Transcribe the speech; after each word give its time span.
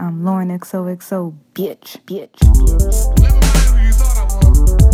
I'm 0.00 0.24
Lauren 0.24 0.48
XOXO, 0.48 1.34
bitch, 1.52 1.98
bitch, 2.06 2.38
bitch. 2.38 4.89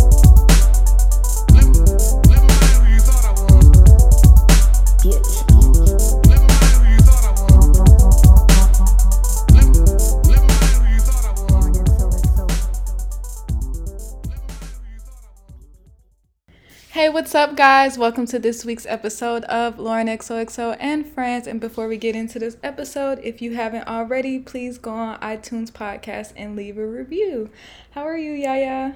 What's 17.27 17.35
up, 17.35 17.57
guys? 17.57 17.97
Welcome 17.97 18.25
to 18.27 18.39
this 18.39 18.63
week's 18.63 18.85
episode 18.85 19.43
of 19.43 19.77
Lauren 19.79 20.07
XOXO 20.07 20.77
and 20.79 21.05
Friends. 21.05 21.45
And 21.45 21.59
before 21.59 21.89
we 21.89 21.97
get 21.97 22.15
into 22.15 22.39
this 22.39 22.55
episode, 22.63 23.19
if 23.21 23.41
you 23.41 23.53
haven't 23.53 23.85
already, 23.85 24.39
please 24.39 24.77
go 24.77 24.91
on 24.91 25.19
iTunes 25.19 25.69
Podcast 25.69 26.31
and 26.37 26.55
leave 26.55 26.77
a 26.77 26.87
review. 26.87 27.49
How 27.91 28.03
are 28.03 28.17
you, 28.17 28.31
Yaya? 28.31 28.95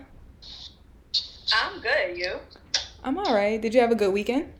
I'm 1.54 1.82
good. 1.82 2.18
You? 2.18 2.36
I'm 3.04 3.18
all 3.18 3.36
right. 3.36 3.62
Did 3.62 3.74
you 3.74 3.82
have 3.82 3.92
a 3.92 3.96
good 3.96 4.14
weekend? 4.14 4.54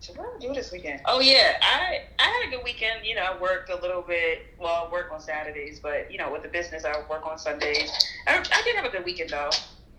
So 0.00 0.14
what 0.14 0.40
did 0.40 0.50
I 0.50 0.52
do 0.52 0.60
this 0.60 0.72
weekend? 0.72 1.02
Oh 1.04 1.20
yeah, 1.20 1.58
I 1.62 2.06
I 2.18 2.24
had 2.24 2.48
a 2.48 2.50
good 2.50 2.64
weekend. 2.64 3.06
You 3.06 3.14
know, 3.14 3.22
I 3.22 3.40
worked 3.40 3.70
a 3.70 3.76
little 3.76 4.02
bit. 4.02 4.46
Well, 4.58 4.88
I 4.88 4.90
work 4.90 5.12
on 5.12 5.20
Saturdays, 5.20 5.78
but 5.78 6.10
you 6.10 6.18
know, 6.18 6.32
with 6.32 6.42
the 6.42 6.48
business, 6.48 6.84
I 6.84 6.92
work 7.08 7.24
on 7.24 7.38
Sundays. 7.38 7.92
I, 8.26 8.38
I 8.38 8.62
did 8.64 8.74
have 8.74 8.84
a 8.84 8.90
good 8.90 9.04
weekend 9.04 9.30
though. 9.30 9.50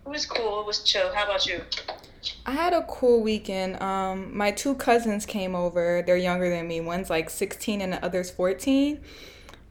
It 0.04 0.08
was 0.08 0.26
cool. 0.26 0.60
It 0.60 0.66
was 0.66 0.82
chill. 0.82 1.12
How 1.14 1.24
about 1.24 1.46
you? 1.46 1.60
I 2.44 2.52
had 2.52 2.72
a 2.72 2.82
cool 2.82 3.22
weekend. 3.22 3.80
Um, 3.82 4.36
my 4.36 4.50
two 4.50 4.74
cousins 4.74 5.26
came 5.26 5.54
over. 5.54 6.02
They're 6.04 6.16
younger 6.16 6.50
than 6.50 6.68
me. 6.68 6.80
One's 6.80 7.10
like 7.10 7.30
16 7.30 7.80
and 7.80 7.92
the 7.92 8.04
other's 8.04 8.30
14. 8.30 9.00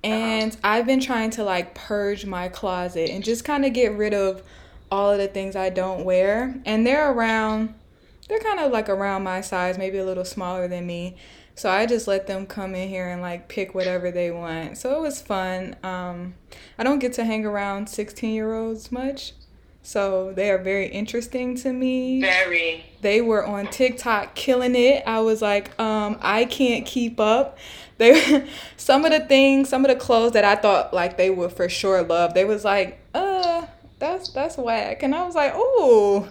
And 0.04 0.56
I've 0.64 0.86
been 0.86 1.02
trying 1.02 1.32
to 1.32 1.44
like 1.44 1.76
purge 1.76 2.26
my 2.26 2.48
closet 2.48 3.10
and 3.10 3.24
just 3.24 3.44
kind 3.44 3.66
of 3.66 3.74
get 3.74 3.98
rid 3.98 4.14
of 4.14 4.44
all 4.92 5.12
of 5.12 5.18
the 5.18 5.28
things 5.28 5.56
I 5.56 5.70
don't 5.70 6.06
wear. 6.06 6.56
And 6.66 6.88
they're 6.88 7.12
around, 7.12 7.76
they're 8.28 8.40
kind 8.40 8.60
of 8.60 8.72
like 8.72 8.88
around 8.88 9.24
my 9.24 9.42
size, 9.42 9.78
maybe 9.78 9.98
a 9.98 10.06
little 10.06 10.26
smaller 10.26 10.68
than 10.68 10.88
me. 10.88 11.18
So 11.56 11.70
I 11.70 11.86
just 11.86 12.08
let 12.08 12.28
them 12.28 12.46
come 12.46 12.74
in 12.74 12.88
here 12.88 13.10
and 13.10 13.22
like 13.22 13.50
pick 13.50 13.76
whatever 13.76 14.12
they 14.12 14.32
want. 14.32 14.78
So 14.78 14.96
it 14.98 15.02
was 15.02 15.22
fun. 15.22 15.76
Um, 15.84 16.36
I 16.78 16.84
don't 16.84 17.00
get 17.00 17.12
to 17.14 17.26
hang 17.26 17.46
around 17.46 17.90
16 17.90 18.34
year 18.34 18.54
olds 18.54 18.94
much. 18.94 19.34
So 19.82 20.34
they 20.34 20.52
are 20.52 20.58
very 20.58 20.88
interesting 20.88 21.56
to 21.58 21.74
me. 21.74 22.22
Very. 22.22 22.86
They 23.02 23.22
were 23.22 23.46
on 23.46 23.68
TikTok 23.68 24.36
killing 24.36 24.76
it. 24.76 25.04
I 25.08 25.22
was 25.22 25.42
like, 25.42 25.78
um, 25.80 26.18
I 26.22 26.46
can't 26.46 26.86
keep 26.86 27.20
up. 27.20 27.58
They 27.98 28.48
some 28.78 29.06
of 29.06 29.12
the 29.12 29.22
things, 29.22 29.70
some 29.70 29.86
of 29.86 29.90
the 29.90 29.96
clothes 29.96 30.34
that 30.34 30.46
I 30.46 30.56
thought 30.56 30.94
like 30.94 31.18
they 31.18 31.30
would 31.30 31.54
for 31.54 31.70
sure 31.70 32.04
love. 32.04 32.34
They 32.34 32.46
was 32.46 32.66
like, 32.66 33.00
uh, 33.14 33.66
that's 34.00 34.30
that's 34.30 34.58
whack. 34.58 35.04
And 35.04 35.16
I 35.16 35.26
was 35.26 35.36
like, 35.36 35.54
oh. 35.56 36.28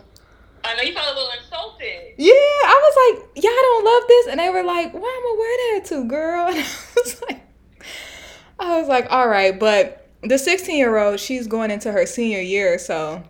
I 0.65 0.75
know 0.75 0.83
you 0.83 0.93
felt 0.93 1.07
a 1.07 1.15
little 1.15 1.31
insulted. 1.41 2.15
Yeah, 2.17 2.33
I 2.33 2.81
was 2.83 3.21
like, 3.21 3.45
y'all 3.45 3.53
don't 3.53 3.85
love 3.85 4.09
this, 4.09 4.27
and 4.27 4.41
they 4.41 4.51
were 4.51 4.65
like, 4.65 4.93
why 4.93 4.99
am 4.99 5.03
I 5.03 5.37
wear 5.39 5.81
that 5.81 5.89
to, 5.89 6.05
girl? 6.05 6.49
And 6.53 6.59
I 6.59 6.95
was 6.97 7.23
like, 7.23 7.41
I 8.59 8.81
was 8.81 8.89
like, 8.89 9.07
all 9.11 9.29
right, 9.29 9.59
but 9.59 10.09
the 10.23 10.37
16 10.37 10.77
year 10.77 10.99
old, 10.99 11.21
she's 11.21 11.47
going 11.47 11.71
into 11.71 11.93
her 11.93 12.07
senior 12.07 12.41
year, 12.41 12.79
so 12.79 13.23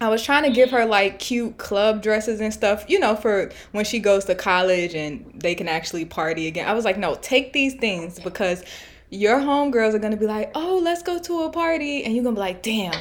I 0.00 0.08
was 0.08 0.22
trying 0.22 0.42
to 0.42 0.50
give 0.50 0.70
her 0.70 0.84
like 0.84 1.18
cute 1.18 1.56
club 1.56 2.02
dresses 2.02 2.40
and 2.40 2.52
stuff, 2.52 2.84
you 2.88 2.98
know, 2.98 3.14
for 3.14 3.52
when 3.72 3.84
she 3.84 4.00
goes 4.00 4.24
to 4.24 4.34
college 4.34 4.94
and 4.94 5.32
they 5.36 5.54
can 5.54 5.68
actually 5.68 6.04
party 6.04 6.48
again. 6.48 6.68
I 6.68 6.72
was 6.72 6.84
like, 6.84 6.98
no, 6.98 7.14
take 7.16 7.52
these 7.52 7.74
things 7.74 8.18
because 8.18 8.64
your 9.10 9.38
homegirls 9.38 9.94
are 9.94 9.98
gonna 9.98 10.16
be 10.16 10.26
like, 10.26 10.50
oh, 10.54 10.80
let's 10.82 11.02
go 11.02 11.18
to 11.20 11.42
a 11.42 11.50
party, 11.50 12.04
and 12.04 12.14
you're 12.14 12.24
gonna 12.24 12.34
be 12.34 12.40
like, 12.40 12.62
damn, 12.62 12.94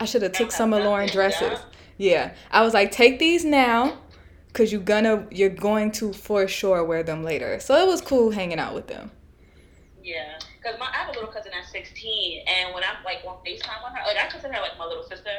I 0.00 0.06
should 0.06 0.22
have 0.22 0.32
took 0.32 0.50
some 0.50 0.72
of 0.72 0.82
Lauren 0.82 1.08
dresses. 1.08 1.58
Yeah, 1.98 2.32
I 2.50 2.62
was 2.62 2.72
like, 2.74 2.90
take 2.92 3.18
these 3.18 3.44
now, 3.44 3.98
cause 4.54 4.72
you're 4.72 4.80
gonna, 4.80 5.26
you're 5.30 5.50
going 5.50 5.92
to 5.92 6.12
for 6.12 6.48
sure 6.48 6.82
wear 6.84 7.02
them 7.02 7.22
later. 7.24 7.60
So 7.60 7.74
it 7.74 7.86
was 7.86 8.00
cool 8.00 8.30
hanging 8.30 8.58
out 8.58 8.74
with 8.74 8.86
them. 8.86 9.10
Yeah, 10.02 10.38
because 10.56 10.78
my 10.78 10.86
I 10.86 10.96
have 10.96 11.08
a 11.08 11.12
little 11.12 11.30
cousin 11.30 11.52
that's 11.52 11.70
16, 11.70 12.44
and 12.46 12.72
when 12.72 12.82
I'm 12.84 13.04
like 13.04 13.18
on 13.26 13.36
Facetime 13.44 13.84
with 13.84 13.92
her, 13.92 14.06
like 14.06 14.16
I 14.16 14.28
consider 14.30 14.54
her 14.54 14.62
like 14.62 14.78
my 14.78 14.86
little 14.86 15.04
sister, 15.04 15.30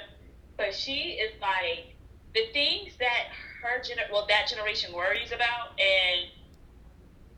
but 0.59 0.75
she 0.75 1.17
is 1.23 1.31
like 1.41 1.95
the 2.35 2.41
things 2.53 2.91
that 2.99 3.29
her 3.63 3.79
gener 3.81 4.11
well 4.11 4.27
that 4.29 4.47
generation 4.47 4.93
worries 4.93 5.31
about, 5.31 5.69
and 5.79 6.29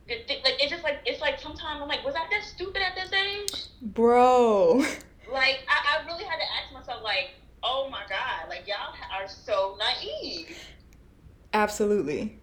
the 0.07 0.15
th- 0.27 0.43
like 0.43 0.55
it's 0.61 0.71
just 0.71 0.83
like 0.83 0.97
it's 1.05 1.21
like 1.21 1.39
sometimes 1.39 1.81
I'm 1.81 1.87
like, 1.87 2.03
was 2.03 2.15
I 2.15 2.25
that 2.31 2.43
stupid 2.43 2.81
at 2.81 2.95
this 2.95 3.13
age? 3.13 3.67
Bro. 3.81 4.83
Like 5.31 5.59
I, 5.69 5.99
I 6.01 6.05
really 6.05 6.25
had 6.25 6.37
to 6.37 6.43
ask 6.61 6.73
myself 6.73 7.03
like, 7.03 7.29
oh 7.63 7.87
my 7.89 8.01
god, 8.09 8.49
like 8.49 8.67
y'all 8.67 8.93
are 9.13 9.27
so 9.29 9.77
naive. 9.79 10.57
Absolutely. 11.53 12.37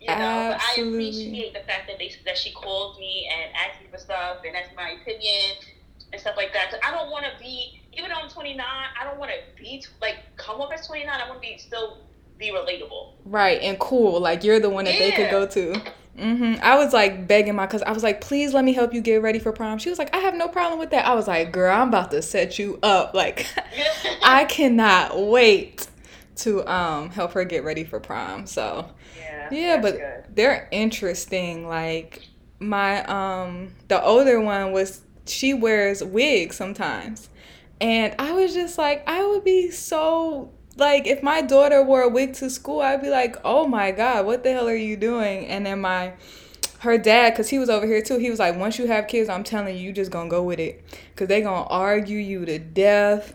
You 0.00 0.08
know, 0.08 0.14
but 0.52 0.60
I 0.60 0.74
appreciate 0.82 1.54
the 1.54 1.60
fact 1.60 1.86
that 1.88 1.98
they 1.98 2.12
that 2.26 2.36
she 2.36 2.52
called 2.52 2.98
me 2.98 3.26
and 3.32 3.50
asked 3.54 3.80
me 3.80 3.86
for 3.90 3.96
stuff 3.98 4.38
and 4.46 4.54
asked 4.54 4.74
my 4.76 4.90
opinion 5.00 5.56
and 6.12 6.20
stuff 6.20 6.34
like 6.36 6.52
that. 6.52 6.70
'Cause 6.70 6.80
I 6.84 6.90
don't 6.90 7.10
want 7.10 7.24
to 7.24 7.32
be, 7.42 7.80
even 7.96 8.10
though 8.10 8.16
I'm 8.16 8.28
29, 8.28 8.64
I 8.66 9.04
don't 9.04 9.18
want 9.18 9.30
to 9.30 9.62
be 9.62 9.78
t- 9.78 9.86
like 10.00 10.16
come 10.36 10.60
up 10.60 10.70
as 10.72 10.86
29. 10.86 11.08
I 11.08 11.28
want 11.28 11.42
to 11.42 11.48
be 11.48 11.58
still 11.58 11.98
be 12.38 12.50
relatable. 12.50 13.12
Right, 13.24 13.60
and 13.62 13.78
cool. 13.78 14.20
Like 14.20 14.44
you're 14.44 14.60
the 14.60 14.70
one 14.70 14.84
that 14.86 14.98
they 14.98 15.12
could 15.12 15.30
go 15.30 15.46
to. 15.46 15.82
hmm 16.18 16.54
I 16.62 16.76
was 16.76 16.92
like 16.92 17.26
begging 17.26 17.54
my 17.54 17.66
cousin. 17.66 17.88
I 17.88 17.92
was 17.92 18.02
like, 18.02 18.20
please 18.20 18.52
let 18.54 18.64
me 18.64 18.72
help 18.72 18.92
you 18.94 19.00
get 19.00 19.22
ready 19.22 19.38
for 19.38 19.52
prom. 19.52 19.78
She 19.78 19.90
was 19.90 19.98
like, 19.98 20.14
I 20.14 20.18
have 20.18 20.34
no 20.34 20.48
problem 20.48 20.78
with 20.78 20.90
that. 20.90 21.06
I 21.06 21.14
was 21.14 21.26
like, 21.28 21.52
girl, 21.52 21.74
I'm 21.74 21.88
about 21.88 22.10
to 22.12 22.22
set 22.22 22.58
you 22.58 22.78
up. 22.82 23.14
Like, 23.14 23.46
I 24.22 24.44
cannot 24.44 25.18
wait 25.18 25.88
to 26.36 26.68
um 26.70 27.10
help 27.10 27.32
her 27.32 27.44
get 27.44 27.64
ready 27.64 27.84
for 27.84 28.00
prom. 28.00 28.46
So 28.46 28.90
yeah, 29.18 29.48
yeah, 29.52 29.80
but 29.80 29.96
good. 29.98 30.24
they're 30.34 30.68
interesting. 30.70 31.68
Like 31.68 32.26
my 32.58 33.04
um 33.04 33.72
the 33.88 34.02
older 34.02 34.40
one 34.40 34.72
was 34.72 35.02
she 35.26 35.54
wears 35.54 36.02
wigs 36.02 36.56
sometimes. 36.56 37.28
And 37.80 38.14
I 38.18 38.32
was 38.32 38.54
just 38.54 38.78
like, 38.78 39.02
I 39.06 39.26
would 39.26 39.44
be 39.44 39.70
so 39.70 40.50
like 40.76 41.06
if 41.06 41.22
my 41.22 41.40
daughter 41.40 41.82
wore 41.82 42.02
a 42.02 42.08
wig 42.08 42.34
to 42.34 42.50
school, 42.50 42.80
I'd 42.80 43.02
be 43.02 43.10
like, 43.10 43.36
"Oh 43.44 43.66
my 43.66 43.90
god, 43.92 44.26
what 44.26 44.42
the 44.42 44.52
hell 44.52 44.68
are 44.68 44.74
you 44.74 44.96
doing?" 44.96 45.46
And 45.46 45.64
then 45.66 45.80
my 45.80 46.12
her 46.80 46.98
dad, 46.98 47.34
cause 47.34 47.48
he 47.48 47.58
was 47.58 47.70
over 47.70 47.86
here 47.86 48.02
too, 48.02 48.18
he 48.18 48.30
was 48.30 48.38
like, 48.38 48.56
"Once 48.56 48.78
you 48.78 48.86
have 48.86 49.06
kids, 49.06 49.28
I'm 49.28 49.44
telling 49.44 49.76
you, 49.76 49.82
you 49.82 49.92
just 49.92 50.10
gonna 50.10 50.28
go 50.28 50.42
with 50.42 50.58
it, 50.58 50.82
cause 51.16 51.28
they 51.28 51.40
gonna 51.40 51.66
argue 51.68 52.18
you 52.18 52.44
to 52.44 52.58
death." 52.58 53.34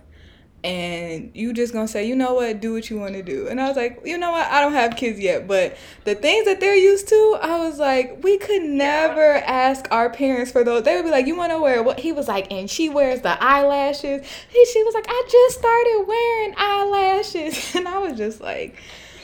And 0.63 1.31
you 1.33 1.53
just 1.53 1.71
gonna 1.71 1.87
say, 1.87 2.05
you 2.05 2.15
know 2.15 2.33
what, 2.33 2.59
do 2.59 2.73
what 2.73 2.89
you 2.89 2.99
want 2.99 3.13
to 3.13 3.21
do. 3.23 3.47
And 3.47 3.61
I 3.61 3.67
was 3.67 3.77
like, 3.77 4.01
you 4.03 4.17
know 4.17 4.31
what, 4.31 4.47
I 4.47 4.59
don't 4.59 4.73
have 4.73 4.97
kids 4.97 5.19
yet, 5.19 5.47
but 5.47 5.77
the 6.03 6.15
things 6.15 6.45
that 6.45 6.59
they're 6.59 6.75
used 6.75 7.07
to, 7.09 7.37
I 7.41 7.59
was 7.59 7.79
like, 7.79 8.21
we 8.23 8.37
could 8.37 8.63
never 8.63 9.35
ask 9.35 9.87
our 9.91 10.09
parents 10.09 10.51
for 10.51 10.63
those. 10.63 10.83
They 10.83 10.95
would 10.95 11.05
be 11.05 11.11
like, 11.11 11.27
you 11.27 11.37
want 11.37 11.53
to 11.53 11.59
wear 11.59 11.81
what? 11.81 11.99
He 11.99 12.11
was 12.11 12.27
like, 12.27 12.51
and 12.51 12.69
she 12.69 12.89
wears 12.89 13.21
the 13.21 13.41
eyelashes. 13.41 14.27
He, 14.49 14.65
she 14.65 14.83
was 14.83 14.93
like, 14.93 15.05
I 15.07 15.27
just 15.31 15.59
started 15.59 16.05
wearing 16.07 16.53
eyelashes, 16.57 17.75
and 17.75 17.87
I 17.87 17.99
was 17.99 18.17
just 18.17 18.41
like, 18.41 18.75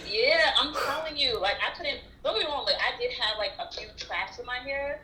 Yeah, 0.09 0.51
I'm 0.57 0.73
telling 0.73 1.17
you, 1.17 1.39
like 1.41 1.55
I 1.55 1.75
couldn't. 1.75 1.99
Don't 2.23 2.39
get 2.39 2.47
me 2.47 2.51
wrong, 2.51 2.65
like 2.65 2.75
I 2.75 2.97
did 2.99 3.11
have 3.11 3.37
like 3.37 3.51
a 3.59 3.71
few 3.71 3.87
tracks 3.97 4.39
in 4.39 4.45
my 4.45 4.57
hair 4.57 5.01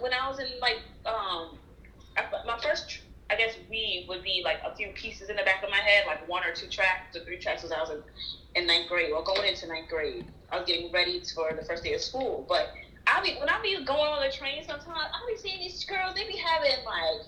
when 0.00 0.12
I 0.14 0.28
was 0.28 0.38
in 0.38 0.46
like 0.60 0.78
um, 1.04 1.58
my 2.46 2.58
first. 2.62 3.00
I 3.30 3.36
guess 3.36 3.54
we 3.70 4.04
would 4.08 4.22
be 4.22 4.42
like 4.44 4.58
a 4.64 4.74
few 4.76 4.88
pieces 4.88 5.30
in 5.30 5.36
the 5.36 5.42
back 5.42 5.62
of 5.62 5.70
my 5.70 5.78
head, 5.78 6.04
like 6.06 6.28
one 6.28 6.44
or 6.44 6.52
two 6.52 6.68
tracks 6.68 7.16
or 7.16 7.24
three 7.24 7.38
tracks. 7.38 7.64
As 7.64 7.72
I 7.72 7.80
was 7.80 7.90
in, 7.90 8.02
in 8.54 8.66
ninth 8.66 8.88
grade 8.88 9.12
or 9.12 9.24
going 9.24 9.48
into 9.48 9.66
ninth 9.66 9.88
grade, 9.88 10.26
I 10.50 10.58
was 10.58 10.66
getting 10.66 10.92
ready 10.92 11.22
for 11.34 11.52
the 11.52 11.64
first 11.64 11.82
day 11.84 11.94
of 11.94 12.02
school. 12.02 12.44
But 12.48 12.68
I 13.06 13.22
be 13.22 13.34
when 13.34 13.48
I 13.48 13.60
be 13.62 13.82
going 13.84 14.12
on 14.12 14.22
the 14.22 14.34
train, 14.34 14.62
sometimes 14.66 14.88
I 14.88 15.32
be 15.32 15.36
seeing 15.38 15.60
these 15.60 15.84
girls. 15.84 16.14
They 16.14 16.26
be 16.26 16.36
having 16.36 16.84
like 16.84 17.26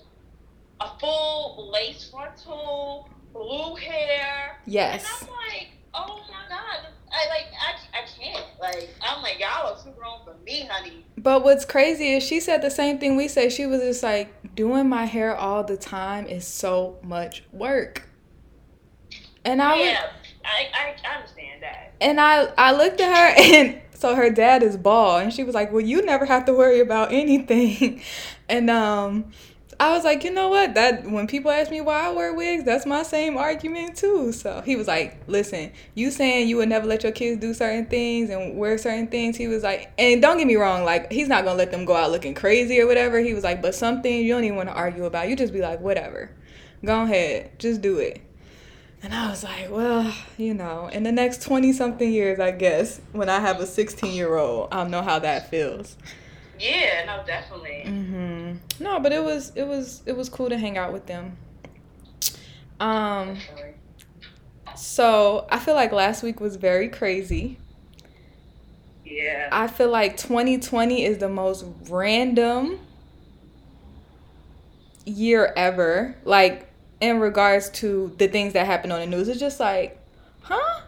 a 0.81 0.99
full 0.99 1.71
lace 1.71 2.09
frontal, 2.11 3.09
blue 3.33 3.75
hair. 3.75 4.59
yes. 4.65 5.05
And 5.21 5.29
I'm 5.29 5.35
like, 5.35 5.67
oh 5.93 6.23
my 6.29 6.47
god, 6.47 6.87
I 7.11 7.27
like 7.29 7.47
I, 7.59 7.99
I 7.99 8.05
can't. 8.19 8.45
Like 8.59 8.89
I'm 9.01 9.21
like 9.21 9.39
y'all 9.39 9.73
are 9.73 9.83
too 9.83 9.91
grown 9.97 10.19
for 10.23 10.35
me, 10.45 10.67
honey. 10.69 11.05
But 11.17 11.43
what's 11.43 11.65
crazy 11.65 12.13
is 12.13 12.23
she 12.23 12.39
said 12.39 12.61
the 12.61 12.71
same 12.71 12.99
thing 12.99 13.15
we 13.15 13.27
say. 13.27 13.49
She 13.49 13.65
was 13.65 13.81
just 13.81 14.03
like, 14.03 14.33
doing 14.57 14.89
my 14.89 15.05
hair 15.05 15.33
all 15.33 15.63
the 15.63 15.77
time 15.77 16.25
is 16.27 16.45
so 16.45 16.97
much 17.01 17.43
work. 17.53 18.09
And 19.45 19.61
I 19.61 19.75
yeah, 19.77 20.09
I, 20.43 20.67
I 20.73 20.95
I 21.09 21.15
understand 21.15 21.63
that. 21.63 21.93
and 22.01 22.19
I 22.19 22.51
I 22.57 22.73
looked 22.73 22.99
at 22.99 23.15
her 23.15 23.41
and 23.55 23.81
so 23.93 24.15
her 24.15 24.29
dad 24.29 24.61
is 24.63 24.75
bald 24.75 25.21
and 25.23 25.33
she 25.33 25.45
was 25.45 25.55
like, 25.55 25.71
"Well, 25.71 25.81
you 25.81 26.01
never 26.05 26.25
have 26.25 26.43
to 26.45 26.53
worry 26.53 26.81
about 26.81 27.13
anything." 27.13 28.01
And 28.49 28.69
um 28.69 29.31
I 29.79 29.91
was 29.91 30.03
like, 30.03 30.23
you 30.23 30.31
know 30.31 30.49
what? 30.49 30.73
That 30.73 31.05
when 31.05 31.27
people 31.27 31.51
ask 31.51 31.69
me 31.69 31.81
why 31.81 32.07
I 32.07 32.09
wear 32.09 32.33
wigs, 32.33 32.63
that's 32.63 32.87
my 32.87 33.03
same 33.03 33.37
argument 33.37 33.95
too. 33.95 34.31
So 34.31 34.61
he 34.61 34.75
was 34.75 34.87
like, 34.87 35.19
listen, 35.27 35.71
you 35.93 36.09
saying 36.09 36.47
you 36.47 36.57
would 36.57 36.69
never 36.69 36.87
let 36.87 37.03
your 37.03 37.11
kids 37.11 37.39
do 37.39 37.53
certain 37.53 37.85
things 37.85 38.31
and 38.31 38.57
wear 38.57 38.79
certain 38.79 39.07
things. 39.07 39.37
He 39.37 39.47
was 39.47 39.61
like, 39.61 39.91
and 39.99 40.19
don't 40.19 40.37
get 40.39 40.47
me 40.47 40.55
wrong, 40.55 40.83
like 40.83 41.11
he's 41.11 41.27
not 41.27 41.45
gonna 41.45 41.57
let 41.57 41.69
them 41.69 41.85
go 41.85 41.95
out 41.95 42.09
looking 42.09 42.33
crazy 42.33 42.81
or 42.81 42.87
whatever. 42.87 43.19
He 43.19 43.35
was 43.35 43.43
like, 43.43 43.61
but 43.61 43.75
some 43.75 44.01
things 44.01 44.25
you 44.25 44.33
don't 44.33 44.45
even 44.45 44.57
want 44.57 44.69
to 44.69 44.75
argue 44.75 45.05
about. 45.05 45.29
You 45.29 45.35
just 45.35 45.53
be 45.53 45.61
like, 45.61 45.79
whatever, 45.79 46.31
go 46.83 47.03
ahead, 47.03 47.59
just 47.59 47.81
do 47.81 47.99
it. 47.99 48.21
And 49.03 49.13
I 49.13 49.29
was 49.29 49.43
like, 49.43 49.69
well, 49.69 50.11
you 50.37 50.55
know, 50.55 50.87
in 50.87 51.03
the 51.03 51.11
next 51.11 51.43
20 51.43 51.71
something 51.71 52.11
years, 52.11 52.39
I 52.39 52.49
guess, 52.49 52.99
when 53.11 53.29
I 53.29 53.39
have 53.39 53.59
a 53.59 53.67
16 53.67 54.11
year 54.11 54.37
old, 54.37 54.69
I'll 54.71 54.89
know 54.89 55.03
how 55.03 55.19
that 55.19 55.51
feels. 55.51 55.97
Yeah, 56.59 57.05
no, 57.05 57.23
definitely. 57.25 57.83
Mm-hmm. 57.85 58.83
No, 58.83 58.99
but 58.99 59.11
it 59.11 59.23
was 59.23 59.51
it 59.55 59.63
was 59.67 60.01
it 60.05 60.15
was 60.15 60.29
cool 60.29 60.49
to 60.49 60.57
hang 60.57 60.77
out 60.77 60.93
with 60.93 61.05
them. 61.05 61.37
Um 62.79 63.35
Definitely. 63.35 63.73
so 64.75 65.47
I 65.49 65.59
feel 65.59 65.73
like 65.75 65.91
last 65.91 66.23
week 66.23 66.39
was 66.39 66.55
very 66.55 66.89
crazy. 66.89 67.57
Yeah. 69.05 69.49
I 69.51 69.67
feel 69.67 69.89
like 69.89 70.17
2020 70.17 71.03
is 71.05 71.17
the 71.17 71.29
most 71.29 71.65
random 71.89 72.79
year 75.05 75.53
ever. 75.55 76.15
Like 76.25 76.67
in 76.99 77.19
regards 77.19 77.69
to 77.69 78.13
the 78.17 78.27
things 78.27 78.53
that 78.53 78.65
happen 78.65 78.91
on 78.91 78.99
the 78.99 79.05
news. 79.05 79.27
It's 79.27 79.39
just 79.39 79.59
like, 79.59 79.99
huh? 80.41 80.81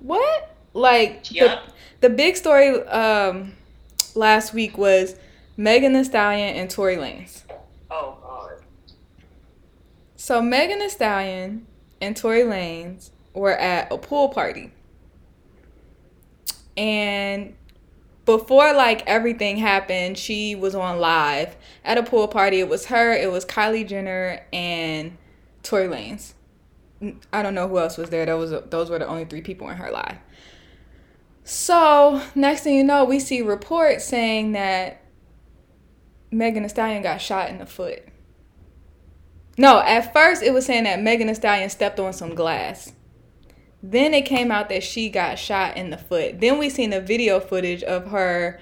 What? 0.00 0.56
Like 0.72 1.30
Yep. 1.30 1.62
the 2.00 2.08
the 2.08 2.14
big 2.14 2.36
story 2.36 2.82
um 2.86 3.52
last 4.16 4.54
week 4.54 4.76
was 4.78 5.16
Megan 5.56 5.92
Thee 5.92 6.04
Stallion 6.04 6.56
and 6.56 6.70
Tory 6.70 6.96
Lanez. 6.96 7.42
Oh 7.90 8.16
God. 8.22 8.64
So 10.16 10.42
Megan 10.42 10.78
Thee 10.78 10.88
Stallion 10.88 11.66
and 12.00 12.16
Tory 12.16 12.42
Lanez 12.42 13.10
were 13.34 13.56
at 13.56 13.92
a 13.92 13.98
pool 13.98 14.28
party. 14.28 14.72
And 16.76 17.54
before 18.24 18.72
like 18.72 19.06
everything 19.06 19.56
happened, 19.56 20.16
she 20.16 20.54
was 20.54 20.74
on 20.74 20.98
live 20.98 21.56
at 21.84 21.98
a 21.98 22.02
pool 22.02 22.28
party. 22.28 22.60
It 22.60 22.68
was 22.68 22.86
her, 22.86 23.12
it 23.12 23.30
was 23.30 23.44
Kylie 23.44 23.86
Jenner 23.86 24.40
and 24.52 25.16
Tory 25.62 25.88
Lanez. 25.88 26.34
I 27.32 27.42
don't 27.42 27.54
know 27.54 27.66
who 27.66 27.78
else 27.78 27.96
was 27.96 28.10
there. 28.10 28.26
Those 28.26 28.50
those 28.70 28.90
were 28.90 28.98
the 28.98 29.06
only 29.06 29.24
three 29.24 29.40
people 29.40 29.68
in 29.70 29.76
her 29.76 29.90
live. 29.90 30.18
So 31.50 32.22
next 32.36 32.60
thing 32.60 32.76
you 32.76 32.84
know, 32.84 33.04
we 33.04 33.18
see 33.18 33.42
reports 33.42 34.04
saying 34.04 34.52
that 34.52 35.02
Megan 36.30 36.62
Thee 36.62 36.68
Stallion 36.68 37.02
got 37.02 37.20
shot 37.20 37.50
in 37.50 37.58
the 37.58 37.66
foot. 37.66 38.04
No, 39.58 39.80
at 39.80 40.12
first 40.12 40.44
it 40.44 40.52
was 40.52 40.64
saying 40.64 40.84
that 40.84 41.02
Megan 41.02 41.26
Thee 41.26 41.34
Stallion 41.34 41.68
stepped 41.68 41.98
on 41.98 42.12
some 42.12 42.36
glass. 42.36 42.92
Then 43.82 44.14
it 44.14 44.26
came 44.26 44.52
out 44.52 44.68
that 44.68 44.84
she 44.84 45.10
got 45.10 45.40
shot 45.40 45.76
in 45.76 45.90
the 45.90 45.98
foot. 45.98 46.40
Then 46.40 46.56
we 46.56 46.70
seen 46.70 46.90
the 46.90 47.00
video 47.00 47.40
footage 47.40 47.82
of 47.82 48.12
her, 48.12 48.60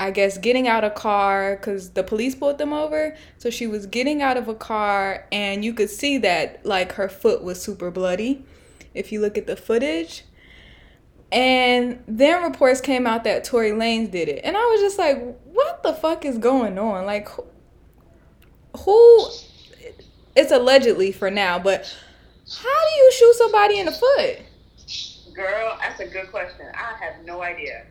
I 0.00 0.10
guess, 0.10 0.38
getting 0.38 0.66
out 0.66 0.82
a 0.82 0.88
car 0.88 1.56
because 1.56 1.90
the 1.90 2.02
police 2.02 2.34
pulled 2.34 2.56
them 2.56 2.72
over. 2.72 3.18
So 3.36 3.50
she 3.50 3.66
was 3.66 3.84
getting 3.84 4.22
out 4.22 4.38
of 4.38 4.48
a 4.48 4.54
car, 4.54 5.26
and 5.30 5.62
you 5.62 5.74
could 5.74 5.90
see 5.90 6.16
that 6.16 6.64
like 6.64 6.92
her 6.92 7.10
foot 7.10 7.42
was 7.42 7.60
super 7.60 7.90
bloody. 7.90 8.46
If 8.94 9.12
you 9.12 9.20
look 9.20 9.36
at 9.36 9.46
the 9.46 9.56
footage. 9.56 10.24
And 11.32 12.02
then 12.08 12.42
reports 12.42 12.80
came 12.80 13.06
out 13.06 13.24
that 13.24 13.44
Tory 13.44 13.70
Lanez 13.70 14.10
did 14.10 14.28
it. 14.28 14.40
And 14.44 14.56
I 14.56 14.60
was 14.60 14.80
just 14.80 14.98
like, 14.98 15.18
what 15.44 15.82
the 15.82 15.92
fuck 15.92 16.24
is 16.24 16.38
going 16.38 16.78
on? 16.78 17.06
Like, 17.06 17.28
who, 17.28 17.44
who 18.76 19.28
it's 20.34 20.52
allegedly 20.52 21.12
for 21.12 21.30
now, 21.30 21.58
but 21.58 21.84
how 22.50 22.88
do 22.88 22.94
you 22.96 23.12
shoot 23.12 23.34
somebody 23.34 23.78
in 23.78 23.86
the 23.86 23.92
foot? 23.92 24.38
Girl, 25.34 25.78
that's 25.80 26.00
a 26.00 26.06
good 26.06 26.30
question. 26.30 26.66
I 26.74 27.04
have 27.04 27.24
no 27.24 27.42
idea. 27.42 27.86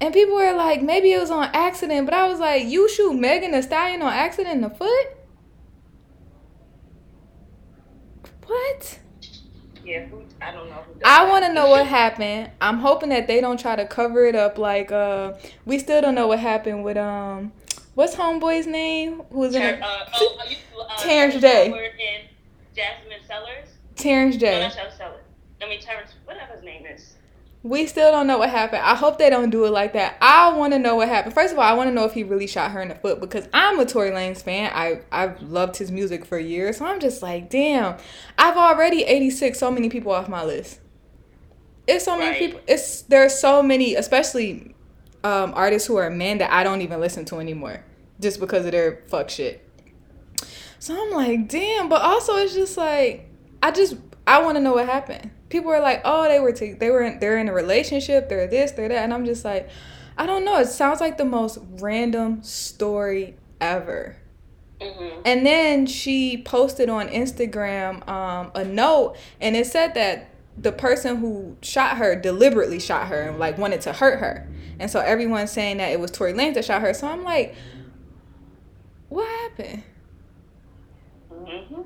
And 0.00 0.14
people 0.14 0.34
were 0.36 0.52
like, 0.54 0.82
maybe 0.82 1.12
it 1.12 1.20
was 1.20 1.30
on 1.30 1.50
accident, 1.52 2.06
but 2.06 2.14
I 2.14 2.28
was 2.28 2.38
like, 2.38 2.66
you 2.66 2.88
shoot 2.88 3.12
Megan 3.14 3.52
Thee 3.52 3.62
Stallion 3.62 4.02
on 4.02 4.12
accident 4.12 4.56
in 4.56 4.60
the 4.60 4.70
foot? 4.70 5.06
What? 8.46 8.98
Yeah, 9.88 10.04
who? 10.04 10.22
I 10.42 10.52
don't 10.52 10.68
know. 10.68 10.74
Who 10.74 11.00
I 11.02 11.26
want 11.26 11.46
to 11.46 11.52
know 11.54 11.70
what 11.70 11.86
happened. 11.86 12.50
I'm 12.60 12.78
hoping 12.78 13.08
that 13.08 13.26
they 13.26 13.40
don't 13.40 13.58
try 13.58 13.74
to 13.74 13.86
cover 13.86 14.26
it 14.26 14.34
up 14.34 14.58
like 14.58 14.92
uh 14.92 15.32
we 15.64 15.78
still 15.78 16.02
don't 16.02 16.14
know 16.14 16.26
what 16.26 16.40
happened 16.40 16.84
with 16.84 16.98
um 16.98 17.52
what's 17.94 18.14
homeboy's 18.14 18.66
name 18.66 19.22
who 19.30 19.38
was 19.38 19.54
in 19.54 19.62
Ter- 19.62 19.80
uh, 19.82 20.04
oh, 20.14 20.38
uh, 20.38 20.44
you, 20.50 20.56
uh, 20.78 20.96
Terrence 20.98 21.40
J. 21.40 21.70
Jasmine 22.76 23.20
Sellers. 23.26 23.68
Terrence 23.96 24.34
No, 24.34 24.40
J. 24.40 24.70
Sellers. 24.98 25.24
I 25.62 25.68
mean 25.70 25.80
Terrence, 25.80 26.10
whatever 26.26 26.52
his 26.52 26.62
name 26.62 26.84
is. 26.84 27.14
We 27.68 27.86
still 27.86 28.10
don't 28.10 28.26
know 28.26 28.38
what 28.38 28.48
happened. 28.48 28.82
I 28.82 28.94
hope 28.94 29.18
they 29.18 29.28
don't 29.28 29.50
do 29.50 29.66
it 29.66 29.70
like 29.70 29.92
that. 29.92 30.16
I 30.22 30.52
want 30.54 30.72
to 30.72 30.78
know 30.78 30.96
what 30.96 31.08
happened. 31.08 31.34
First 31.34 31.52
of 31.52 31.58
all, 31.58 31.64
I 31.64 31.74
want 31.74 31.88
to 31.90 31.94
know 31.94 32.04
if 32.04 32.14
he 32.14 32.22
really 32.24 32.46
shot 32.46 32.70
her 32.70 32.80
in 32.80 32.88
the 32.88 32.94
foot 32.94 33.20
because 33.20 33.46
I'm 33.52 33.78
a 33.78 33.84
Tory 33.84 34.10
Lanez 34.10 34.42
fan. 34.42 34.70
I 34.74 35.00
I've 35.12 35.42
loved 35.42 35.76
his 35.76 35.92
music 35.92 36.24
for 36.24 36.38
years. 36.38 36.78
So 36.78 36.86
I'm 36.86 36.98
just 36.98 37.20
like, 37.22 37.50
damn. 37.50 37.98
I've 38.38 38.56
already 38.56 39.02
86 39.04 39.58
so 39.58 39.70
many 39.70 39.90
people 39.90 40.12
off 40.12 40.28
my 40.30 40.44
list. 40.44 40.80
It's 41.86 42.04
so 42.06 42.16
many 42.16 42.30
Right. 42.30 42.38
people. 42.38 42.60
It's 42.66 43.02
there's 43.02 43.38
so 43.38 43.62
many, 43.62 43.94
especially 43.96 44.74
um, 45.22 45.52
artists 45.54 45.86
who 45.86 45.96
are 45.96 46.08
men 46.08 46.38
that 46.38 46.50
I 46.50 46.62
don't 46.64 46.80
even 46.80 47.00
listen 47.00 47.24
to 47.26 47.36
anymore, 47.38 47.84
just 48.18 48.40
because 48.40 48.64
of 48.64 48.72
their 48.72 49.02
fuck 49.08 49.28
shit. 49.28 49.62
So 50.78 50.94
I'm 50.94 51.10
like, 51.12 51.48
damn. 51.48 51.88
But 51.90 52.00
also, 52.02 52.36
it's 52.36 52.54
just 52.54 52.76
like 52.78 53.28
I 53.62 53.72
just 53.72 53.96
I 54.28 54.42
want 54.42 54.56
to 54.56 54.60
know 54.60 54.74
what 54.74 54.84
happened. 54.86 55.30
People 55.48 55.70
are 55.70 55.80
like, 55.80 56.02
oh, 56.04 56.28
they 56.28 56.38
were 56.38 56.52
t- 56.52 56.74
they 56.74 56.90
were 56.90 57.02
in, 57.02 57.18
they're 57.18 57.38
in 57.38 57.48
a 57.48 57.52
relationship, 57.52 58.28
they're 58.28 58.46
this, 58.46 58.72
they're 58.72 58.88
that, 58.88 59.02
and 59.02 59.14
I'm 59.14 59.24
just 59.24 59.42
like, 59.42 59.70
I 60.18 60.26
don't 60.26 60.44
know. 60.44 60.58
It 60.58 60.66
sounds 60.66 61.00
like 61.00 61.16
the 61.16 61.24
most 61.24 61.58
random 61.80 62.42
story 62.42 63.36
ever. 63.60 64.16
Mm-hmm. 64.80 65.22
And 65.24 65.46
then 65.46 65.86
she 65.86 66.42
posted 66.42 66.90
on 66.90 67.08
Instagram 67.08 68.06
um, 68.06 68.52
a 68.54 68.64
note, 68.64 69.16
and 69.40 69.56
it 69.56 69.66
said 69.66 69.94
that 69.94 70.28
the 70.58 70.72
person 70.72 71.16
who 71.16 71.56
shot 71.62 71.96
her 71.96 72.14
deliberately 72.14 72.80
shot 72.80 73.06
her 73.08 73.22
and 73.22 73.38
like 73.38 73.56
wanted 73.56 73.80
to 73.82 73.94
hurt 73.94 74.18
her. 74.18 74.46
And 74.78 74.90
so 74.90 75.00
everyone's 75.00 75.52
saying 75.52 75.78
that 75.78 75.90
it 75.90 76.00
was 76.00 76.10
Tory 76.10 76.34
Lanez 76.34 76.54
that 76.54 76.66
shot 76.66 76.82
her. 76.82 76.92
So 76.92 77.08
I'm 77.08 77.24
like, 77.24 77.54
what 79.08 79.26
happened? 79.26 79.84
Mm-hmm. 81.32 81.82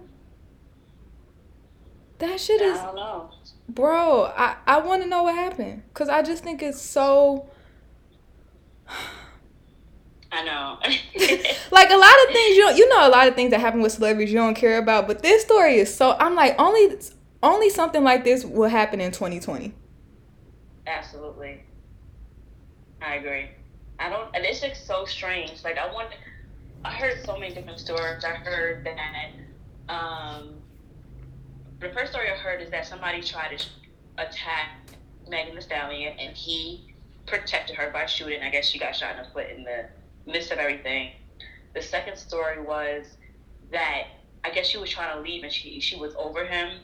That 2.23 2.41
shit 2.41 2.63
I 2.63 2.67
is, 2.67 2.79
don't 2.79 2.95
know. 2.95 3.31
bro. 3.69 4.27
I 4.37 4.55
I 4.65 4.79
want 4.79 5.03
to 5.03 5.09
know 5.09 5.25
what 5.25 5.35
happened 5.35 5.83
because 5.89 6.09
I 6.09 6.23
just 6.23 6.45
think 6.45 6.63
it's 6.63 6.81
so. 6.81 7.51
I 10.31 10.45
know. 10.45 10.79
like 11.73 11.91
a 11.91 11.97
lot 11.97 12.15
of 12.25 12.33
things 12.33 12.57
you 12.57 12.63
don't, 12.63 12.77
you 12.77 12.89
know 12.89 13.07
a 13.07 13.11
lot 13.11 13.27
of 13.27 13.35
things 13.35 13.51
that 13.51 13.61
happen 13.61 13.83
with 13.83 13.91
celebrities 13.91 14.33
you 14.33 14.39
don't 14.39 14.55
care 14.55 14.79
about, 14.79 15.09
but 15.09 15.21
this 15.21 15.43
story 15.43 15.79
is 15.79 15.93
so 15.93 16.13
I'm 16.13 16.37
like 16.37 16.55
only 16.61 16.97
only 17.43 17.69
something 17.69 18.05
like 18.05 18.23
this 18.23 18.45
will 18.45 18.69
happen 18.69 19.01
in 19.01 19.11
2020. 19.11 19.75
Absolutely. 20.87 21.65
I 23.03 23.17
agree. 23.17 23.51
I 23.99 24.09
don't, 24.09 24.35
and 24.35 24.45
it's 24.45 24.61
just 24.61 24.87
so 24.87 25.05
strange. 25.07 25.65
Like, 25.65 25.77
I 25.77 25.93
want, 25.93 26.11
I 26.85 26.93
heard 26.93 27.25
so 27.25 27.37
many 27.37 27.53
different 27.53 27.81
stories. 27.81 28.25
I 28.25 28.31
heard 28.31 28.87
that, 28.87 29.93
um, 29.93 30.62
the 31.83 31.91
first 31.91 32.13
story 32.13 32.29
I 32.31 32.37
heard 32.37 32.63
is 32.63 32.71
that 32.71 32.87
somebody 32.87 33.23
tried 33.23 33.57
to 33.59 33.67
attack 34.19 34.69
Megan 35.29 35.55
Thee 35.55 35.61
Stallion 35.61 36.15
and 36.19 36.37
he 36.37 36.85
protected 37.27 37.77
her 37.77 37.91
by 37.91 38.07
shooting. 38.07 38.43
I 38.43 38.51
guess 38.51 38.67
she 38.67 38.79
got 38.79 38.97
shot 38.97 39.13
in 39.13 39.19
the 39.19 39.29
foot 39.33 39.47
in 39.55 39.65
the 39.65 39.87
midst 40.31 40.53
of 40.53 40.59
everything. 40.59 41.11
The 41.75 41.83
second 41.83 42.17
story 42.17 42.61
was 42.61 43.07
that 43.73 44.05
I 44.45 44.51
guess 44.51 44.67
she 44.67 44.79
was 44.79 44.91
trying 44.91 45.17
to 45.17 45.23
leave 45.23 45.43
and 45.45 45.53
she, 45.53 45.81
she 45.81 45.97
was 45.97 46.15
over 46.19 46.45
him 46.45 46.81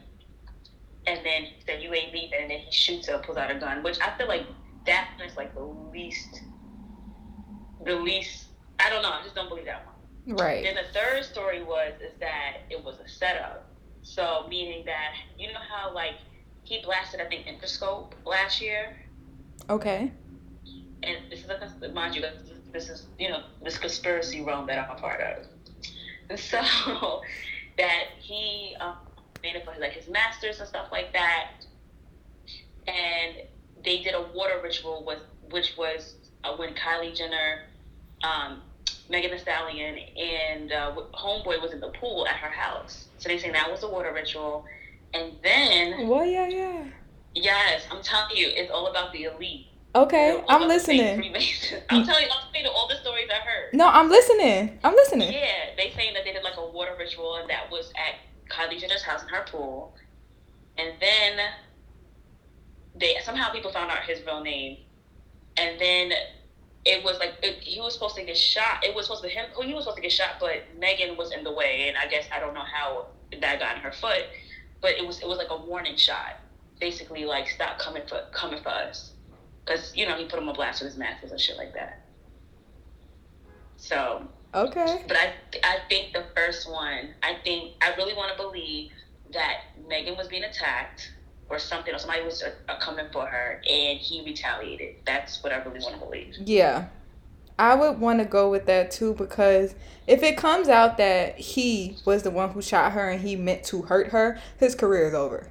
and 1.07 1.21
then 1.25 1.45
he 1.45 1.57
said 1.67 1.83
you 1.83 1.95
ain't 1.95 2.13
leaving 2.13 2.41
and 2.41 2.51
then 2.51 2.59
he 2.59 2.71
shoots 2.71 3.09
her 3.09 3.19
pulls 3.19 3.39
out 3.39 3.51
a 3.51 3.55
gun 3.55 3.83
which 3.83 3.99
i 4.03 4.11
feel 4.19 4.29
like 4.29 4.47
that 4.87 5.09
is 5.27 5.37
like 5.37 5.55
the 5.55 5.63
least 5.93 6.43
the 7.87 7.95
least 7.95 8.49
i 8.81 8.91
don't 8.91 9.03
know 9.03 9.11
i 9.11 9.23
just 9.23 9.35
don't 9.35 9.49
believe 9.49 9.65
that 9.67 9.85
one 9.87 9.95
Right. 10.39 10.63
then 10.63 10.75
the 10.75 10.85
third 10.93 11.25
story 11.25 11.63
was 11.63 11.95
is 12.05 12.13
that 12.21 12.59
it 12.71 12.85
was 12.85 12.99
a 13.01 13.09
setup 13.09 13.68
so 14.09 14.47
meaning 14.49 14.85
that 14.87 15.13
you 15.39 15.49
know 15.49 15.61
how 15.69 15.93
like 15.93 16.15
he 16.65 16.81
blasted 16.83 17.21
i 17.21 17.27
think 17.27 17.47
interscope 17.47 18.13
last 18.25 18.61
year 18.61 18.97
Okay. 19.69 20.11
and 21.03 21.17
this 21.31 21.41
is 21.41 21.51
a 21.51 21.89
mind 21.93 22.15
you 22.15 22.23
this 22.73 22.89
is 22.89 23.07
you 23.19 23.29
know 23.29 23.43
this 23.63 23.77
conspiracy 23.77 24.43
realm 24.43 24.67
that 24.67 24.79
i'm 24.79 24.97
a 24.97 24.99
part 24.99 25.21
of 25.21 25.45
and 26.31 26.41
so 26.41 26.59
that 27.79 28.05
he 28.19 28.75
um, 28.81 28.97
made 29.43 29.57
it 29.57 29.65
for 29.65 29.79
like 29.79 29.93
his 29.93 30.09
masters 30.09 30.59
and 30.59 30.69
stuff 30.69 30.87
like 30.91 31.13
that 31.13 31.51
and 32.87 33.37
they 33.85 34.03
did 34.03 34.15
a 34.15 34.23
water 34.35 34.59
ritual 34.63 35.05
with 35.07 35.21
which 35.51 35.77
was 35.77 36.15
uh, 36.45 36.57
when 36.57 36.75
kylie 36.75 37.15
jenner 37.15 37.65
um, 38.23 38.63
Megan 39.11 39.31
Thee 39.31 39.39
Stallion 39.39 39.97
and 40.17 40.73
uh, 40.73 40.95
Homeboy 41.15 41.63
was 41.63 41.73
in 41.73 41.81
the 41.81 41.89
pool 41.89 42.27
at 42.27 42.37
her 42.37 42.51
house. 42.51 43.08
So 43.19 43.29
they 43.29 43.39
saying 43.39 43.53
that 43.53 43.71
was 43.71 43.83
a 43.83 43.89
water 43.89 44.13
ritual. 44.13 44.65
And 45.15 45.33
then, 45.43 46.09
Well, 46.09 46.25
yeah, 46.25 46.47
yeah. 46.49 46.85
yes, 47.35 47.83
I'm 47.91 48.03
telling 48.03 48.37
you, 48.37 48.49
it's 48.51 48.71
all 48.71 48.87
about 48.89 49.13
the 49.13 49.25
elite. 49.25 49.67
Okay, 49.95 50.43
I'm 50.49 50.63
the 50.63 50.67
listening. 50.69 51.35
I'm 51.91 52.05
telling 52.05 52.25
you, 52.25 52.31
I'm 52.31 52.53
telling 52.53 52.65
you 52.65 52.71
all 52.71 52.89
the 52.89 52.97
stories 52.97 53.29
I 53.31 53.39
heard. 53.45 53.73
No, 53.73 53.89
I'm 53.89 54.09
listening. 54.09 54.79
I'm 54.85 54.95
listening. 54.95 55.33
Yeah, 55.33 55.71
they 55.77 55.93
saying 55.97 56.15
that 56.15 56.25
they 56.25 56.33
did 56.33 56.45
like 56.45 56.57
a 56.59 56.67
water 56.67 56.95
ritual 56.99 57.37
and 57.37 57.49
that 57.51 57.71
was 57.71 57.91
at 57.97 58.17
Kylie 58.51 58.79
Jenner's 58.79 59.03
house 59.03 59.23
in 59.23 59.29
her 59.29 59.45
pool. 59.51 59.97
And 60.77 60.93
then 61.01 61.39
they 62.95 63.17
somehow 63.25 63.51
people 63.51 63.73
found 63.73 63.91
out 63.91 64.05
his 64.05 64.21
real 64.25 64.43
name. 64.43 64.79
And 65.57 65.81
then 65.81 66.13
it 66.89 67.05
was 67.05 67.19
like 67.19 67.35
it, 67.43 67.63
he 67.63 67.81
was 67.81 67.93
supposed 67.93 68.17
to 68.17 68.25
get 68.25 68.37
shot. 68.37 68.83
It 68.83 68.95
was 68.95 69.07
supposed 69.07 69.23
to 69.23 69.29
him. 69.29 69.45
Oh, 69.57 69.63
he 69.63 69.75
was 69.75 69.85
supposed 69.85 69.97
to 69.97 70.03
get 70.03 70.13
shot, 70.13 70.37
but 70.41 70.65
Megan 70.79 71.17
was 71.19 71.33
in 71.33 71.45
the 71.45 71.53
way, 71.53 71.89
and 71.89 71.99
I 71.99 72.07
guess 72.07 72.25
I 72.35 72.41
don't 72.41 72.55
know 72.55 72.65
how 72.65 73.09
that 73.41 73.61
got 73.61 73.77
in 73.77 73.83
her 73.83 73.93
foot. 73.93 74.25
But 74.81 74.93
it 74.93 75.07
was 75.07 75.21
it 75.21 75.29
was 75.29 75.37
like 75.37 75.51
a 75.51 75.57
warning 75.57 75.97
shot, 75.97 76.41
basically 76.81 77.27
like 77.27 77.49
stop 77.49 77.79
coming 77.79 78.03
for 78.09 78.23
coming 78.33 78.63
for 78.63 78.71
us, 78.71 79.13
because 79.65 79.95
you 79.95 80.09
know 80.09 80.17
he 80.17 80.25
put 80.25 80.39
him 80.39 80.49
on 80.49 80.55
blast 80.55 80.81
with 80.81 80.91
his 80.91 80.99
masters 80.99 81.31
and 81.31 81.41
shit 81.41 81.59
like 81.59 81.75
that. 81.75 82.07
So 83.77 84.27
Okay. 84.55 85.05
but 85.07 85.17
I, 85.17 85.33
I 85.63 85.77
think 85.91 86.15
the 86.15 86.25
first 86.35 86.71
one, 86.71 87.11
I 87.23 87.37
think 87.45 87.75
I 87.83 87.95
really 87.97 88.15
want 88.15 88.35
to 88.35 88.43
believe 88.43 88.91
that 89.35 89.57
Megan 89.87 90.17
was 90.17 90.27
being 90.27 90.45
attacked 90.45 91.13
or 91.51 91.59
something, 91.59 91.95
or 91.95 91.99
somebody 91.99 92.25
was 92.25 92.43
uh, 92.43 92.51
uh, 92.69 92.79
coming 92.79 93.07
for 93.13 93.27
her, 93.27 93.63
and 93.69 93.99
he 93.99 94.23
retaliated. 94.25 94.97
That's 95.07 95.43
what 95.43 95.53
I 95.53 95.57
really 95.57 95.81
want 95.81 95.95
to 95.95 96.01
believe. 96.01 96.35
Yeah. 96.45 96.89
I 97.59 97.75
would 97.75 97.99
want 97.99 98.21
to 98.21 98.25
go 98.25 98.49
with 98.51 98.67
that 98.67 98.93
too 98.93 99.15
because 99.15 99.75
if 100.07 100.23
it 100.23 100.37
comes 100.37 100.69
out 100.69 100.97
that 100.99 101.37
he 101.39 101.97
was 102.05 102.23
the 102.23 102.31
one 102.31 102.51
who 102.51 102.63
shot 102.63 102.93
her 102.93 103.11
and 103.11 103.21
he 103.21 103.35
meant 103.35 103.65
to 103.65 103.83
hurt 103.83 104.09
her, 104.09 104.39
his 104.59 104.77
career 104.77 105.09
is 105.09 105.15
over. 105.15 105.51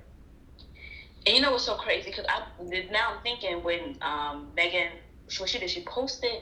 And 1.25 1.35
you 1.35 1.41
know 1.41 1.51
what's 1.51 1.65
so 1.65 1.75
crazy? 1.75 2.09
Because 2.09 2.25
I 2.29 2.43
now 2.89 3.15
I'm 3.15 3.23
thinking 3.23 3.61
when 3.61 3.97
um, 4.01 4.47
Megan, 4.55 4.87
what 5.37 5.49
she 5.49 5.59
did, 5.59 5.69
she 5.69 5.83
posted, 5.83 6.41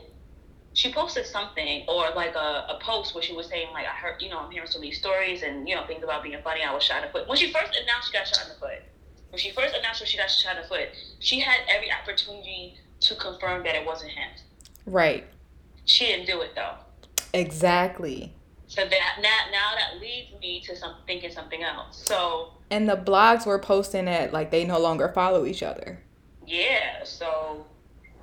she 0.73 0.93
posted 0.93 1.25
something 1.25 1.85
or 1.87 2.11
like 2.15 2.35
a, 2.35 2.67
a 2.69 2.79
post 2.83 3.15
where 3.15 3.23
she 3.23 3.33
was 3.33 3.47
saying 3.47 3.69
like 3.73 3.87
I 3.87 3.95
heard, 3.95 4.21
you 4.21 4.29
know, 4.29 4.37
I'm 4.37 4.51
hearing 4.51 4.69
so 4.69 4.77
many 4.77 4.91
stories 4.91 5.41
and 5.41 5.67
you 5.67 5.73
know 5.73 5.87
things 5.87 6.03
about 6.03 6.21
being 6.21 6.37
funny. 6.43 6.61
I 6.61 6.71
was 6.71 6.83
shot 6.83 6.97
in 7.01 7.07
the 7.07 7.11
foot. 7.11 7.27
When 7.27 7.39
she 7.39 7.51
first 7.51 7.75
announced 7.81 8.11
she 8.11 8.13
got 8.13 8.27
shot 8.27 8.43
in 8.43 8.49
the 8.49 8.59
foot, 8.59 8.83
when 9.35 9.41
she 9.41 9.51
first 9.51 9.75
announced 9.75 9.99
that 9.99 10.07
she 10.07 10.17
got 10.17 10.31
shot 10.31 10.55
in 10.55 10.61
the 10.61 10.67
foot, 10.69 10.87
she 11.19 11.41
had 11.41 11.57
every 11.67 11.91
opportunity 11.91 12.75
to 13.01 13.15
confirm 13.15 13.63
that 13.65 13.75
it 13.75 13.85
wasn't 13.85 14.11
him. 14.11 14.29
Right. 14.85 15.25
She 15.83 16.05
didn't 16.05 16.25
do 16.25 16.39
it 16.39 16.55
though. 16.55 16.75
Exactly. 17.33 18.31
So 18.67 18.85
that 18.85 19.17
now 19.21 19.51
now 19.51 19.75
that 19.75 19.99
leads 19.99 20.39
me 20.39 20.61
to 20.61 20.75
some 20.77 20.95
thinking 21.05 21.31
something 21.31 21.63
else. 21.63 22.01
So 22.07 22.53
And 22.71 22.87
the 22.87 22.95
blogs 22.95 23.45
were 23.45 23.59
posting 23.59 24.05
that 24.05 24.31
like 24.31 24.51
they 24.51 24.63
no 24.63 24.79
longer 24.79 25.11
follow 25.13 25.45
each 25.45 25.63
other. 25.63 25.99
yeah, 26.47 27.03
so 27.03 27.65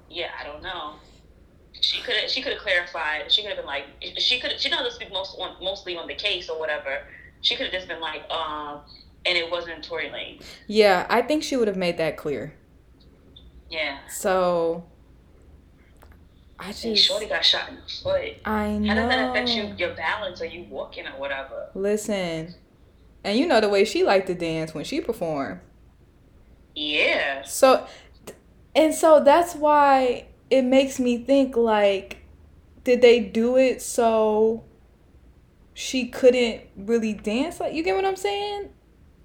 yeah, 0.09 0.31
I 0.40 0.45
don't 0.47 0.62
know. 0.62 0.95
She 1.78 2.00
could 2.00 2.31
she 2.31 2.40
could 2.40 2.54
have 2.54 2.62
clarified. 2.62 3.31
She 3.31 3.42
could 3.42 3.49
have 3.50 3.59
been 3.59 3.66
like 3.66 3.85
she 4.16 4.40
could 4.40 4.59
she 4.59 4.71
doesn't 4.71 4.92
speak 4.92 5.12
most 5.12 5.37
on, 5.38 5.62
mostly 5.62 5.95
on 5.95 6.07
the 6.07 6.14
case 6.14 6.49
or 6.49 6.59
whatever. 6.59 7.02
She 7.42 7.54
could 7.54 7.66
have 7.66 7.75
just 7.75 7.87
been 7.87 8.00
like 8.00 8.23
um, 8.31 8.81
and 9.25 9.38
it 9.38 9.50
wasn't 9.50 9.85
Tory 9.85 10.11
Lane. 10.11 10.41
Yeah, 10.67 11.07
I 11.09 11.23
think 11.23 11.43
she 11.43 11.57
would 11.57 11.69
have 11.69 11.76
made 11.76 11.99
that 11.99 12.17
clear. 12.17 12.55
Yeah, 13.71 13.99
So 14.07 14.85
I 16.59 16.67
and 16.67 16.76
just 16.76 17.05
Shorty 17.05 17.26
got 17.26 17.45
shot 17.45 17.71
in 17.71 17.76
the 17.76 17.83
foot. 17.83 18.35
I 18.45 18.76
know. 18.76 18.88
How 18.88 18.95
does 18.95 19.09
that 19.09 19.31
affect 19.31 19.49
you 19.50 19.75
your 19.79 19.95
balance 19.95 20.41
or 20.41 20.45
you 20.45 20.64
walking 20.69 21.07
or 21.07 21.19
whatever? 21.19 21.69
Listen. 21.75 22.55
And 23.25 23.38
you 23.38 23.47
know 23.47 23.61
the 23.61 23.69
way 23.69 23.85
she 23.85 24.05
liked 24.05 24.26
to 24.26 24.35
dance 24.35 24.75
when 24.75 24.85
she 24.85 25.00
performed. 25.00 25.61
Yeah, 26.75 27.43
So, 27.43 27.87
and 28.75 28.95
so 28.95 29.23
that's 29.23 29.55
why 29.55 30.26
it 30.50 30.62
makes 30.62 30.99
me 30.99 31.19
think 31.19 31.57
like, 31.57 32.25
did 32.85 33.02
they 33.02 33.21
do 33.21 33.57
it 33.57 33.83
so 33.83 34.64
she 35.75 36.09
couldn't 36.09 36.62
really 36.76 37.12
dance? 37.12 37.61
Like, 37.61 37.75
you 37.75 37.83
get 37.83 37.95
what 37.95 38.05
I'm 38.07 38.17
saying? 38.17 38.71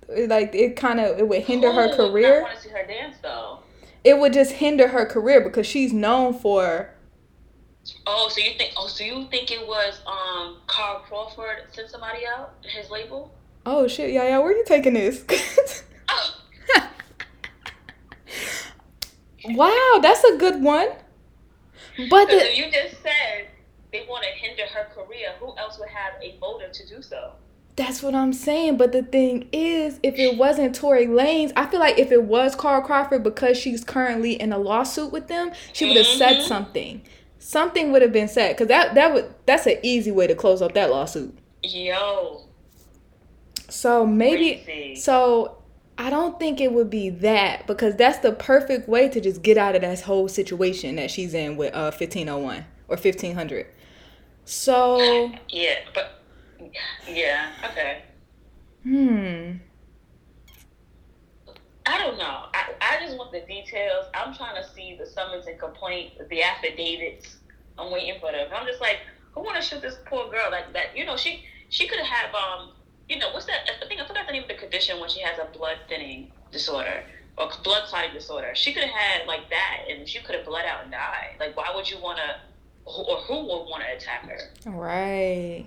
Like, 0.10 0.56
it 0.56 0.76
kind 0.76 1.00
of 1.00 1.20
it 1.20 1.28
would 1.28 1.44
hinder 1.44 1.72
her 1.72 1.92
I 1.92 1.96
career. 1.96 2.42
want 2.42 2.56
to 2.56 2.62
see 2.62 2.70
her 2.70 2.86
dance 2.86 3.18
though. 3.22 3.60
It 4.04 4.18
would 4.18 4.32
just 4.34 4.54
hinder 4.54 4.88
her 4.88 5.06
career 5.06 5.42
because 5.42 5.68
she's 5.68 5.92
known 5.92 6.34
for. 6.34 6.92
Oh, 8.06 8.30
so 8.30 8.40
you 8.42 8.52
think? 8.58 8.74
Oh, 8.78 8.88
so 8.88 9.04
you 9.04 9.28
think 9.30 9.52
it 9.52 9.66
was 9.68 10.02
um 10.08 10.58
Carl 10.68 11.00
Crawford 11.08 11.64
sent 11.74 11.90
somebody 11.90 12.26
out 12.26 12.54
his 12.64 12.90
label? 12.90 13.34
Oh 13.66 13.88
shit, 13.88 14.12
yeah, 14.12 14.24
yeah. 14.24 14.38
Where 14.40 14.50
are 14.50 14.56
you 14.56 14.64
taking 14.66 14.94
this? 14.94 15.26
Oh, 16.10 16.36
wow, 19.46 20.00
that's 20.02 20.24
a 20.24 20.38
good 20.38 20.62
one. 20.62 20.88
But 22.10 22.28
the, 22.30 22.56
you 22.56 22.72
just 22.72 23.02
said 23.02 23.48
they 23.92 24.06
want 24.08 24.24
to 24.24 24.30
hinder 24.30 24.64
her 24.74 24.86
career, 24.94 25.34
who 25.40 25.56
else 25.58 25.80
would 25.80 25.90
have 25.90 26.14
a 26.22 26.38
motive 26.40 26.72
to 26.74 26.88
do 26.88 27.02
so? 27.02 27.32
That's 27.78 28.02
what 28.04 28.14
I'm 28.16 28.34
saying. 28.34 28.78
But 28.78 28.92
the 28.92 29.04
thing 29.04 29.48
is, 29.54 30.00
if 30.04 30.18
it 30.18 30.36
wasn't 30.38 30.76
Tory 30.76 31.06
Lanez, 31.06 31.54
I 31.56 31.68
feel 31.68 31.80
like 31.80 31.98
if 32.00 32.12
it 32.12 32.24
was 32.24 32.56
Carl 32.56 32.82
Crawford, 32.82 33.24
because 33.24 33.56
she's 33.58 33.84
currently 33.84 34.34
in 34.34 34.52
a 34.52 34.58
lawsuit 34.58 35.12
with 35.14 35.28
them, 35.28 35.52
she 35.74 35.86
would 35.86 35.96
have 35.96 36.06
said 36.08 36.38
Mhm. 36.38 36.48
something. 36.48 37.02
Something 37.40 37.92
would 37.92 38.02
have 38.02 38.12
been 38.12 38.28
said, 38.28 38.56
because 38.56 38.68
that 38.68 38.96
that 38.96 39.14
would 39.14 39.34
that's 39.46 39.68
an 39.68 39.78
easy 39.84 40.12
way 40.12 40.28
to 40.28 40.36
close 40.36 40.62
up 40.62 40.74
that 40.74 40.90
lawsuit. 40.90 41.38
Yo, 41.64 42.42
So 43.70 44.06
maybe 44.06 44.62
crazy. 44.66 44.96
so 44.96 45.58
I 46.00 46.10
don't 46.10 46.40
think 46.40 46.60
it 46.62 46.72
would 46.74 46.90
be 46.90 47.10
that 47.10 47.68
because 47.68 47.96
that's 47.96 48.20
the 48.20 48.32
perfect 48.32 48.88
way 48.90 49.08
to 49.10 49.20
just 49.22 49.42
get 49.44 49.58
out 49.58 49.76
of 49.76 49.82
that 49.82 50.00
whole 50.02 50.28
situation 50.28 50.96
that 50.96 51.12
she's 51.12 51.34
in 51.34 51.58
with 51.58 51.74
uh 51.76 51.92
1501 51.92 52.66
or 52.88 52.98
1500. 52.98 53.68
So, 54.46 55.32
yeah, 55.50 55.76
but 55.94 56.17
yeah, 57.08 57.52
okay. 57.66 58.04
hmm. 58.84 59.58
I 61.86 61.98
don't 62.00 62.18
know. 62.18 62.48
I, 62.54 62.74
I 62.82 63.06
just 63.06 63.18
want 63.18 63.32
the 63.32 63.42
details. 63.42 64.08
I'm 64.14 64.36
trying 64.36 64.62
to 64.62 64.70
see 64.72 64.98
the 65.00 65.06
summons 65.06 65.48
and 65.48 65.58
complaint, 65.58 66.14
the 66.30 66.44
affidavits. 66.44 67.38
I'm 67.78 67.92
waiting 67.92 68.20
for 68.20 68.32
them. 68.32 68.48
I'm 68.54 68.68
just 68.68 68.82
like, 68.82 69.00
who 69.32 69.42
want 69.42 69.56
to 69.56 69.62
shoot 69.62 69.82
this 69.82 69.96
poor 70.06 70.30
girl 70.30 70.50
like 70.52 70.74
that? 70.74 70.98
You 70.98 71.06
know, 71.06 71.16
she 71.16 71.44
she 71.70 71.88
could 71.88 72.00
have 72.00 72.34
um, 72.34 72.72
you 73.08 73.18
know, 73.20 73.32
what's 73.32 73.46
that? 73.46 73.70
I 73.82 73.88
think 73.88 74.02
I 74.02 74.08
forgot 74.08 74.28
the 74.28 74.34
name 74.34 74.44
of 74.44 74.50
the 74.50 74.56
condition 74.56 75.00
when 75.00 75.10
she 75.10 75.22
has 75.22 75.40
a 75.40 75.58
blood 75.58 75.78
thinning 75.88 76.32
disorder 76.52 77.04
or 77.38 77.50
blood 77.64 77.84
clotting 77.86 78.14
disorder. 78.14 78.52
She 78.54 78.74
could 78.74 78.84
have 78.84 78.92
had 78.92 79.28
like 79.28 79.50
that, 79.50 79.86
and 79.90 80.08
she 80.08 80.20
could 80.20 80.36
have 80.36 80.46
bled 80.46 80.66
out 80.66 80.84
and 80.84 80.92
died. 80.92 81.36
Like, 81.40 81.56
why 81.56 81.72
would 81.74 81.90
you 81.90 82.02
want 82.02 82.18
to, 82.18 82.36
or 82.86 83.18
who 83.22 83.42
would 83.44 83.70
want 83.70 83.84
to 83.84 83.96
attack 83.96 84.28
her? 84.28 84.40
Right. 84.70 85.66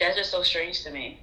That's 0.00 0.16
just 0.16 0.30
so 0.30 0.42
strange 0.42 0.82
to 0.84 0.90
me. 0.90 1.20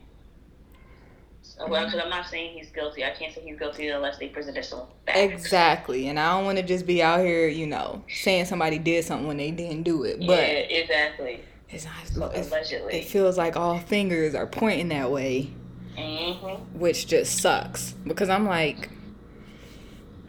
So, 1.42 1.68
well, 1.68 1.86
because 1.86 2.00
I'm 2.02 2.10
not 2.10 2.28
saying 2.28 2.58
he's 2.58 2.70
guilty. 2.70 3.04
I 3.04 3.10
can't 3.12 3.34
say 3.34 3.42
he's 3.42 3.60
guilty 3.60 3.90
unless 3.90 4.18
they 4.18 4.30
presented 4.30 4.64
some 4.64 4.84
facts. 5.06 5.20
Exactly. 5.20 6.08
And 6.08 6.18
I 6.20 6.36
don't 6.36 6.46
want 6.46 6.58
to 6.58 6.64
just 6.64 6.86
be 6.86 7.04
out 7.04 7.20
here, 7.20 7.48
you 7.48 7.68
know, 7.68 8.04
saying 8.08 8.46
somebody 8.46 8.78
did 8.78 9.04
something 9.04 9.28
when 9.28 9.38
they 9.38 9.52
didn't 9.52 9.84
do 9.84 10.04
it. 10.04 10.20
But 10.20 10.28
yeah, 10.40 10.80
exactly. 10.80 11.42
it's 11.70 11.86
not, 12.16 12.34
it's, 12.36 12.48
Allegedly. 12.50 12.94
it 13.00 13.06
feels 13.06 13.38
like 13.38 13.58
all 13.58 13.78
fingers 13.80 14.36
are 14.36 14.48
pointing 14.48 14.90
that 14.90 15.12
way, 15.12 15.50
Mm-hmm. 15.98 16.80
which 16.80 17.08
just 17.08 17.40
sucks. 17.42 17.92
Because 17.92 18.30
I'm 18.30 18.46
like, 18.46 18.90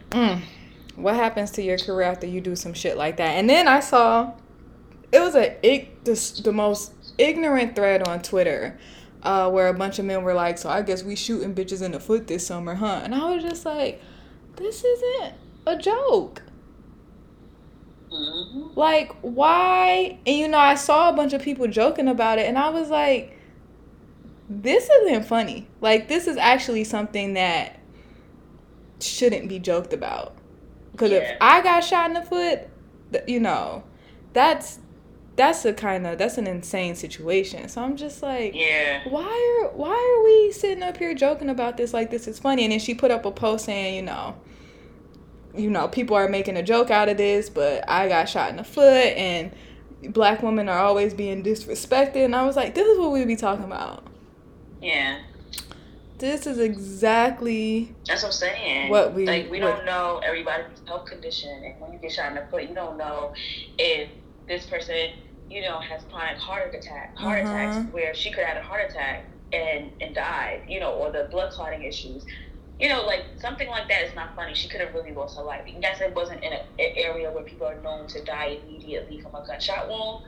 mm, 0.09 0.41
what 0.95 1.15
happens 1.15 1.51
to 1.51 1.61
your 1.61 1.77
career 1.77 2.07
after 2.07 2.27
you 2.27 2.41
do 2.41 2.57
some 2.57 2.73
shit 2.73 2.97
like 2.97 3.17
that? 3.17 3.31
And 3.37 3.49
then 3.49 3.69
I 3.69 3.79
saw, 3.79 4.33
it 5.13 5.21
was 5.21 5.35
a 5.35 5.55
ig- 5.65 6.03
the, 6.03 6.41
the 6.43 6.51
most 6.51 6.91
ignorant 7.21 7.75
thread 7.75 8.07
on 8.07 8.21
Twitter. 8.21 8.79
Uh, 9.23 9.47
where 9.51 9.67
a 9.67 9.73
bunch 9.73 9.99
of 9.99 10.05
men 10.05 10.23
were 10.23 10.33
like, 10.33 10.57
"So 10.57 10.67
I 10.67 10.81
guess 10.81 11.03
we 11.03 11.15
shooting 11.15 11.53
bitches 11.53 11.83
in 11.83 11.91
the 11.91 11.99
foot 11.99 12.25
this 12.25 12.47
summer, 12.47 12.73
huh?" 12.73 13.01
And 13.03 13.13
I 13.13 13.29
was 13.29 13.43
just 13.43 13.65
like, 13.65 14.01
"This 14.55 14.83
isn't 14.83 15.35
a 15.67 15.77
joke." 15.77 16.41
Mm-hmm. 18.11 18.69
Like, 18.73 19.13
why? 19.21 20.17
And 20.25 20.37
you 20.37 20.47
know, 20.47 20.57
I 20.57 20.73
saw 20.73 21.09
a 21.09 21.13
bunch 21.13 21.33
of 21.33 21.41
people 21.43 21.67
joking 21.67 22.07
about 22.07 22.39
it, 22.39 22.47
and 22.47 22.57
I 22.57 22.69
was 22.69 22.89
like, 22.89 23.37
this 24.51 24.89
isn't 24.89 25.23
funny. 25.23 25.67
Like, 25.79 26.07
this 26.09 26.27
is 26.27 26.35
actually 26.35 26.83
something 26.83 27.35
that 27.35 27.79
shouldn't 28.99 29.47
be 29.47 29.59
joked 29.59 29.93
about. 29.93 30.35
Because 30.91 31.11
if 31.11 31.37
I 31.39 31.61
got 31.61 31.83
shot 31.83 32.09
in 32.09 32.13
the 32.13 32.21
foot, 32.21 32.67
you 33.27 33.39
know, 33.39 33.83
that's 34.33 34.79
that's 35.35 35.63
a 35.65 35.73
kind 35.73 36.05
of 36.05 36.17
that's 36.17 36.37
an 36.37 36.47
insane 36.47 36.95
situation. 36.95 37.67
So 37.69 37.81
I'm 37.81 37.95
just 37.95 38.21
like, 38.21 38.53
Yeah. 38.53 39.01
why 39.09 39.61
are 39.63 39.69
why 39.75 39.89
are 39.89 40.23
we 40.23 40.51
sitting 40.51 40.83
up 40.83 40.97
here 40.97 41.13
joking 41.13 41.49
about 41.49 41.77
this 41.77 41.93
like 41.93 42.11
this 42.11 42.27
is 42.27 42.37
funny? 42.39 42.63
And 42.63 42.71
then 42.71 42.79
she 42.79 42.93
put 42.93 43.11
up 43.11 43.25
a 43.25 43.31
post 43.31 43.65
saying, 43.65 43.95
you 43.95 44.01
know, 44.01 44.35
you 45.55 45.69
know, 45.69 45.87
people 45.87 46.15
are 46.15 46.27
making 46.29 46.57
a 46.57 46.63
joke 46.63 46.91
out 46.91 47.09
of 47.09 47.17
this, 47.17 47.49
but 47.49 47.87
I 47.89 48.07
got 48.07 48.29
shot 48.29 48.49
in 48.49 48.57
the 48.57 48.63
foot 48.63 48.85
and 49.17 49.51
black 50.09 50.41
women 50.41 50.67
are 50.67 50.79
always 50.79 51.13
being 51.13 51.43
disrespected, 51.43 52.25
and 52.25 52.35
I 52.35 52.43
was 52.45 52.55
like, 52.55 52.73
this 52.73 52.87
is 52.87 52.97
what 52.97 53.11
we'd 53.11 53.27
be 53.27 53.35
talking 53.35 53.65
about. 53.65 54.03
Yeah. 54.81 55.19
This 56.17 56.45
is 56.47 56.57
exactly 56.59 57.93
That's 58.07 58.21
what 58.23 58.29
I'm 58.29 58.33
saying. 58.33 58.89
What 58.89 59.13
we- 59.13 59.25
like 59.25 59.49
we 59.51 59.59
what- 59.61 59.75
don't 59.77 59.85
know 59.85 60.19
everybody's 60.23 60.65
health 60.87 61.05
condition, 61.05 61.51
and 61.63 61.79
when 61.79 61.93
you 61.93 61.99
get 61.99 62.11
shot 62.11 62.29
in 62.29 62.35
the 62.35 62.45
foot, 62.49 62.63
you 62.67 62.75
don't 62.75 62.97
know 62.97 63.33
if 63.77 64.09
this 64.51 64.65
person, 64.65 65.11
you 65.49 65.61
know, 65.61 65.79
has 65.79 66.03
chronic 66.11 66.37
heart 66.37 66.75
attack, 66.75 67.15
heart 67.17 67.45
Uh-huh. 67.45 67.55
attacks, 67.55 67.77
where 67.93 68.13
she 68.13 68.29
could 68.31 68.43
have 68.43 68.55
had 68.55 68.63
a 68.63 68.67
heart 68.67 68.83
attack 68.89 69.23
and 69.53 69.91
and 70.01 70.13
died, 70.13 70.61
you 70.67 70.79
know, 70.79 70.91
or 70.93 71.11
the 71.11 71.27
blood 71.31 71.51
clotting 71.51 71.83
issues. 71.83 72.25
You 72.79 72.89
know, 72.89 73.01
like 73.05 73.23
something 73.37 73.69
like 73.69 73.87
that 73.89 74.01
is 74.03 74.13
not 74.15 74.35
funny. 74.35 74.53
She 74.55 74.67
could 74.67 74.81
have 74.81 74.93
really 74.93 75.13
lost 75.13 75.37
her 75.37 75.43
life. 75.43 75.61
Yes, 75.67 76.01
it 76.01 76.13
wasn't 76.15 76.43
in 76.43 76.51
a- 76.53 76.65
an 76.85 76.91
area 77.07 77.31
where 77.31 77.43
people 77.43 77.67
are 77.67 77.79
known 77.81 78.07
to 78.07 78.23
die 78.23 78.57
immediately 78.63 79.19
from 79.21 79.35
a 79.35 79.45
gunshot 79.45 79.87
wound, 79.87 80.25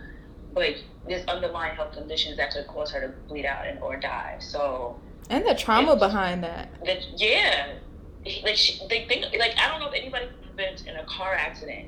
but 0.53 0.75
there's 1.07 1.25
underlying 1.25 1.75
health 1.75 1.93
conditions 1.93 2.37
that 2.37 2.51
could 2.51 2.67
cause 2.67 2.91
her 2.91 3.01
to 3.01 3.07
bleed 3.27 3.45
out 3.45 3.65
and 3.67 3.79
or 3.81 3.97
die. 3.97 4.35
So 4.39 4.99
and 5.29 5.45
the 5.45 5.55
trauma 5.55 5.95
behind 5.95 6.43
that. 6.43 6.69
that 6.85 6.99
yeah, 7.19 7.73
like 8.43 8.55
she, 8.55 8.71
they 8.87 9.05
think 9.09 9.25
like 9.37 9.55
I 9.57 9.67
don't 9.69 9.79
know 9.81 9.87
if 9.91 9.95
anybody's 10.01 10.29
been 10.55 10.75
in 10.87 10.95
a 10.97 11.05
car 11.05 11.33
accident, 11.33 11.87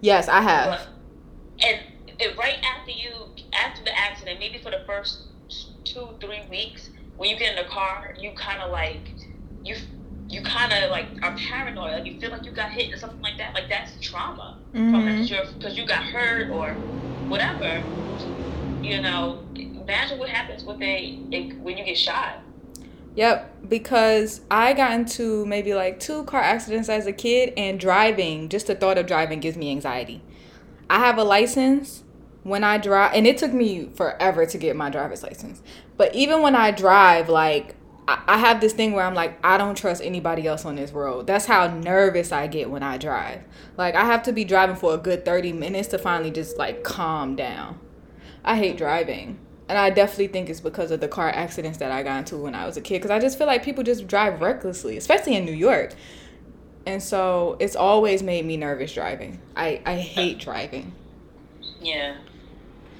Yes, 0.00 0.28
I 0.28 0.40
have. 0.40 0.70
but 0.70 0.88
and 1.62 1.80
it, 2.18 2.36
right 2.36 2.58
after 2.62 2.90
you 2.90 3.10
after 3.52 3.82
the 3.84 3.96
accident, 3.98 4.38
maybe 4.38 4.58
for 4.58 4.70
the 4.70 4.82
first 4.86 5.22
two 5.84 6.08
three 6.20 6.40
weeks, 6.50 6.90
when 7.16 7.30
you 7.30 7.36
get 7.36 7.56
in 7.56 7.64
the 7.64 7.70
car, 7.70 8.14
you 8.18 8.30
kind 8.32 8.60
of 8.60 8.70
like 8.70 9.00
you 9.64 9.76
you 10.28 10.42
kind 10.42 10.72
of 10.72 10.90
like 10.90 11.06
are 11.22 11.36
paranoid, 11.36 11.92
like 11.92 12.06
you 12.06 12.20
feel 12.20 12.30
like 12.30 12.44
you 12.44 12.52
got 12.52 12.70
hit 12.70 12.92
or 12.94 12.98
something 12.98 13.20
like 13.20 13.36
that. 13.38 13.54
Like 13.54 13.68
that's 13.68 13.92
trauma 14.00 14.58
from 14.72 14.92
Mhm. 14.92 15.28
that 15.28 15.54
because 15.58 15.76
you 15.76 15.86
got 15.86 16.02
hurt 16.04 16.50
or 16.50 16.70
whatever. 17.28 17.82
You 18.82 19.02
know, 19.02 19.40
imagine 19.54 20.18
what 20.18 20.28
happens 20.28 20.64
with 20.64 20.80
a, 20.80 21.18
a 21.32 21.50
when 21.62 21.76
you 21.76 21.84
get 21.84 21.98
shot. 21.98 22.38
Yep, 23.16 23.68
because 23.68 24.40
I 24.50 24.72
got 24.72 24.92
into 24.92 25.44
maybe 25.46 25.74
like 25.74 25.98
two 25.98 26.24
car 26.24 26.40
accidents 26.40 26.88
as 26.88 27.06
a 27.06 27.12
kid, 27.12 27.52
and 27.56 27.78
driving, 27.78 28.48
just 28.48 28.68
the 28.68 28.74
thought 28.74 28.98
of 28.98 29.06
driving 29.06 29.40
gives 29.40 29.56
me 29.56 29.70
anxiety. 29.70 30.22
I 30.90 30.98
have 30.98 31.18
a 31.18 31.24
license 31.24 32.02
when 32.42 32.64
I 32.64 32.76
drive, 32.76 33.12
and 33.14 33.24
it 33.24 33.38
took 33.38 33.52
me 33.52 33.90
forever 33.94 34.44
to 34.44 34.58
get 34.58 34.74
my 34.74 34.90
driver's 34.90 35.22
license. 35.22 35.62
But 35.96 36.12
even 36.16 36.42
when 36.42 36.56
I 36.56 36.72
drive, 36.72 37.28
like, 37.28 37.76
I, 38.08 38.38
have 38.38 38.60
this 38.60 38.72
thing 38.72 38.92
where 38.92 39.04
I'm 39.04 39.14
like, 39.14 39.38
I 39.44 39.56
don't 39.56 39.76
trust 39.76 40.02
anybody 40.02 40.48
else 40.48 40.64
on 40.64 40.74
this 40.74 40.90
road. 40.90 41.28
That's 41.28 41.46
how 41.46 41.68
nervous 41.68 42.32
I 42.32 42.48
get 42.48 42.70
when 42.70 42.82
I 42.82 42.98
drive. 42.98 43.42
Like, 43.76 43.94
I 43.94 44.04
have 44.04 44.24
to 44.24 44.32
be 44.32 44.44
driving 44.44 44.74
for 44.74 44.92
a 44.92 44.98
good 44.98 45.24
30 45.24 45.52
minutes 45.52 45.86
to 45.88 45.98
finally 45.98 46.32
just 46.32 46.58
like 46.58 46.82
calm 46.82 47.36
down. 47.36 47.78
I 48.44 48.56
hate 48.56 48.76
driving. 48.76 49.38
And 49.68 49.78
I 49.78 49.90
definitely 49.90 50.26
think 50.26 50.50
it's 50.50 50.58
because 50.58 50.90
of 50.90 50.98
the 50.98 51.06
car 51.06 51.28
accidents 51.28 51.78
that 51.78 51.92
I 51.92 52.02
got 52.02 52.18
into 52.18 52.36
when 52.36 52.56
I 52.56 52.66
was 52.66 52.76
a 52.76 52.80
kid. 52.80 52.94
Because 52.94 53.12
I 53.12 53.20
just 53.20 53.38
feel 53.38 53.46
like 53.46 53.62
people 53.62 53.84
just 53.84 54.08
drive 54.08 54.40
recklessly, 54.40 54.96
especially 54.96 55.36
in 55.36 55.44
New 55.44 55.52
York. 55.52 55.94
And 56.90 57.00
so 57.00 57.56
it's 57.60 57.76
always 57.76 58.20
made 58.20 58.44
me 58.44 58.56
nervous 58.56 58.92
driving. 58.92 59.40
I, 59.54 59.80
I 59.86 59.94
hate 59.94 60.40
driving. 60.40 60.92
Yeah, 61.80 62.16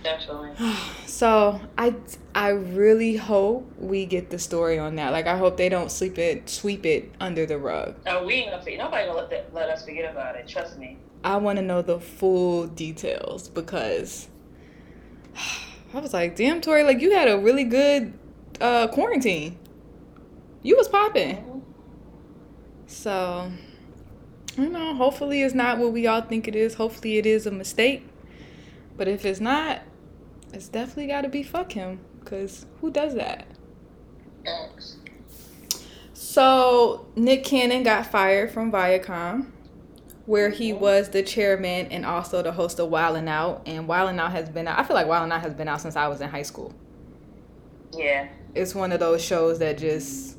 definitely. 0.04 0.52
So 1.06 1.60
I 1.76 1.96
I 2.34 2.48
really 2.50 3.16
hope 3.16 3.70
we 3.76 4.06
get 4.06 4.30
the 4.30 4.38
story 4.38 4.78
on 4.78 4.94
that. 4.94 5.12
Like 5.12 5.26
I 5.26 5.36
hope 5.36 5.58
they 5.58 5.68
don't 5.68 5.90
sleep 5.90 6.18
it 6.18 6.48
sweep 6.48 6.86
it 6.86 7.12
under 7.20 7.44
the 7.44 7.58
rug. 7.58 7.96
Oh, 8.06 8.24
we 8.24 8.34
ain't 8.34 8.52
gonna 8.52 8.62
forget. 8.62 8.78
Nobody 8.78 9.06
gonna 9.06 9.18
let, 9.18 9.28
that, 9.28 9.52
let 9.52 9.68
us 9.68 9.84
forget 9.84 10.10
about 10.10 10.36
it. 10.36 10.48
Trust 10.48 10.78
me. 10.78 10.96
I 11.22 11.36
want 11.36 11.56
to 11.58 11.62
know 11.62 11.82
the 11.82 12.00
full 12.00 12.68
details 12.68 13.50
because 13.50 14.28
I 15.94 15.98
was 15.98 16.14
like, 16.14 16.36
damn, 16.36 16.62
Tory, 16.62 16.84
like 16.84 17.00
you 17.00 17.10
had 17.10 17.28
a 17.28 17.38
really 17.38 17.64
good 17.64 18.14
uh, 18.60 18.86
quarantine. 18.86 19.58
You 20.62 20.76
was 20.76 20.88
popping. 20.88 21.64
So, 22.86 23.50
you 24.56 24.68
know, 24.68 24.94
hopefully 24.94 25.42
it's 25.42 25.54
not 25.54 25.78
what 25.78 25.92
we 25.92 26.06
all 26.06 26.20
think 26.22 26.48
it 26.48 26.56
is. 26.56 26.74
Hopefully 26.74 27.18
it 27.18 27.26
is 27.26 27.46
a 27.46 27.50
mistake. 27.50 28.06
But 28.96 29.08
if 29.08 29.24
it's 29.24 29.40
not, 29.40 29.82
it's 30.52 30.68
definitely 30.68 31.06
got 31.06 31.22
to 31.22 31.28
be 31.28 31.42
fuck 31.42 31.72
him. 31.72 32.00
Because 32.20 32.66
who 32.80 32.90
does 32.90 33.14
that? 33.14 33.46
Thanks. 34.44 34.96
So, 36.12 37.06
Nick 37.16 37.44
Cannon 37.44 37.82
got 37.82 38.06
fired 38.06 38.50
from 38.50 38.70
Viacom, 38.70 39.50
where 40.26 40.50
he 40.50 40.70
mm-hmm. 40.70 40.80
was 40.80 41.08
the 41.08 41.22
chairman 41.22 41.86
and 41.86 42.04
also 42.04 42.42
the 42.42 42.52
host 42.52 42.78
of 42.78 42.90
Wild 42.90 43.16
'N 43.16 43.26
Out. 43.28 43.62
And 43.66 43.88
Wild 43.88 44.10
'N 44.10 44.20
Out 44.20 44.32
has 44.32 44.48
been 44.48 44.68
out, 44.68 44.78
I 44.78 44.82
feel 44.84 44.94
like 44.94 45.06
Wild 45.06 45.24
'N 45.24 45.32
Out 45.32 45.40
has 45.40 45.54
been 45.54 45.66
out 45.66 45.80
since 45.80 45.96
I 45.96 46.08
was 46.08 46.20
in 46.20 46.28
high 46.28 46.42
school. 46.42 46.74
Yeah. 47.96 48.28
It's 48.54 48.74
one 48.74 48.92
of 48.92 49.00
those 49.00 49.24
shows 49.24 49.58
that 49.60 49.78
just 49.78 50.36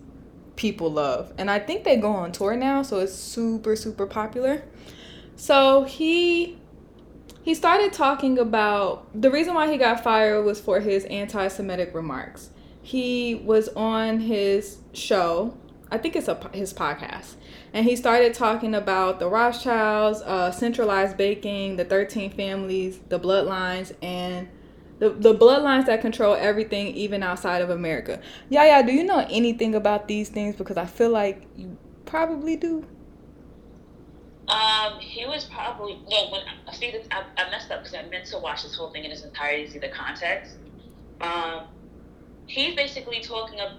people 0.56 0.92
love. 0.92 1.34
And 1.38 1.50
I 1.50 1.60
think 1.60 1.84
they 1.84 1.98
go 1.98 2.12
on 2.12 2.32
tour 2.32 2.56
now, 2.56 2.84
so 2.84 3.00
it's 3.00 3.14
super, 3.14 3.76
super 3.76 4.06
popular. 4.06 4.64
So 5.36 5.84
he 5.84 6.58
he 7.44 7.56
started 7.56 7.92
talking 7.92 8.38
about 8.38 9.08
the 9.20 9.32
reason 9.32 9.56
why 9.56 9.72
he 9.72 9.78
got 9.78 10.04
fired 10.04 10.44
was 10.44 10.60
for 10.60 10.80
his 10.80 11.06
anti-Semitic 11.06 11.96
remarks. 11.96 12.52
He 12.84 13.36
was 13.36 13.70
on 13.70 14.20
his 14.20 14.78
show, 14.94 15.58
I 15.90 15.98
think 15.98 16.16
it's 16.16 16.28
a 16.28 16.50
his 16.54 16.74
podcast, 16.74 17.36
and 17.74 17.86
he 17.86 17.96
started 17.96 18.34
talking 18.34 18.76
about 18.76 19.20
the 19.20 19.28
Rothschilds, 19.28 20.22
uh, 20.22 20.52
centralized 20.52 21.18
banking, 21.18 21.76
the 21.76 21.86
thirteen 21.86 22.32
families, 22.32 23.00
the 23.10 23.20
bloodlines, 23.20 23.94
and 24.02 24.48
the, 25.02 25.10
the 25.10 25.34
bloodlines 25.34 25.88
that 25.88 26.00
control 26.00 26.36
everything, 26.36 26.96
even 26.96 27.24
outside 27.24 27.64
of 27.64 27.72
America. 27.72 28.22
Yeah, 28.50 28.66
yeah. 28.66 28.82
Do 28.84 28.92
you 28.92 29.04
know 29.04 29.26
anything 29.32 29.74
about 29.74 30.08
these 30.08 30.30
things? 30.30 30.56
Because 30.56 30.78
I 30.78 30.86
feel 30.86 31.10
like 31.10 31.42
you 31.56 31.76
probably 32.06 32.56
do. 32.56 32.86
Um, 34.48 35.00
he 35.00 35.26
was 35.26 35.46
probably 35.46 35.98
no. 36.08 36.30
When 36.30 36.42
see 36.74 36.92
this, 36.92 37.08
I, 37.10 37.24
I 37.36 37.50
messed 37.50 37.72
up 37.72 37.80
because 37.80 37.96
I 37.96 38.08
meant 38.10 38.28
to 38.28 38.38
watch 38.38 38.62
this 38.62 38.76
whole 38.76 38.92
thing 38.92 39.04
in 39.04 39.10
its 39.10 39.24
entirety 39.24 39.66
to 39.66 39.72
see 39.72 39.80
the 39.80 39.90
context. 39.90 40.58
Um, 41.20 41.64
he's 42.46 42.76
basically 42.76 43.22
talking 43.22 43.60
about 43.60 43.78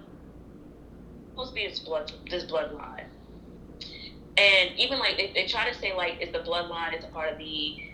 supposed 1.30 1.50
to 1.50 1.54
be 1.54 1.68
this 1.68 1.78
blood 1.78 2.12
this 2.28 2.44
bloodline, 2.46 3.04
and 4.36 4.70
even 4.76 4.98
like 4.98 5.16
they, 5.16 5.30
they 5.32 5.46
try 5.46 5.70
to 5.70 5.78
say 5.78 5.94
like 5.94 6.16
it's 6.20 6.32
the 6.32 6.40
bloodline 6.40 6.98
is 6.98 7.04
a 7.04 7.08
part 7.08 7.30
of 7.30 7.38
the 7.38 7.91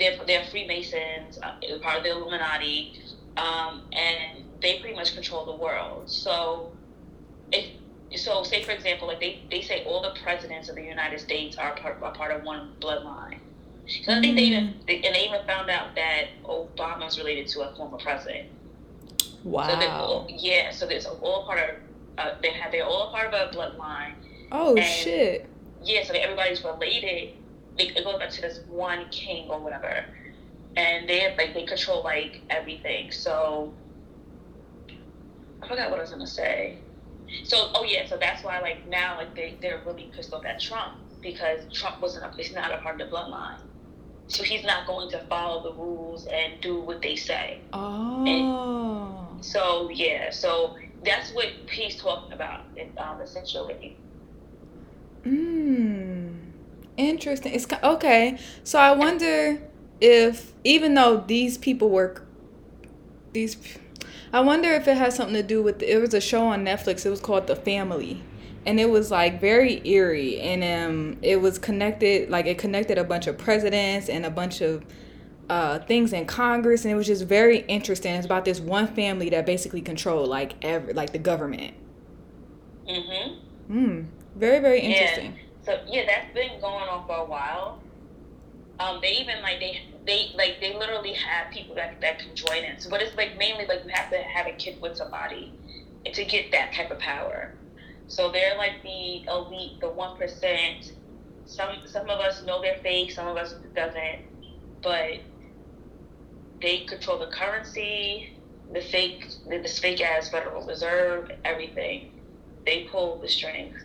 they're 0.00 0.18
they're 0.26 0.44
Freemasons, 0.50 1.38
uh, 1.42 1.52
part 1.80 1.98
of 1.98 2.02
the 2.02 2.10
Illuminati, 2.10 3.00
um, 3.36 3.82
and 3.92 4.42
they 4.60 4.80
pretty 4.80 4.96
much 4.96 5.14
control 5.14 5.44
the 5.46 5.54
world. 5.54 6.10
So 6.10 6.72
if 7.52 7.66
so 8.16 8.42
say 8.42 8.64
for 8.64 8.72
example 8.72 9.06
like 9.06 9.20
they, 9.20 9.40
they 9.50 9.62
say 9.62 9.84
all 9.84 10.02
the 10.02 10.10
presidents 10.20 10.68
of 10.68 10.74
the 10.74 10.82
united 10.82 11.20
states 11.20 11.56
are 11.56 11.76
part, 11.76 12.02
are 12.02 12.12
part 12.12 12.32
of 12.32 12.42
one 12.42 12.72
bloodline 12.80 13.38
so 14.04 14.12
i 14.12 14.20
think 14.20 14.34
they 14.36 14.42
even 14.42 14.74
they, 14.88 14.96
and 14.96 15.14
they 15.14 15.26
even 15.28 15.44
found 15.46 15.70
out 15.70 15.94
that 15.94 16.24
obama 16.44 17.06
is 17.06 17.18
related 17.18 17.46
to 17.46 17.60
a 17.62 17.74
former 17.76 17.98
president 17.98 18.48
Wow. 19.44 19.68
so 19.70 19.78
they're 19.78 19.88
all, 19.88 20.26
yeah 20.28 20.72
so 20.72 20.88
it's 20.88 21.06
all 21.06 21.44
part 21.46 21.60
of 21.70 21.76
uh, 22.18 22.34
they 22.42 22.50
have 22.50 22.72
they're 22.72 22.84
all 22.84 23.12
part 23.12 23.32
of 23.32 23.34
a 23.34 23.56
bloodline 23.56 24.14
oh 24.50 24.74
and- 24.76 24.84
shit. 24.84 25.48
yeah 25.84 26.02
so 26.04 26.12
everybody's 26.14 26.64
related 26.64 27.34
they, 27.80 27.88
it 27.94 28.04
goes 28.04 28.18
back 28.18 28.30
to 28.30 28.42
this 28.42 28.60
one 28.68 29.06
king 29.10 29.48
or 29.48 29.58
whatever. 29.58 30.04
And 30.76 31.08
they 31.08 31.34
like 31.36 31.54
they 31.54 31.64
control 31.64 32.02
like 32.02 32.42
everything. 32.50 33.10
So 33.10 33.72
i 35.62 35.68
forgot 35.68 35.90
what 35.90 35.98
i 35.98 36.02
was 36.02 36.10
gonna 36.10 36.26
say. 36.26 36.78
So 37.44 37.70
oh 37.74 37.84
yeah 37.84 38.06
so 38.08 38.16
that's 38.16 38.44
why 38.44 38.60
like 38.60 38.86
now 38.88 39.16
like 39.16 39.34
they, 39.34 39.56
they're 39.60 39.82
really 39.84 40.10
pissed 40.14 40.32
off 40.32 40.44
at 40.44 40.60
trump 40.60 40.94
because 41.20 41.60
trump 41.72 42.00
wasn't 42.00 42.24
a, 42.24 42.36
he's 42.36 42.52
not 42.54 42.72
a 42.72 42.78
part 42.78 43.00
of 43.00 43.10
the 43.10 43.16
bloodline. 43.16 43.58
So 44.28 44.44
he's 44.44 44.62
not 44.64 44.86
going 44.86 45.10
to 45.10 45.18
follow 45.28 45.62
the 45.62 45.74
rules 45.74 46.26
and 46.26 46.60
do 46.60 46.80
what 46.80 47.02
they 47.02 47.16
say. 47.16 47.60
Oh. 47.72 49.28
so 49.40 49.90
yeah 49.90 50.30
so 50.30 50.76
that's 51.04 51.32
what 51.32 51.48
he's 51.70 51.96
talking 51.96 52.32
about 52.32 52.60
um, 52.98 53.20
essentially. 53.20 53.96
Mm. 55.24 56.19
Interesting. 56.96 57.54
It's 57.54 57.66
okay. 57.82 58.38
So 58.64 58.78
I 58.78 58.92
wonder 58.92 59.60
if 60.00 60.52
even 60.64 60.94
though 60.94 61.24
these 61.26 61.58
people 61.58 61.90
were 61.90 62.22
these 63.32 63.56
I 64.32 64.40
wonder 64.40 64.70
if 64.70 64.86
it 64.86 64.96
has 64.96 65.16
something 65.16 65.34
to 65.34 65.42
do 65.42 65.62
with 65.62 65.82
it 65.82 66.00
was 66.00 66.14
a 66.14 66.20
show 66.20 66.46
on 66.46 66.64
Netflix. 66.64 67.04
It 67.06 67.10
was 67.10 67.20
called 67.20 67.46
The 67.46 67.56
Family. 67.56 68.22
And 68.66 68.78
it 68.78 68.90
was 68.90 69.10
like 69.10 69.40
very 69.40 69.80
eerie 69.88 70.38
and 70.40 70.62
um 70.62 71.18
it 71.22 71.40
was 71.40 71.58
connected 71.58 72.28
like 72.28 72.46
it 72.46 72.58
connected 72.58 72.98
a 72.98 73.04
bunch 73.04 73.26
of 73.26 73.38
presidents 73.38 74.08
and 74.08 74.26
a 74.26 74.30
bunch 74.30 74.60
of 74.60 74.84
uh, 75.48 75.80
things 75.80 76.12
in 76.12 76.26
Congress 76.26 76.84
and 76.84 76.92
it 76.92 76.94
was 76.94 77.06
just 77.08 77.24
very 77.24 77.60
interesting. 77.60 78.14
It's 78.14 78.26
about 78.26 78.44
this 78.44 78.60
one 78.60 78.86
family 78.86 79.30
that 79.30 79.46
basically 79.46 79.80
controlled 79.80 80.28
like 80.28 80.54
every 80.62 80.92
like 80.92 81.12
the 81.12 81.18
government. 81.18 81.74
mm-hmm 82.86 83.34
Mm. 83.70 84.06
Very 84.36 84.58
very 84.58 84.82
Yeah. 84.84 85.30
So 85.62 85.78
yeah, 85.86 86.04
that's 86.06 86.34
been 86.34 86.60
going 86.60 86.88
on 86.88 87.06
for 87.06 87.16
a 87.16 87.24
while. 87.24 87.80
Um, 88.78 88.98
they 89.02 89.12
even 89.12 89.42
like 89.42 89.60
they 89.60 89.80
they 90.06 90.30
like 90.36 90.58
they 90.60 90.74
literally 90.74 91.12
have 91.12 91.52
people 91.52 91.74
that 91.74 92.00
that 92.00 92.18
can 92.18 92.34
join 92.34 92.64
in. 92.64 92.80
So, 92.80 92.88
but 92.88 93.02
it's 93.02 93.16
like 93.16 93.36
mainly 93.38 93.66
like 93.66 93.84
you 93.84 93.90
have 93.92 94.10
to 94.10 94.18
have 94.18 94.46
a 94.46 94.52
kid 94.52 94.80
with 94.80 94.96
somebody 94.96 95.52
to 96.04 96.24
get 96.24 96.50
that 96.52 96.72
type 96.72 96.90
of 96.90 96.98
power. 96.98 97.54
So 98.08 98.32
they're 98.32 98.56
like 98.56 98.82
the 98.82 99.24
elite, 99.28 99.80
the 99.80 99.90
one 99.90 100.16
percent. 100.16 100.92
Some 101.44 101.76
some 101.86 102.08
of 102.08 102.20
us 102.20 102.42
know 102.44 102.62
they're 102.62 102.78
fake, 102.82 103.10
some 103.10 103.26
of 103.26 103.36
us 103.36 103.54
doesn't, 103.74 104.20
but 104.82 105.20
they 106.62 106.80
control 106.86 107.18
the 107.18 107.26
currency, 107.26 108.30
the 108.72 108.80
fake, 108.80 109.26
the 109.48 109.62
fake 109.68 110.00
ass 110.00 110.30
Federal 110.30 110.66
Reserve, 110.66 111.30
everything. 111.44 112.12
They 112.64 112.84
pull 112.90 113.20
the 113.20 113.28
strings. 113.28 113.76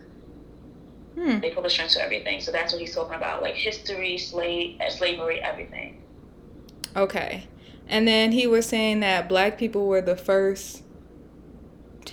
Hmm. 1.16 1.40
They 1.40 1.50
pull 1.50 1.62
the 1.62 1.70
strings 1.70 1.94
to 1.94 2.02
everything. 2.02 2.40
So 2.40 2.52
that's 2.52 2.72
what 2.72 2.80
he's 2.80 2.94
talking 2.94 3.14
about, 3.16 3.42
like 3.42 3.54
history, 3.54 4.18
slave, 4.18 4.80
slavery, 4.90 5.40
everything. 5.40 6.02
Okay. 6.94 7.48
And 7.88 8.06
then 8.06 8.32
he 8.32 8.46
was 8.46 8.66
saying 8.66 9.00
that 9.00 9.28
black 9.28 9.58
people 9.58 9.86
were 9.86 10.02
the 10.02 10.16
first 10.16 10.82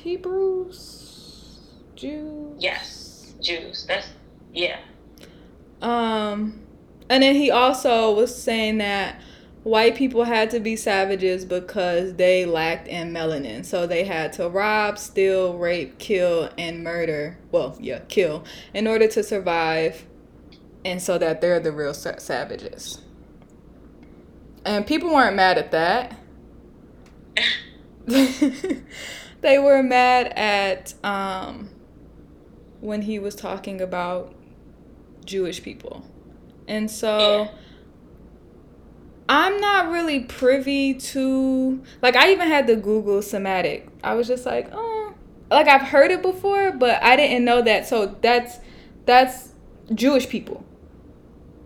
Hebrews, 0.03 1.59
Jews. 1.95 2.55
Yes, 2.59 3.33
Jews. 3.41 3.85
That's 3.87 4.07
yeah. 4.53 4.79
Um, 5.81 6.61
and 7.09 7.23
then 7.23 7.35
he 7.35 7.49
also 7.49 8.13
was 8.13 8.35
saying 8.35 8.79
that 8.79 9.19
white 9.63 9.95
people 9.95 10.26
had 10.26 10.49
to 10.52 10.60
be 10.60 10.76
savages 10.76 11.45
because 11.45 12.15
they 12.15 12.45
lacked 12.45 12.88
in 12.88 13.13
melanin. 13.13 13.65
So 13.65 13.88
they 13.88 14.04
had 14.04 14.34
to 14.34 14.49
rob, 14.49 14.97
steal, 14.97 15.58
rape, 15.58 15.97
kill, 15.99 16.49
and 16.58 16.84
murder. 16.84 17.38
Well, 17.52 17.78
yeah, 17.80 17.99
kill 18.10 18.43
in 18.73 18.88
order 18.88 19.08
to 19.08 19.23
survive. 19.23 20.06
And 20.86 21.02
so 21.02 21.17
that 21.17 21.39
they're 21.39 21.62
the 21.62 21.71
real 21.71 21.93
savages. 21.93 22.99
And 24.65 24.86
people 24.86 25.13
weren't 25.13 25.36
mad 25.36 25.58
at 25.58 25.71
that. 25.71 26.19
they 28.06 29.60
were 29.60 29.82
mad 29.82 30.28
at 30.36 30.93
um, 31.06 31.69
when 32.82 33.04
he 33.04 33.17
was 33.17 33.34
talking 33.34 33.80
about 33.80 34.36
Jewish 35.23 35.63
people. 35.63 36.06
And 36.67 36.91
so 36.91 37.43
Yeah. 37.43 37.52
I'm 39.29 39.59
not 39.59 39.89
really 39.91 40.21
privy 40.21 40.93
to 40.95 41.81
like 42.01 42.15
I 42.15 42.31
even 42.31 42.47
had 42.47 42.67
to 42.67 42.75
Google 42.75 43.21
Semitic. 43.21 43.88
I 44.03 44.15
was 44.15 44.27
just 44.27 44.45
like, 44.45 44.69
oh 44.73 45.13
like 45.49 45.67
I've 45.67 45.81
heard 45.81 46.12
it 46.12 46.21
before, 46.21 46.71
but 46.71 47.01
I 47.03 47.15
didn't 47.15 47.45
know 47.45 47.62
that. 47.62 47.88
So 47.88 48.17
that's 48.21 48.59
that's 49.05 49.49
Jewish 49.93 50.27
people. 50.29 50.65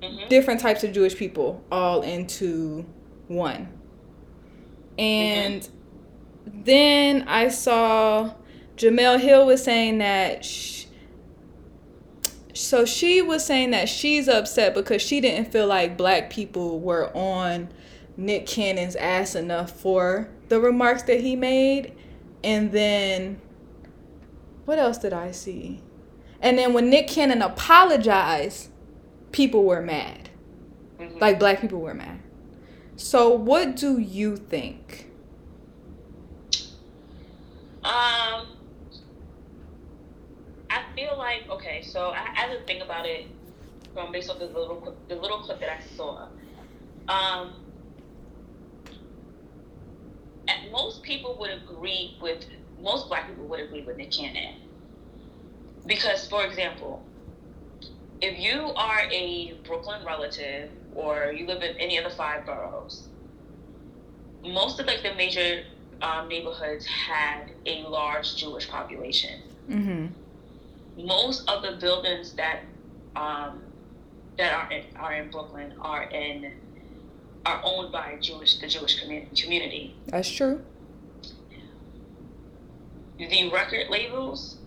hmm 0.01 0.27
Different 0.29 0.59
types 0.59 0.83
of 0.83 0.91
Jewish 0.93 1.15
people 1.15 1.63
all 1.71 2.01
into 2.01 2.85
one. 3.27 3.69
And 4.97 5.67
then 6.45 7.23
I 7.27 7.49
saw 7.49 8.33
Jemele 8.77 9.19
Hill 9.21 9.47
was 9.47 9.63
saying 9.63 9.99
that 9.99 10.45
sh- 10.45 10.86
so 12.57 12.85
she 12.85 13.21
was 13.21 13.45
saying 13.45 13.71
that 13.71 13.87
she's 13.89 14.27
upset 14.27 14.73
because 14.73 15.01
she 15.01 15.21
didn't 15.21 15.51
feel 15.51 15.67
like 15.67 15.97
black 15.97 16.29
people 16.29 16.79
were 16.79 17.15
on 17.15 17.69
Nick 18.15 18.47
Cannon's 18.47 18.95
ass 18.95 19.35
enough 19.35 19.71
for 19.71 20.29
the 20.49 20.59
remarks 20.59 21.03
that 21.03 21.21
he 21.21 21.35
made. 21.35 21.93
And 22.43 22.71
then 22.71 23.39
what 24.65 24.79
else 24.79 24.97
did 24.97 25.13
I 25.13 25.31
see? 25.31 25.81
And 26.41 26.57
then 26.57 26.73
when 26.73 26.89
Nick 26.89 27.07
Cannon 27.07 27.41
apologized, 27.41 28.69
people 29.31 29.63
were 29.63 29.81
mad. 29.81 30.29
hmm 30.99 31.17
Like 31.19 31.39
black 31.39 31.61
people 31.61 31.79
were 31.79 31.93
mad. 31.93 32.19
So 32.95 33.29
what 33.29 33.75
do 33.75 33.99
you 33.99 34.35
think? 34.35 35.11
Um, 37.83 38.47
feel 40.97 41.17
like 41.17 41.49
okay. 41.49 41.81
So 41.83 42.09
I, 42.09 42.25
I 42.35 42.47
to 42.53 42.63
think 42.65 42.83
about 42.83 43.05
it 43.05 43.27
from 43.93 44.11
based 44.11 44.29
off 44.29 44.39
the 44.39 44.45
little 44.45 44.95
the 45.07 45.15
little 45.15 45.39
clip 45.39 45.59
that 45.59 45.69
I 45.69 45.79
saw. 45.95 46.27
Um, 47.07 47.53
most 50.71 51.03
people 51.03 51.37
would 51.39 51.51
agree 51.51 52.17
with 52.21 52.45
most 52.81 53.07
black 53.07 53.27
people 53.27 53.45
would 53.45 53.59
agree 53.59 53.83
with 53.83 53.97
Nick 53.97 54.11
Cannon 54.11 54.55
because, 55.85 56.27
for 56.27 56.45
example, 56.45 57.03
if 58.21 58.39
you 58.39 58.73
are 58.75 59.01
a 59.11 59.53
Brooklyn 59.65 60.05
relative 60.05 60.69
or 60.95 61.31
you 61.31 61.47
live 61.47 61.63
in 61.63 61.75
any 61.77 61.97
of 61.97 62.03
the 62.03 62.09
five 62.09 62.45
boroughs, 62.45 63.07
most 64.43 64.79
of 64.79 64.85
like 64.85 65.03
the 65.03 65.13
major 65.15 65.63
um, 66.01 66.27
neighborhoods 66.27 66.85
had 66.85 67.51
a 67.65 67.83
large 67.83 68.35
Jewish 68.35 68.67
population. 68.69 69.41
Mm-hmm. 69.69 70.07
Most 70.97 71.47
of 71.49 71.61
the 71.61 71.77
buildings 71.79 72.33
that 72.33 72.61
um, 73.15 73.61
that 74.37 74.53
are 74.53 74.71
in, 74.71 74.83
are 74.95 75.13
in 75.13 75.29
Brooklyn 75.29 75.73
are 75.79 76.03
in 76.03 76.53
are 77.45 77.61
owned 77.63 77.91
by 77.91 78.17
Jewish 78.19 78.59
the 78.59 78.67
Jewish 78.67 78.99
community. 78.99 79.95
That's 80.07 80.29
true. 80.29 80.61
The 83.17 83.49
record 83.51 83.89
labels 83.89 84.57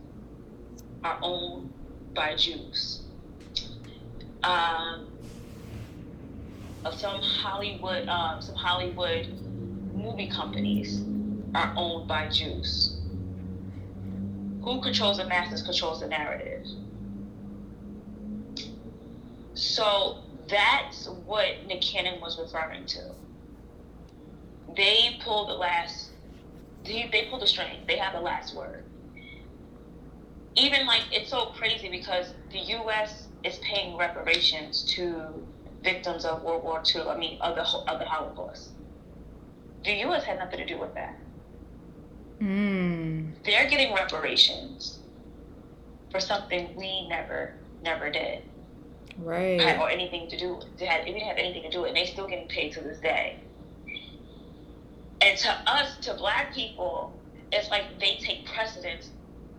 are 1.05 1.19
owned 1.23 1.73
by 2.15 2.35
Jews. 2.37 3.03
Um, 4.43 5.07
some 6.97 7.21
Hollywood 7.21 8.09
um, 8.09 8.41
some 8.41 8.55
Hollywood 8.55 9.29
movie 9.95 10.29
companies 10.29 11.03
are 11.55 11.73
owned 11.77 12.09
by 12.09 12.29
Jews. 12.29 13.00
Who 14.63 14.81
controls 14.83 15.17
the 15.17 15.27
masses 15.27 15.63
controls 15.63 16.01
the 16.01 16.09
narrative. 16.09 16.67
So 19.55 20.19
that's 20.49 21.07
what 21.27 21.67
Nick 21.67 21.81
Cannon 21.81 22.21
was 22.21 22.39
referring 22.39 22.87
to. 22.87 23.13
They 24.77 25.19
pull 25.23 25.47
the 25.47 25.55
last, 25.55 26.11
they, 26.85 27.27
pulled 27.29 27.43
the 27.43 27.47
string. 27.47 27.81
They 27.87 27.97
have 27.97 28.13
the 28.13 28.21
last 28.21 28.55
word. 28.55 28.85
Even 30.57 30.87
like, 30.87 31.03
it's 31.13 31.31
so 31.31 31.47
crazy 31.47 31.89
because 31.89 32.35
the 32.51 32.59
U.S. 32.59 33.29
is 33.45 33.59
paying 33.59 33.97
reparations 33.97 34.83
to 34.95 35.47
victims 35.83 36.25
of 36.25 36.43
World 36.43 36.65
War 36.65 36.83
II, 36.95 37.03
I 37.03 37.17
mean, 37.17 37.41
of 37.41 37.55
the, 37.55 37.63
of 37.63 37.99
the 37.99 38.05
Holocaust. 38.05 38.71
The 39.85 39.93
U.S. 39.93 40.25
had 40.25 40.39
nothing 40.39 40.59
to 40.59 40.67
do 40.67 40.79
with 40.79 40.95
that. 40.95 41.17
Mm. 42.41 43.35
They're 43.45 43.69
getting 43.69 43.95
reparations 43.95 44.99
for 46.11 46.21
something 46.21 46.75
we 46.75 47.07
never, 47.09 47.55
never 47.83 48.11
did. 48.11 48.43
had, 49.17 49.19
Right. 49.19 49.79
or 49.79 49.91
anything 49.91 50.29
to 50.31 50.39
do 50.39 50.61
they 50.79 50.87
had 50.87 51.05
we 51.05 51.13
didn't 51.13 51.29
have 51.29 51.39
anything 51.39 51.63
to 51.63 51.71
do 51.71 51.81
with 51.83 51.89
it 51.89 51.91
and 51.91 51.97
they 51.97 52.07
still 52.07 52.27
getting 52.27 52.49
paid 52.49 52.73
to 52.73 52.81
this 52.81 52.99
day 53.01 53.37
and 55.21 55.37
to 55.39 55.51
us 55.67 55.97
to 55.99 56.15
black 56.15 56.53
people 56.55 57.13
it's 57.53 57.71
like 57.71 57.99
they 58.01 58.17
take 58.17 58.47
precedence 58.47 59.11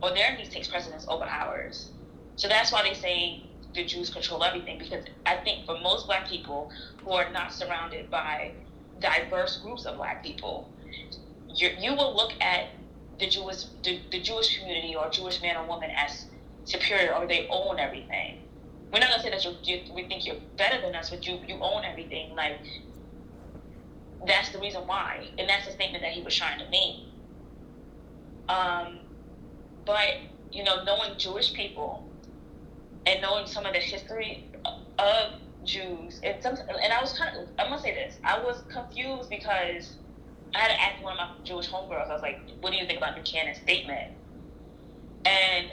or 0.01 0.11
their 0.13 0.35
needs 0.35 0.49
takes 0.49 0.67
precedence 0.67 1.05
over 1.07 1.25
ours 1.25 1.91
so 2.35 2.47
that's 2.47 2.71
why 2.71 2.81
they 2.83 2.93
say 2.93 3.43
the 3.75 3.83
jews 3.85 4.09
control 4.09 4.43
everything 4.43 4.77
because 4.79 5.03
i 5.25 5.35
think 5.35 5.65
for 5.65 5.77
most 5.79 6.07
black 6.07 6.27
people 6.27 6.69
who 7.03 7.11
are 7.11 7.29
not 7.31 7.51
surrounded 7.53 8.09
by 8.09 8.53
diverse 8.99 9.57
groups 9.57 9.85
of 9.85 9.95
black 9.97 10.23
people 10.23 10.71
you, 11.55 11.69
you 11.79 11.95
will 11.95 12.15
look 12.15 12.31
at 12.41 12.69
the 13.19 13.27
jewish 13.27 13.65
the, 13.83 13.99
the 14.11 14.21
jewish 14.21 14.57
community 14.57 14.95
or 14.95 15.09
jewish 15.09 15.41
man 15.41 15.57
or 15.57 15.67
woman 15.67 15.89
as 15.97 16.25
superior 16.65 17.13
or 17.15 17.27
they 17.27 17.47
own 17.49 17.79
everything 17.79 18.37
we're 18.91 18.99
not 18.99 19.09
gonna 19.09 19.23
say 19.23 19.29
that 19.29 19.45
you, 19.45 19.53
you 19.63 19.81
we 19.93 20.07
think 20.07 20.25
you're 20.25 20.35
better 20.57 20.81
than 20.81 20.95
us, 20.95 21.09
but 21.09 21.25
you 21.25 21.39
you 21.47 21.57
own 21.61 21.83
everything. 21.85 22.35
Like 22.35 22.59
that's 24.27 24.51
the 24.51 24.59
reason 24.59 24.81
why, 24.85 25.27
and 25.37 25.47
that's 25.47 25.65
the 25.65 25.71
statement 25.71 26.03
that 26.03 26.11
he 26.11 26.21
was 26.21 26.35
trying 26.35 26.59
to 26.59 26.69
make. 26.69 26.97
Um, 28.49 28.99
but 29.85 30.19
you 30.51 30.63
know, 30.63 30.83
knowing 30.83 31.17
Jewish 31.17 31.53
people 31.53 32.09
and 33.05 33.21
knowing 33.21 33.47
some 33.47 33.65
of 33.65 33.73
the 33.73 33.79
history 33.79 34.49
of 34.99 35.39
Jews, 35.63 36.19
and 36.23 36.35
some, 36.43 36.55
and 36.83 36.91
I 36.91 36.99
was 36.99 37.17
kind 37.17 37.37
of 37.37 37.47
I'm 37.57 37.69
gonna 37.69 37.81
say 37.81 37.93
this, 37.93 38.15
I 38.25 38.43
was 38.43 38.61
confused 38.73 39.29
because 39.29 39.95
I 40.53 40.59
had 40.59 40.67
to 40.69 40.81
ask 40.81 41.03
one 41.03 41.13
of 41.13 41.17
my 41.17 41.29
Jewish 41.43 41.69
homegirls. 41.69 42.09
I 42.09 42.13
was 42.13 42.21
like, 42.21 42.39
"What 42.59 42.71
do 42.71 42.77
you 42.77 42.85
think 42.85 42.97
about 42.97 43.15
Nick 43.15 43.25
Cannon's 43.25 43.57
statement?" 43.59 44.11
And 45.25 45.71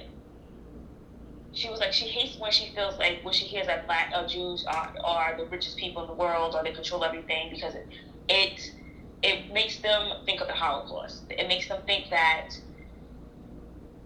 she 1.53 1.69
was 1.69 1.81
like 1.81 1.93
she 1.93 2.07
hates 2.07 2.39
when 2.39 2.53
she 2.53 2.73
feels 2.75 2.99
like 2.99 3.21
when 3.25 3.35
she 3.35 3.45
hears 3.45 3.67
that 3.67 3.87
black 3.87 4.13
uh, 4.15 4.27
Jews 4.27 4.65
are, 4.67 4.95
are 5.05 5.37
the 5.37 5.47
richest 5.47 5.77
people 5.77 6.03
in 6.03 6.09
the 6.09 6.15
world 6.15 6.55
or 6.55 6.63
they 6.63 6.73
control 6.73 7.03
everything 7.05 7.51
because 7.51 7.75
it, 7.75 7.89
it 8.29 8.73
it 9.23 9.53
makes 9.53 9.79
them 9.79 10.13
think 10.25 10.41
of 10.41 10.47
the 10.47 10.53
Holocaust. 10.53 11.25
It 11.31 11.49
makes 11.49 11.69
them 11.69 11.83
think 11.87 12.11
that 12.11 12.51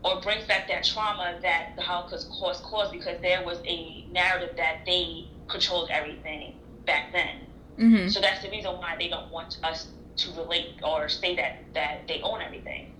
or 0.04 0.20
brings 0.20 0.44
back 0.46 0.66
that 0.68 0.84
trauma 0.84 1.38
that 1.42 1.74
the 1.76 1.82
Holocaust 1.82 2.30
caused 2.30 2.62
caused 2.64 2.92
because 2.92 3.20
there 3.20 3.44
was 3.44 3.58
a 3.66 4.06
narrative 4.10 4.56
that 4.56 4.80
they 4.86 5.28
controlled 5.48 5.90
everything 5.92 6.54
back 6.86 7.12
then. 7.12 7.36
Mm-hmm. 7.78 8.08
So 8.08 8.20
that's 8.20 8.42
the 8.42 8.50
reason 8.50 8.72
why 8.72 8.96
they 8.98 9.08
don't 9.08 9.30
want 9.30 9.58
us 9.62 9.88
to 10.16 10.30
relate 10.32 10.74
or 10.82 11.08
say 11.08 11.36
that 11.36 11.64
that 11.74 12.08
they 12.08 12.20
own 12.22 12.40
everything. 12.40 12.92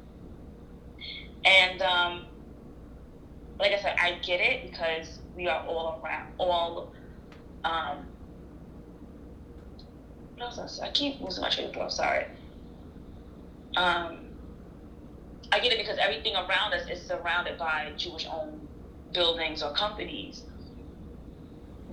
And 1.44 1.82
um, 1.82 2.26
like 3.58 3.72
I 3.72 3.80
said, 3.80 3.96
I 3.98 4.18
get 4.22 4.40
it 4.40 4.70
because 4.70 5.18
we 5.36 5.48
are 5.48 5.64
all 5.66 6.00
around, 6.02 6.32
all. 6.38 6.92
Um, 7.64 8.06
what 10.36 10.58
else? 10.58 10.80
I, 10.80 10.86
I 10.86 10.90
keep 10.90 11.20
losing 11.20 11.42
my 11.42 11.50
train 11.50 11.68
of 11.68 11.74
thought. 11.74 11.92
Sorry. 11.92 12.26
Um, 13.76 14.18
I 15.50 15.60
get 15.60 15.72
it 15.72 15.78
because 15.78 15.98
everything 15.98 16.34
around 16.34 16.72
us 16.74 16.88
is 16.88 17.00
surrounded 17.06 17.58
by 17.58 17.92
Jewish-owned 17.96 18.68
buildings 19.12 19.62
or 19.62 19.72
companies. 19.74 20.42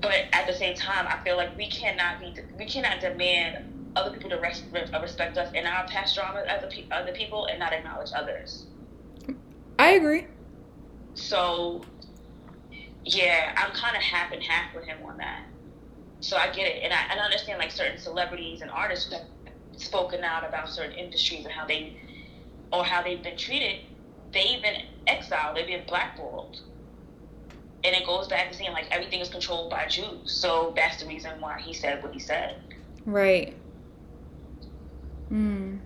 But 0.01 0.25
at 0.31 0.47
the 0.47 0.53
same 0.53 0.75
time, 0.75 1.07
I 1.07 1.21
feel 1.23 1.35
like 1.35 1.55
we 1.57 1.67
cannot 1.67 2.19
be 2.21 2.33
we 2.57 2.65
cannot 2.65 3.01
demand 3.01 3.78
other 3.95 4.11
people 4.11 4.29
to 4.29 4.39
res- 4.39 4.63
respect 5.01 5.37
us 5.37 5.51
in 5.53 5.65
our 5.65 5.85
past 5.87 6.15
dramas 6.15 6.45
as 6.47 6.73
pe- 6.73 6.89
other 6.91 7.11
people 7.11 7.45
and 7.47 7.59
not 7.59 7.73
acknowledge 7.73 8.11
others. 8.15 8.65
I 9.77 9.91
agree. 9.91 10.27
So, 11.15 11.81
yeah, 13.03 13.53
I'm 13.57 13.71
kind 13.73 13.95
of 13.95 14.01
half 14.01 14.31
and 14.31 14.43
half 14.43 14.73
with 14.75 14.85
him 14.85 14.97
on 15.05 15.17
that. 15.17 15.43
So 16.21 16.37
I 16.37 16.47
get 16.47 16.67
it, 16.67 16.83
and 16.83 16.93
I, 16.93 16.97
and 17.11 17.19
I 17.19 17.23
understand 17.23 17.59
like 17.59 17.71
certain 17.71 17.97
celebrities 17.97 18.61
and 18.61 18.69
artists 18.69 19.09
who 19.09 19.15
have 19.15 19.25
spoken 19.77 20.23
out 20.23 20.47
about 20.47 20.69
certain 20.69 20.93
industries 20.93 21.45
and 21.45 21.53
how 21.53 21.65
they 21.65 21.95
or 22.71 22.83
how 22.83 23.01
they've 23.01 23.23
been 23.23 23.37
treated. 23.37 23.79
They've 24.33 24.61
been 24.61 24.75
exiled. 25.07 25.57
They've 25.57 25.67
been 25.67 25.85
blackballed. 25.87 26.59
And 27.83 27.95
it 27.95 28.05
goes 28.05 28.27
back 28.27 28.51
to 28.51 28.57
saying 28.57 28.73
like 28.73 28.87
everything 28.91 29.21
is 29.21 29.29
controlled 29.29 29.71
by 29.71 29.87
Jews. 29.87 30.31
So 30.31 30.73
that's 30.75 31.01
the 31.01 31.07
reason 31.07 31.31
why 31.39 31.59
he 31.59 31.73
said 31.73 32.03
what 32.03 32.13
he 32.13 32.19
said. 32.19 32.57
Right. 33.05 33.55
Hmm. 35.29 35.77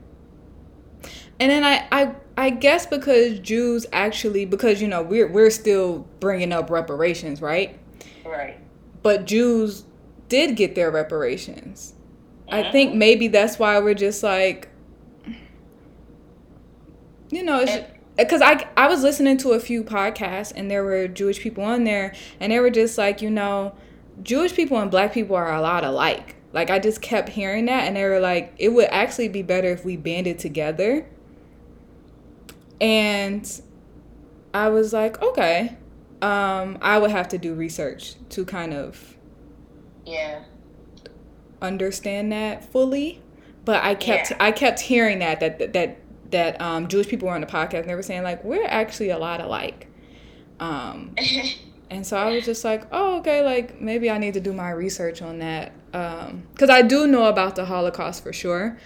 And 1.39 1.51
then 1.51 1.63
I, 1.63 1.85
I 1.91 2.15
I 2.37 2.49
guess 2.49 2.85
because 2.85 3.39
Jews 3.39 3.85
actually 3.91 4.45
because 4.45 4.81
you 4.81 4.87
know 4.87 5.01
we're 5.01 5.27
we're 5.27 5.49
still 5.49 6.07
bringing 6.19 6.51
up 6.53 6.69
reparations, 6.69 7.41
right? 7.41 7.77
Right. 8.25 8.57
But 9.01 9.25
Jews 9.25 9.83
did 10.29 10.55
get 10.55 10.75
their 10.75 10.89
reparations. 10.91 11.93
I 12.49 12.63
Mhm. 12.63 12.71
think 12.71 12.95
maybe 12.95 13.27
that's 13.27 13.59
why 13.59 13.77
we're 13.79 13.93
just 13.93 14.23
like 14.23 14.69
you 17.31 17.43
know, 17.43 17.65
because 18.17 18.41
I 18.41 18.67
I 18.77 18.87
was 18.87 19.01
listening 19.03 19.37
to 19.37 19.51
a 19.53 19.59
few 19.59 19.83
podcasts 19.83 20.53
and 20.55 20.69
there 20.69 20.83
were 20.83 21.07
Jewish 21.07 21.39
people 21.39 21.63
on 21.63 21.83
there 21.83 22.13
and 22.39 22.51
they 22.51 22.59
were 22.59 22.69
just 22.69 22.97
like, 22.97 23.21
you 23.21 23.29
know, 23.31 23.73
Jewish 24.21 24.53
people 24.53 24.77
and 24.79 24.91
black 24.91 25.13
people 25.13 25.35
are 25.35 25.53
a 25.53 25.61
lot 25.61 25.83
alike. 25.83 26.35
Like 26.53 26.69
I 26.69 26.79
just 26.79 27.01
kept 27.01 27.29
hearing 27.29 27.65
that 27.65 27.85
and 27.87 27.95
they 27.95 28.03
were 28.05 28.19
like, 28.19 28.53
it 28.57 28.69
would 28.69 28.87
actually 28.91 29.27
be 29.27 29.41
better 29.41 29.69
if 29.69 29.83
we 29.83 29.97
banded 29.97 30.39
together. 30.39 31.05
And 32.79 33.61
I 34.53 34.69
was 34.69 34.93
like, 34.93 35.21
okay. 35.21 35.75
Um, 36.21 36.77
I 36.81 36.99
would 36.99 37.11
have 37.11 37.27
to 37.29 37.37
do 37.37 37.53
research 37.53 38.15
to 38.29 38.45
kind 38.45 38.73
of 38.73 39.17
Yeah. 40.05 40.43
understand 41.61 42.31
that 42.31 42.63
fully. 42.71 43.21
But 43.65 43.83
I 43.83 43.95
kept 43.95 44.31
Yeah. 44.31 44.37
I 44.39 44.51
kept 44.51 44.79
hearing 44.81 45.19
that 45.19 45.39
that 45.39 45.73
that 45.73 45.97
that 46.31 46.61
um, 46.61 46.87
Jewish 46.87 47.07
people 47.07 47.27
were 47.27 47.33
on 47.35 47.41
the 47.41 47.47
podcast 47.47 47.81
and 47.81 47.89
they 47.89 47.95
were 47.95 48.01
saying 48.03 48.23
like 48.23 48.43
we're 48.43 48.65
actually 48.65 49.09
a 49.09 49.17
lot 49.17 49.41
alike. 49.41 49.87
Um, 50.59 51.15
and 51.93 52.05
so 52.05 52.17
I 52.17 52.33
was 52.33 52.45
just 52.45 52.63
like, 52.63 52.83
oh 52.91 53.19
okay, 53.19 53.41
like 53.43 53.79
maybe 53.79 54.09
I 54.09 54.17
need 54.17 54.33
to 54.33 54.41
do 54.41 54.53
my 54.53 54.71
research 54.71 55.21
on 55.21 55.39
that 55.39 55.73
because 55.91 56.69
I 56.69 56.81
do 56.81 57.07
know 57.07 57.25
about 57.25 57.55
the 57.55 57.65
Holocaust 57.65 58.23
for 58.23 58.33
sure. 58.33 58.77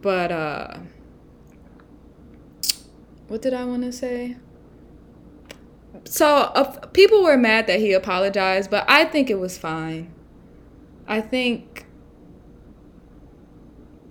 But 0.00 0.30
uh, 0.30 0.78
what 3.28 3.42
did 3.42 3.54
I 3.54 3.64
want 3.64 3.82
to 3.82 3.92
say? 3.92 4.36
So 6.04 6.26
uh, 6.26 6.86
people 6.88 7.22
were 7.22 7.36
mad 7.36 7.66
that 7.66 7.80
he 7.80 7.92
apologized, 7.92 8.70
but 8.70 8.84
I 8.88 9.04
think 9.04 9.30
it 9.30 9.38
was 9.38 9.58
fine. 9.58 10.12
I 11.06 11.20
think 11.20 11.86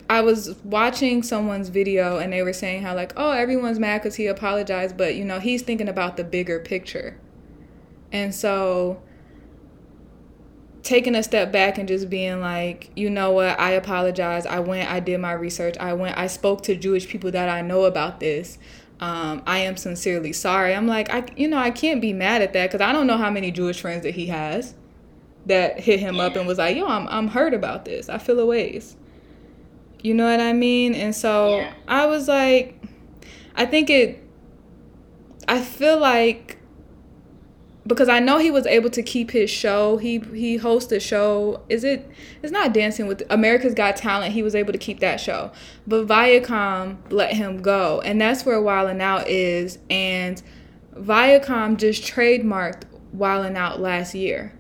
I 0.10 0.22
was 0.22 0.56
watching 0.64 1.24
someone's 1.24 1.70
video 1.70 2.18
and 2.18 2.32
they 2.32 2.42
were 2.42 2.54
saying 2.54 2.84
how 2.84 2.96
like, 2.96 3.14
oh, 3.18 3.32
everyone's 3.32 3.80
mad 3.80 4.02
because 4.02 4.16
he 4.16 4.28
apologized, 4.28 4.98
but 4.98 5.16
you 5.16 5.26
know 5.26 5.40
he's 5.40 5.62
thinking 5.62 5.90
about 5.90 6.18
the 6.18 6.24
bigger 6.24 6.60
picture, 6.60 7.20
and 8.12 8.34
so 8.34 9.02
taking 10.84 11.16
a 11.16 11.24
step 11.24 11.52
back 11.52 11.78
and 11.78 11.88
just 11.88 12.10
being 12.10 12.40
like, 12.40 12.92
you 12.96 13.10
know 13.10 13.32
what, 13.32 13.60
I 13.60 13.72
apologize. 13.72 14.46
I 14.46 14.60
went, 14.60 14.90
I 14.90 15.02
did 15.02 15.20
my 15.20 15.34
research. 15.34 15.76
I 15.80 15.94
went, 15.94 16.18
I 16.18 16.28
spoke 16.28 16.64
to 16.64 16.76
Jewish 16.78 17.08
people 17.10 17.30
that 17.32 17.50
I 17.50 17.62
know 17.62 17.84
about 17.84 18.22
this. 18.22 18.58
Um, 19.02 19.44
I 19.46 19.60
am 19.60 19.76
sincerely 19.76 20.32
sorry. 20.34 20.74
I'm 20.74 20.88
like, 20.88 21.14
I, 21.14 21.26
you 21.36 21.50
know, 21.50 21.58
I 21.58 21.72
can't 21.72 22.00
be 22.00 22.14
mad 22.14 22.42
at 22.42 22.54
that 22.54 22.68
because 22.72 22.82
I 22.82 22.94
don't 22.94 23.06
know 23.06 23.18
how 23.18 23.30
many 23.30 23.52
Jewish 23.52 23.82
friends 23.82 24.04
that 24.04 24.16
he 24.16 24.28
has 24.28 24.76
that 25.46 25.80
hit 25.80 26.00
him 26.00 26.20
up 26.20 26.36
and 26.36 26.48
was 26.48 26.58
like, 26.58 26.78
yo, 26.78 26.88
I'm, 26.88 27.08
I'm 27.10 27.28
hurt 27.28 27.54
about 27.54 27.84
this. 27.86 28.08
I 28.10 28.18
feel 28.18 28.40
a 28.40 28.46
ways. 28.46 28.96
You 30.02 30.14
know 30.14 30.30
what 30.30 30.40
I 30.40 30.54
mean? 30.54 30.94
And 30.96 31.14
so 31.14 31.58
Yeah. 31.58 31.74
I 31.88 32.06
was 32.06 32.28
like, 32.28 32.82
I 33.56 33.66
think 33.66 33.90
it, 33.90 34.24
I 35.48 35.60
feel 35.62 36.00
like 36.00 36.57
because 37.88 38.10
I 38.10 38.20
know 38.20 38.38
he 38.38 38.52
was 38.52 38.66
able 38.66 38.90
to 38.92 39.02
keep 39.02 39.32
his 39.32 39.50
show. 39.50 39.98
He 39.98 40.20
he 40.20 40.58
hosts 40.58 40.92
a 40.92 41.00
show. 41.00 41.64
Is 41.70 41.84
it? 41.84 42.10
It's 42.44 42.52
not 42.52 42.74
Dancing 42.74 43.08
with 43.08 43.24
America's 43.30 43.74
Got 43.74 43.96
Talent. 43.96 44.34
He 44.34 44.44
was 44.44 44.56
able 44.56 44.74
to 44.74 44.78
keep 44.78 45.00
that 45.00 45.20
show, 45.20 45.52
but 45.88 46.06
Viacom 46.06 46.98
let 47.10 47.34
him 47.34 47.62
go, 47.62 48.02
and 48.02 48.20
that's 48.20 48.46
where 48.46 48.62
Wild 48.62 48.90
'N 48.90 49.02
Out 49.02 49.28
is. 49.28 49.80
And 49.90 50.42
Viacom 50.96 51.78
just 51.78 52.04
trademarked 52.04 52.84
Wild 53.14 53.46
'N 53.46 53.58
Out 53.58 53.80
last 53.80 54.14
year, 54.14 54.54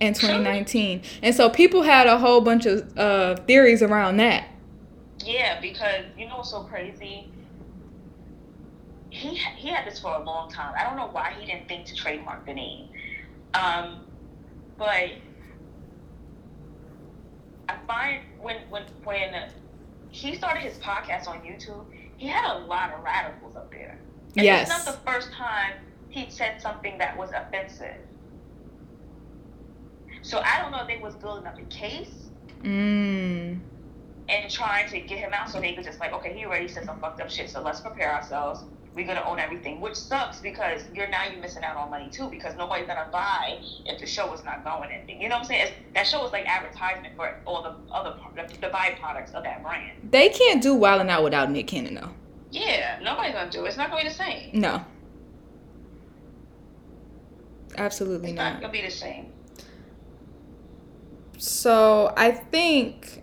in 0.00 0.12
2019, 0.14 1.02
and 1.22 1.34
so 1.34 1.48
people 1.48 1.82
had 1.82 2.06
a 2.06 2.18
whole 2.18 2.40
bunch 2.40 2.66
of 2.66 2.96
uh, 2.98 3.36
theories 3.46 3.82
around 3.82 4.18
that. 4.18 4.46
Yeah, 5.24 5.60
because 5.60 6.04
you 6.18 6.28
know 6.28 6.36
what's 6.38 6.50
so 6.50 6.64
crazy? 6.64 7.28
He 9.12 9.34
he 9.36 9.68
had 9.68 9.86
this 9.86 10.00
for 10.00 10.14
a 10.14 10.22
long 10.24 10.50
time. 10.50 10.72
I 10.78 10.84
don't 10.84 10.96
know 10.96 11.08
why 11.12 11.34
he 11.38 11.44
didn't 11.44 11.68
think 11.68 11.84
to 11.86 11.94
trademark 11.94 12.46
the 12.46 12.54
name. 12.54 12.88
Um, 13.52 14.06
but 14.78 15.10
I 17.68 17.74
find 17.86 18.20
when 18.40 18.56
when 18.70 18.84
when 19.04 19.34
he 20.08 20.34
started 20.34 20.60
his 20.62 20.78
podcast 20.78 21.28
on 21.28 21.40
YouTube, 21.42 21.84
he 22.16 22.26
had 22.26 22.56
a 22.56 22.58
lot 22.60 22.90
of 22.94 23.04
radicals 23.04 23.54
up 23.54 23.70
there. 23.70 23.98
And 24.36 24.46
Yes. 24.46 24.70
it's 24.70 24.86
not 24.86 24.94
the 24.94 24.98
first 25.10 25.30
time 25.32 25.72
he 26.08 26.30
said 26.30 26.62
something 26.62 26.96
that 26.96 27.14
was 27.18 27.32
offensive. 27.32 27.96
So 30.22 30.40
I 30.40 30.58
don't 30.62 30.70
know 30.72 30.80
if 30.80 30.86
they 30.88 30.96
was 30.96 31.14
building 31.16 31.46
up 31.46 31.58
a 31.58 31.62
case 31.66 32.30
Mm. 32.62 33.60
and 34.28 34.50
trying 34.50 34.88
to 34.88 35.00
get 35.00 35.18
him 35.18 35.32
out 35.34 35.50
so 35.50 35.60
they 35.60 35.74
could 35.74 35.84
just 35.84 36.00
like, 36.00 36.14
okay, 36.14 36.32
he 36.32 36.46
already 36.46 36.68
said 36.68 36.84
some 36.86 36.98
fucked 36.98 37.20
up 37.20 37.28
shit, 37.28 37.50
so 37.50 37.60
let's 37.60 37.80
prepare 37.80 38.14
ourselves. 38.14 38.64
We're 38.94 39.06
gonna 39.06 39.24
own 39.26 39.38
everything, 39.38 39.80
which 39.80 39.96
sucks 39.96 40.38
because 40.40 40.82
you're 40.94 41.08
now 41.08 41.24
you're 41.24 41.40
missing 41.40 41.64
out 41.64 41.76
on 41.76 41.88
money 41.90 42.10
too 42.10 42.28
because 42.28 42.54
nobody's 42.56 42.86
gonna 42.86 43.08
buy 43.10 43.58
if 43.86 43.98
the 43.98 44.06
show 44.06 44.30
is 44.34 44.44
not 44.44 44.64
going 44.64 44.90
anything. 44.92 45.20
You 45.22 45.30
know 45.30 45.36
what 45.36 45.40
I'm 45.42 45.46
saying? 45.46 45.62
It's, 45.68 45.72
that 45.94 46.06
show 46.06 46.24
is 46.26 46.32
like 46.32 46.44
advertisement 46.46 47.16
for 47.16 47.34
all 47.46 47.62
the 47.62 47.74
other 47.92 48.16
the, 48.36 48.42
the 48.60 48.68
byproducts 48.68 49.32
of 49.32 49.44
that 49.44 49.62
brand. 49.62 49.92
They 50.10 50.28
can't 50.28 50.62
do 50.62 50.74
Wild 50.74 51.00
'N 51.00 51.08
Out 51.08 51.24
without 51.24 51.50
Nick 51.50 51.68
Cannon 51.68 51.94
though. 51.94 52.10
Yeah, 52.50 52.98
nobody's 53.02 53.32
gonna 53.32 53.50
do 53.50 53.64
it. 53.64 53.68
It's 53.68 53.76
not 53.78 53.90
gonna 53.90 54.02
be 54.02 54.08
the 54.10 54.14
same. 54.14 54.50
No. 54.60 54.84
Absolutely 57.78 58.30
It's 58.30 58.36
not 58.36 58.52
not. 58.54 58.60
gonna 58.60 58.72
be 58.72 58.82
the 58.82 58.90
same. 58.90 59.32
So 61.38 62.12
I 62.16 62.30
think 62.30 63.21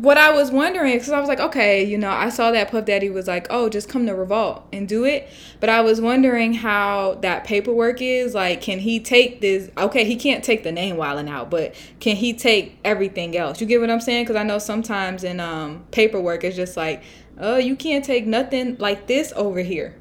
what 0.00 0.18
I 0.18 0.32
was 0.32 0.50
wondering, 0.50 0.94
because 0.94 1.10
I 1.10 1.20
was 1.20 1.28
like, 1.28 1.40
okay, 1.40 1.84
you 1.84 1.96
know, 1.98 2.10
I 2.10 2.28
saw 2.28 2.50
that 2.50 2.70
Puff 2.70 2.84
Daddy 2.84 3.10
was 3.10 3.26
like, 3.26 3.46
oh, 3.50 3.68
just 3.68 3.88
come 3.88 4.06
to 4.06 4.14
Revolt 4.14 4.64
and 4.72 4.88
do 4.88 5.04
it. 5.04 5.28
But 5.60 5.68
I 5.68 5.82
was 5.82 6.00
wondering 6.00 6.54
how 6.54 7.14
that 7.22 7.44
paperwork 7.44 8.02
is. 8.02 8.34
Like, 8.34 8.60
can 8.60 8.80
he 8.80 8.98
take 8.98 9.40
this? 9.40 9.70
Okay, 9.76 10.04
he 10.04 10.16
can't 10.16 10.42
take 10.42 10.64
the 10.64 10.72
name 10.72 10.96
Wild 10.96 11.18
'N 11.18 11.28
Out, 11.28 11.50
but 11.50 11.74
can 12.00 12.16
he 12.16 12.32
take 12.32 12.78
everything 12.84 13.36
else? 13.36 13.60
You 13.60 13.66
get 13.66 13.80
what 13.80 13.90
I'm 13.90 14.00
saying? 14.00 14.24
Because 14.24 14.36
I 14.36 14.42
know 14.42 14.58
sometimes 14.58 15.22
in 15.22 15.38
um, 15.40 15.84
paperwork, 15.90 16.44
it's 16.44 16.56
just 16.56 16.76
like, 16.76 17.02
oh, 17.38 17.56
you 17.56 17.76
can't 17.76 18.04
take 18.04 18.26
nothing 18.26 18.76
like 18.78 19.06
this 19.06 19.32
over 19.36 19.60
here. 19.60 19.96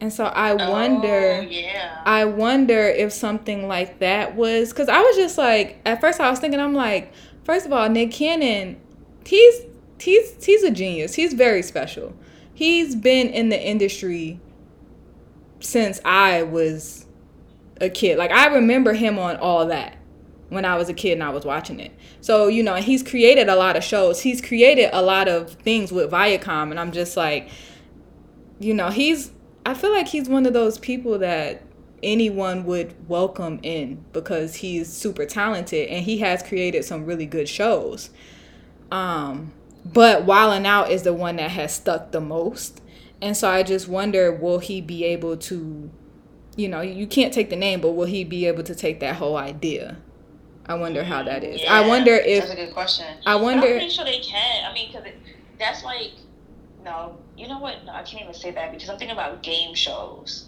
And 0.00 0.12
so 0.12 0.26
I 0.26 0.54
wonder. 0.54 1.38
Oh, 1.38 1.40
yeah. 1.40 2.02
I 2.04 2.24
wonder 2.24 2.86
if 2.88 3.12
something 3.12 3.66
like 3.66 3.98
that 3.98 4.36
was 4.36 4.70
because 4.70 4.88
I 4.88 5.00
was 5.00 5.16
just 5.16 5.36
like 5.36 5.80
at 5.84 6.00
first 6.00 6.20
I 6.20 6.30
was 6.30 6.38
thinking 6.38 6.60
I'm 6.60 6.74
like 6.74 7.12
first 7.48 7.66
of 7.66 7.72
all 7.72 7.88
Nick 7.88 8.12
Cannon 8.12 8.78
he's 9.24 9.62
he's 9.98 10.44
he's 10.44 10.62
a 10.62 10.70
genius 10.70 11.14
he's 11.14 11.32
very 11.32 11.62
special 11.62 12.14
he's 12.54 12.94
been 12.94 13.28
in 13.28 13.48
the 13.48 13.60
industry 13.60 14.40
since 15.60 16.00
I 16.04 16.42
was 16.42 17.06
a 17.80 17.88
kid. 17.88 18.18
Like 18.18 18.30
I 18.30 18.46
remember 18.54 18.92
him 18.92 19.18
on 19.18 19.36
all 19.36 19.66
that 19.66 19.96
when 20.48 20.64
I 20.64 20.76
was 20.76 20.88
a 20.88 20.94
kid 20.94 21.12
and 21.12 21.22
I 21.22 21.30
was 21.30 21.44
watching 21.44 21.78
it. 21.78 21.92
So, 22.20 22.48
you 22.48 22.62
know, 22.62 22.76
he's 22.76 23.02
created 23.02 23.48
a 23.48 23.54
lot 23.54 23.76
of 23.76 23.84
shows. 23.84 24.20
He's 24.20 24.40
created 24.40 24.90
a 24.92 25.02
lot 25.02 25.28
of 25.28 25.52
things 25.52 25.92
with 25.92 26.10
Viacom 26.10 26.70
and 26.70 26.80
I'm 26.80 26.92
just 26.92 27.16
like 27.16 27.48
you 28.60 28.74
know, 28.74 28.90
he's 28.90 29.30
I 29.64 29.74
feel 29.74 29.92
like 29.92 30.08
he's 30.08 30.28
one 30.28 30.46
of 30.46 30.52
those 30.52 30.78
people 30.78 31.18
that 31.20 31.62
anyone 32.02 32.64
would 32.64 32.94
welcome 33.08 33.58
in 33.62 34.04
because 34.12 34.56
he's 34.56 34.92
super 34.92 35.24
talented 35.26 35.88
and 35.88 36.04
he 36.04 36.18
has 36.18 36.42
created 36.42 36.84
some 36.84 37.04
really 37.04 37.26
good 37.26 37.48
shows. 37.48 38.10
Um 38.90 39.52
but 39.84 40.24
Wild 40.24 40.52
'N 40.54 40.66
Out 40.66 40.90
is 40.90 41.02
the 41.02 41.14
one 41.14 41.36
that 41.36 41.50
has 41.52 41.72
stuck 41.74 42.10
the 42.10 42.20
most. 42.20 42.80
And 43.22 43.36
so 43.36 43.48
I 43.50 43.62
just 43.62 43.88
wonder 43.88 44.32
will 44.32 44.58
he 44.58 44.80
be 44.80 45.04
able 45.04 45.36
to 45.38 45.90
you 46.56 46.68
know, 46.68 46.80
you 46.80 47.06
can't 47.06 47.32
take 47.32 47.50
the 47.50 47.56
name, 47.56 47.80
but 47.80 47.92
will 47.92 48.06
he 48.06 48.24
be 48.24 48.46
able 48.46 48.64
to 48.64 48.74
take 48.74 48.98
that 48.98 49.14
whole 49.16 49.36
idea? 49.36 49.96
I 50.66 50.74
wonder 50.74 51.04
how 51.04 51.22
that 51.22 51.44
is. 51.44 51.62
Yeah, 51.62 51.72
I 51.72 51.86
wonder 51.86 52.12
if 52.14 52.40
that's 52.40 52.52
a 52.52 52.56
good 52.56 52.74
question. 52.74 53.06
I 53.24 53.34
But 53.34 53.42
wonder- 53.42 53.66
I'm 53.68 53.72
pretty 53.74 53.88
sure 53.90 54.04
they 54.04 54.18
can. 54.18 54.64
I 54.68 54.74
mean, 54.74 54.92
because 54.92 55.08
that's 55.58 55.84
like 55.84 56.10
no. 56.84 57.16
You 57.36 57.46
know 57.48 57.58
what? 57.60 57.84
No, 57.86 57.92
I 57.92 58.02
can't 58.02 58.22
even 58.22 58.34
say 58.34 58.50
that 58.50 58.72
because 58.72 58.88
I'm 58.88 58.98
thinking 58.98 59.12
about 59.16 59.42
game 59.42 59.74
shows. 59.74 60.46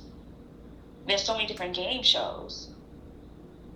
There's 1.11 1.25
so 1.25 1.35
many 1.35 1.47
different 1.49 1.75
game 1.75 2.05
shows. 2.05 2.69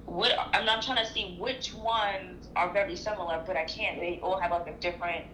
What 0.06 0.30
I'm, 0.38 0.68
I'm 0.68 0.80
trying 0.80 1.04
to 1.04 1.12
see 1.12 1.36
which 1.36 1.74
ones 1.74 2.46
are 2.54 2.72
very 2.72 2.94
similar, 2.94 3.42
but 3.44 3.56
I 3.56 3.64
can't. 3.64 3.98
They 3.98 4.20
all 4.22 4.38
have 4.38 4.52
like 4.52 4.68
a 4.68 4.74
different 4.74 5.24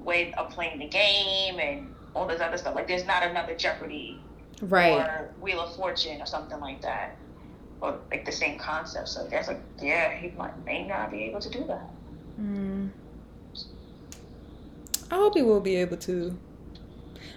way 0.00 0.34
of 0.34 0.50
playing 0.50 0.78
the 0.78 0.88
game 0.88 1.58
and 1.58 1.94
all 2.14 2.26
this 2.26 2.42
other 2.42 2.58
stuff. 2.58 2.74
Like 2.74 2.86
there's 2.86 3.06
not 3.06 3.22
another 3.22 3.54
Jeopardy 3.54 4.20
right. 4.60 4.92
or 4.92 5.30
Wheel 5.40 5.58
of 5.60 5.74
Fortune 5.74 6.20
or 6.20 6.26
something 6.26 6.60
like 6.60 6.82
that, 6.82 7.16
or 7.80 7.98
like 8.10 8.26
the 8.26 8.32
same 8.32 8.58
concept. 8.58 9.08
So 9.08 9.26
that's 9.26 9.48
like, 9.48 9.60
yeah, 9.80 10.14
he 10.18 10.28
might 10.36 10.62
may 10.66 10.86
not 10.86 11.10
be 11.10 11.24
able 11.24 11.40
to 11.40 11.48
do 11.48 11.64
that. 11.64 11.88
Mm. 12.38 12.90
I 15.10 15.14
hope 15.14 15.34
he 15.34 15.42
will 15.42 15.60
be 15.60 15.76
able 15.76 15.96
to. 15.96 16.36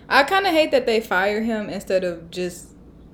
I 0.10 0.24
kind 0.24 0.46
of 0.46 0.52
hate 0.52 0.72
that 0.72 0.86
they 0.86 1.00
fire 1.00 1.42
him 1.42 1.70
instead 1.70 2.04
of 2.04 2.30
just 2.30 2.74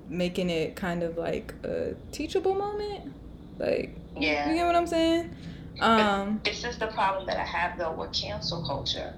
making 0.09 0.49
it 0.49 0.75
kind 0.75 1.03
of 1.03 1.17
like 1.17 1.53
a 1.63 1.95
teachable 2.11 2.55
moment. 2.55 3.13
Like, 3.57 3.95
Yeah. 4.15 4.49
you 4.49 4.55
get 4.55 4.65
what 4.65 4.75
I'm 4.75 4.87
saying? 4.87 5.31
Um, 5.81 6.39
This 6.43 6.63
is 6.63 6.77
the 6.77 6.87
problem 6.87 7.25
that 7.27 7.37
I 7.37 7.43
have 7.43 7.77
though 7.77 7.91
with 7.91 8.13
cancel 8.13 8.65
culture. 8.65 9.13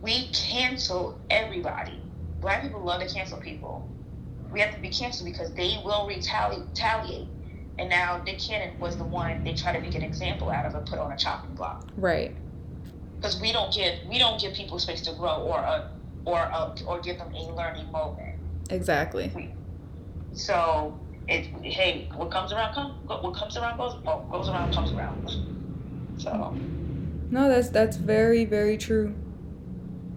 We 0.00 0.28
cancel 0.32 1.18
everybody. 1.30 2.00
Black 2.40 2.62
people 2.62 2.80
love 2.80 3.00
to 3.00 3.08
cancel 3.08 3.38
people. 3.38 3.88
We 4.52 4.60
have 4.60 4.74
to 4.74 4.80
be 4.80 4.90
canceled 4.90 5.30
because 5.30 5.52
they 5.54 5.78
will 5.84 6.08
retali- 6.08 6.66
retaliate. 6.68 7.28
And 7.78 7.88
now 7.88 8.20
Nick 8.22 8.38
Cannon 8.38 8.78
was 8.78 8.96
the 8.98 9.04
one 9.04 9.42
they 9.44 9.54
try 9.54 9.72
to 9.72 9.80
make 9.80 9.94
an 9.94 10.02
example 10.02 10.50
out 10.50 10.66
of 10.66 10.74
and 10.74 10.86
put 10.86 10.98
on 10.98 11.10
a 11.12 11.16
chopping 11.16 11.54
block. 11.54 11.88
right. 11.96 12.34
because 13.16 13.40
we 13.40 13.52
don't 13.52 13.72
give 13.72 13.94
we 14.08 14.18
don't 14.18 14.40
give 14.40 14.52
people 14.52 14.78
space 14.80 15.00
to 15.02 15.12
grow 15.14 15.36
or 15.42 15.58
a 15.58 15.88
or 16.24 16.38
a, 16.40 16.74
or 16.86 17.00
give 17.00 17.18
them 17.18 17.32
a 17.34 17.42
learning 17.54 17.90
moment. 17.92 18.31
Exactly. 18.70 19.54
So 20.32 20.98
it 21.28 21.46
hey, 21.62 22.08
what 22.14 22.30
comes 22.30 22.52
around 22.52 22.74
come 22.74 22.92
what 23.06 23.34
comes 23.34 23.56
around 23.56 23.78
goes 23.78 24.00
oh, 24.06 24.20
goes 24.30 24.48
around 24.48 24.74
comes 24.74 24.92
around. 24.92 25.30
So 26.18 26.54
No, 27.30 27.48
that's 27.48 27.68
that's 27.70 27.96
very 27.96 28.44
very 28.44 28.76
true. 28.76 29.08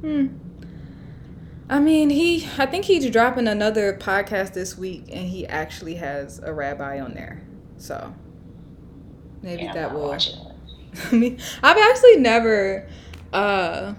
Hmm. 0.01 0.27
I 1.67 1.79
mean, 1.79 2.11
he. 2.11 2.47
I 2.57 2.67
think 2.67 2.85
he's 2.85 3.09
dropping 3.09 3.47
another 3.47 3.97
podcast 3.97 4.53
this 4.53 4.77
week, 4.77 5.05
and 5.11 5.27
he 5.27 5.47
actually 5.47 5.95
has 5.95 6.39
a 6.39 6.53
rabbi 6.53 6.99
on 6.99 7.13
there. 7.15 7.41
So 7.77 8.13
maybe 9.41 9.63
yeah, 9.63 9.73
that 9.73 9.93
will. 9.93 10.11
I 10.11 11.15
mean, 11.15 11.39
I've 11.63 11.77
actually 11.77 12.17
never. 12.17 12.87
Uh, 13.33 13.95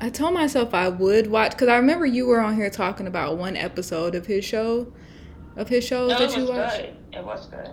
I 0.00 0.08
told 0.08 0.34
myself 0.34 0.72
I 0.74 0.88
would 0.88 1.26
watch 1.30 1.52
because 1.52 1.68
I 1.68 1.76
remember 1.76 2.06
you 2.06 2.26
were 2.26 2.40
on 2.40 2.54
here 2.56 2.70
talking 2.70 3.06
about 3.06 3.36
one 3.36 3.56
episode 3.56 4.14
of 4.14 4.26
his 4.26 4.44
show, 4.44 4.92
of 5.56 5.68
his 5.68 5.84
shows 5.86 6.10
No, 6.12 6.18
that 6.18 6.30
it 6.30 6.36
you 6.36 6.42
was 6.42 6.50
watched. 6.50 6.76
good. 6.78 6.96
It 7.12 7.24
was 7.24 7.46
good. 7.48 7.70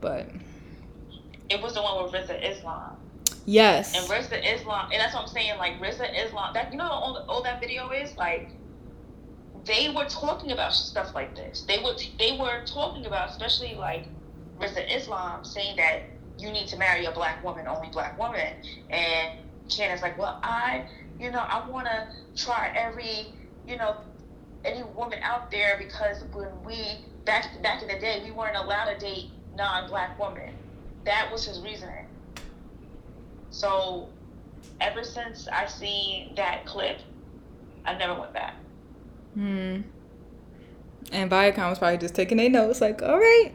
But 0.00 0.28
It 1.48 1.60
was 1.60 1.74
the 1.74 1.82
one 1.82 2.04
with 2.04 2.12
Rizza 2.12 2.40
Islam. 2.48 2.96
yes, 3.44 3.96
And 3.96 4.04
Rizza 4.08 4.40
Islam, 4.54 4.90
and 4.92 5.00
that's 5.00 5.14
what 5.14 5.22
I'm 5.22 5.28
saying. 5.28 5.58
Like 5.58 5.80
Rizza 5.80 6.08
Islam, 6.24 6.54
that 6.54 6.70
you 6.70 6.78
know, 6.78 6.84
all, 6.84 7.24
all 7.28 7.42
that 7.42 7.60
video 7.60 7.90
is 7.90 8.16
like, 8.16 8.50
they 9.64 9.88
were 9.94 10.04
talking 10.04 10.52
about 10.52 10.74
stuff 10.74 11.14
like 11.14 11.34
this. 11.34 11.62
They 11.62 11.78
would, 11.78 12.00
they 12.18 12.36
were 12.38 12.62
talking 12.66 13.06
about, 13.06 13.30
especially 13.30 13.74
like 13.74 14.06
Rizza 14.60 14.84
Islam, 14.94 15.44
saying 15.44 15.76
that 15.76 16.02
you 16.38 16.50
need 16.50 16.68
to 16.68 16.76
marry 16.76 17.04
a 17.06 17.12
black 17.12 17.42
woman, 17.42 17.66
only 17.66 17.88
black 17.88 18.18
woman. 18.18 18.54
And 18.90 19.38
Shannon's 19.68 20.02
like, 20.02 20.18
well, 20.18 20.38
I, 20.42 20.84
you 21.18 21.30
know, 21.30 21.38
I 21.38 21.68
want 21.68 21.86
to 21.86 22.08
try 22.36 22.72
every, 22.76 23.26
you 23.66 23.76
know, 23.76 23.96
any 24.64 24.82
woman 24.82 25.18
out 25.22 25.50
there 25.50 25.76
because 25.78 26.24
when 26.32 26.48
we 26.64 26.76
back 27.24 27.62
back 27.62 27.82
in 27.82 27.88
the 27.88 27.98
day, 27.98 28.22
we 28.24 28.30
weren't 28.30 28.56
allowed 28.56 28.92
to 28.92 28.98
date 28.98 29.30
non-black 29.56 30.18
women. 30.18 30.54
That 31.04 31.30
was 31.30 31.44
his 31.44 31.60
reasoning. 31.60 32.06
So, 33.50 34.08
ever 34.80 35.04
since 35.04 35.46
I 35.48 35.66
seen 35.66 36.34
that 36.34 36.66
clip, 36.66 36.98
I 37.84 37.94
never 37.94 38.18
went 38.18 38.32
back. 38.32 38.54
Hmm. 39.34 39.82
And 41.12 41.30
Viacom 41.30 41.70
was 41.70 41.78
probably 41.78 41.98
just 41.98 42.14
taking 42.14 42.38
their 42.38 42.48
notes, 42.48 42.80
like, 42.80 43.02
all 43.02 43.18
right, 43.18 43.52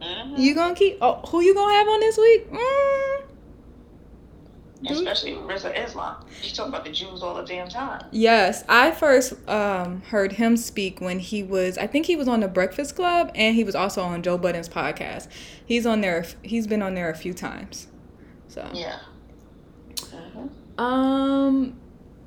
hmm 0.00 0.36
you 0.36 0.54
gonna 0.54 0.74
keep? 0.74 0.98
Oh, 1.00 1.20
who 1.28 1.40
you 1.40 1.54
gonna 1.54 1.74
have 1.74 1.88
on 1.88 2.00
this 2.00 2.16
week? 2.16 2.50
Mm. 2.52 3.17
Especially 4.86 5.32
Rizza 5.32 5.76
Islam. 5.76 6.24
He's 6.40 6.52
talking 6.52 6.72
about 6.72 6.84
the 6.84 6.92
Jews 6.92 7.22
all 7.22 7.34
the 7.34 7.42
damn 7.42 7.68
time. 7.68 8.04
Yes, 8.12 8.64
I 8.68 8.92
first 8.92 9.34
um, 9.48 10.02
heard 10.02 10.32
him 10.32 10.56
speak 10.56 11.00
when 11.00 11.18
he 11.18 11.42
was, 11.42 11.76
I 11.78 11.86
think 11.88 12.06
he 12.06 12.14
was 12.14 12.28
on 12.28 12.40
the 12.40 12.48
Breakfast 12.48 12.94
Club, 12.94 13.32
and 13.34 13.56
he 13.56 13.64
was 13.64 13.74
also 13.74 14.02
on 14.02 14.22
Joe 14.22 14.38
Budden's 14.38 14.68
podcast. 14.68 15.28
He's 15.66 15.84
on 15.84 16.00
there. 16.00 16.24
He's 16.42 16.66
been 16.66 16.80
on 16.82 16.94
there 16.94 17.10
a 17.10 17.14
few 17.16 17.34
times. 17.34 17.88
So, 18.46 18.68
Yeah. 18.72 18.98
hmm 20.10 20.46
um, 20.82 21.76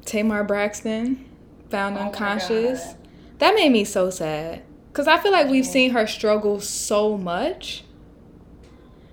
Tamar 0.05 0.43
Braxton 0.43 1.25
found 1.69 1.97
Oh 1.97 2.01
unconscious. 2.01 2.95
That 3.37 3.55
made 3.55 3.69
me 3.71 3.85
so 3.85 4.09
sad 4.09 4.61
because 4.91 5.07
I 5.07 5.17
feel 5.19 5.31
like 5.31 5.49
we've 5.49 5.65
seen 5.65 5.91
her 5.91 6.05
struggle 6.05 6.59
so 6.59 7.17
much. 7.17 7.85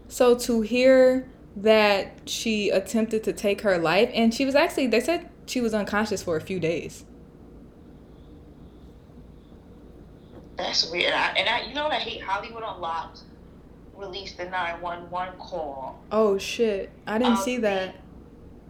So 0.08 0.34
to 0.38 0.62
hear 0.62 1.28
that 1.62 2.20
she 2.26 2.70
attempted 2.70 3.24
to 3.24 3.32
take 3.32 3.62
her 3.62 3.78
life, 3.78 4.10
and 4.14 4.32
she 4.32 4.44
was 4.44 4.54
actually, 4.54 4.86
they 4.86 5.00
said 5.00 5.28
she 5.46 5.60
was 5.60 5.74
unconscious 5.74 6.22
for 6.22 6.36
a 6.36 6.40
few 6.40 6.60
days. 6.60 7.04
That's 10.56 10.90
weird. 10.90 11.12
I, 11.12 11.28
and 11.36 11.48
I, 11.48 11.68
you 11.68 11.74
know 11.74 11.84
what 11.84 11.92
I 11.92 11.98
hate? 12.00 12.20
Hollywood 12.22 12.64
Unlocked 12.66 13.20
released 13.96 14.36
the 14.36 14.44
911 14.44 15.38
call. 15.38 16.00
Oh 16.10 16.38
shit! 16.38 16.90
I 17.06 17.18
didn't 17.18 17.34
Um, 17.34 17.42
see 17.42 17.58
that. 17.58 17.94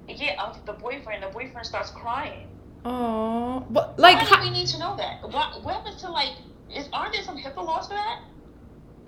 Yeah, 0.09 0.43
of 0.43 0.65
the 0.67 0.73
boyfriend. 0.75 1.23
The 1.23 1.29
boyfriend 1.29 1.67
starts 1.67 1.91
crying. 1.91 2.47
Oh, 2.85 3.67
but 3.71 3.99
like, 3.99 4.17
Why 4.17 4.25
how, 4.25 4.37
do 4.43 4.51
we 4.51 4.51
need 4.51 4.67
to 4.69 4.79
know 4.79 4.97
that? 4.97 5.23
What, 5.23 5.63
what 5.65 5.75
happens 5.75 6.01
to 6.03 6.11
like? 6.11 6.33
Is 6.75 6.89
aren't 6.93 7.13
there 7.15 7.23
some 7.23 7.37
HIPAA 7.39 7.57
laws 7.57 7.89
for 7.89 7.95
that? 7.95 8.21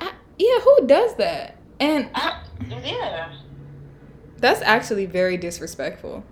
I- 0.00 0.12
yeah, 0.38 0.60
who 0.60 0.86
does 0.86 1.14
that? 1.16 1.56
And 1.78 2.10
I, 2.14 2.42
yeah. 2.68 3.32
That's 4.40 4.62
actually 4.62 5.06
very 5.06 5.36
disrespectful, 5.36 6.24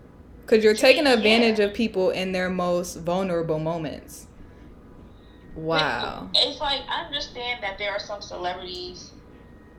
because 0.43 0.65
you're 0.65 0.75
taking 0.75 1.05
Yeah. 1.05 1.15
advantage 1.15 1.61
of 1.61 1.75
people 1.75 2.11
in 2.11 2.33
their 2.33 2.49
most 2.49 2.97
vulnerable 2.97 3.59
moments. 3.59 4.27
Wow. 5.55 6.31
It's 6.35 6.61
like 6.61 6.83
I 6.89 7.05
understand 7.05 7.63
that 7.63 7.79
there 7.79 7.91
are 7.91 7.99
some 7.99 8.23
celebrities, 8.23 9.11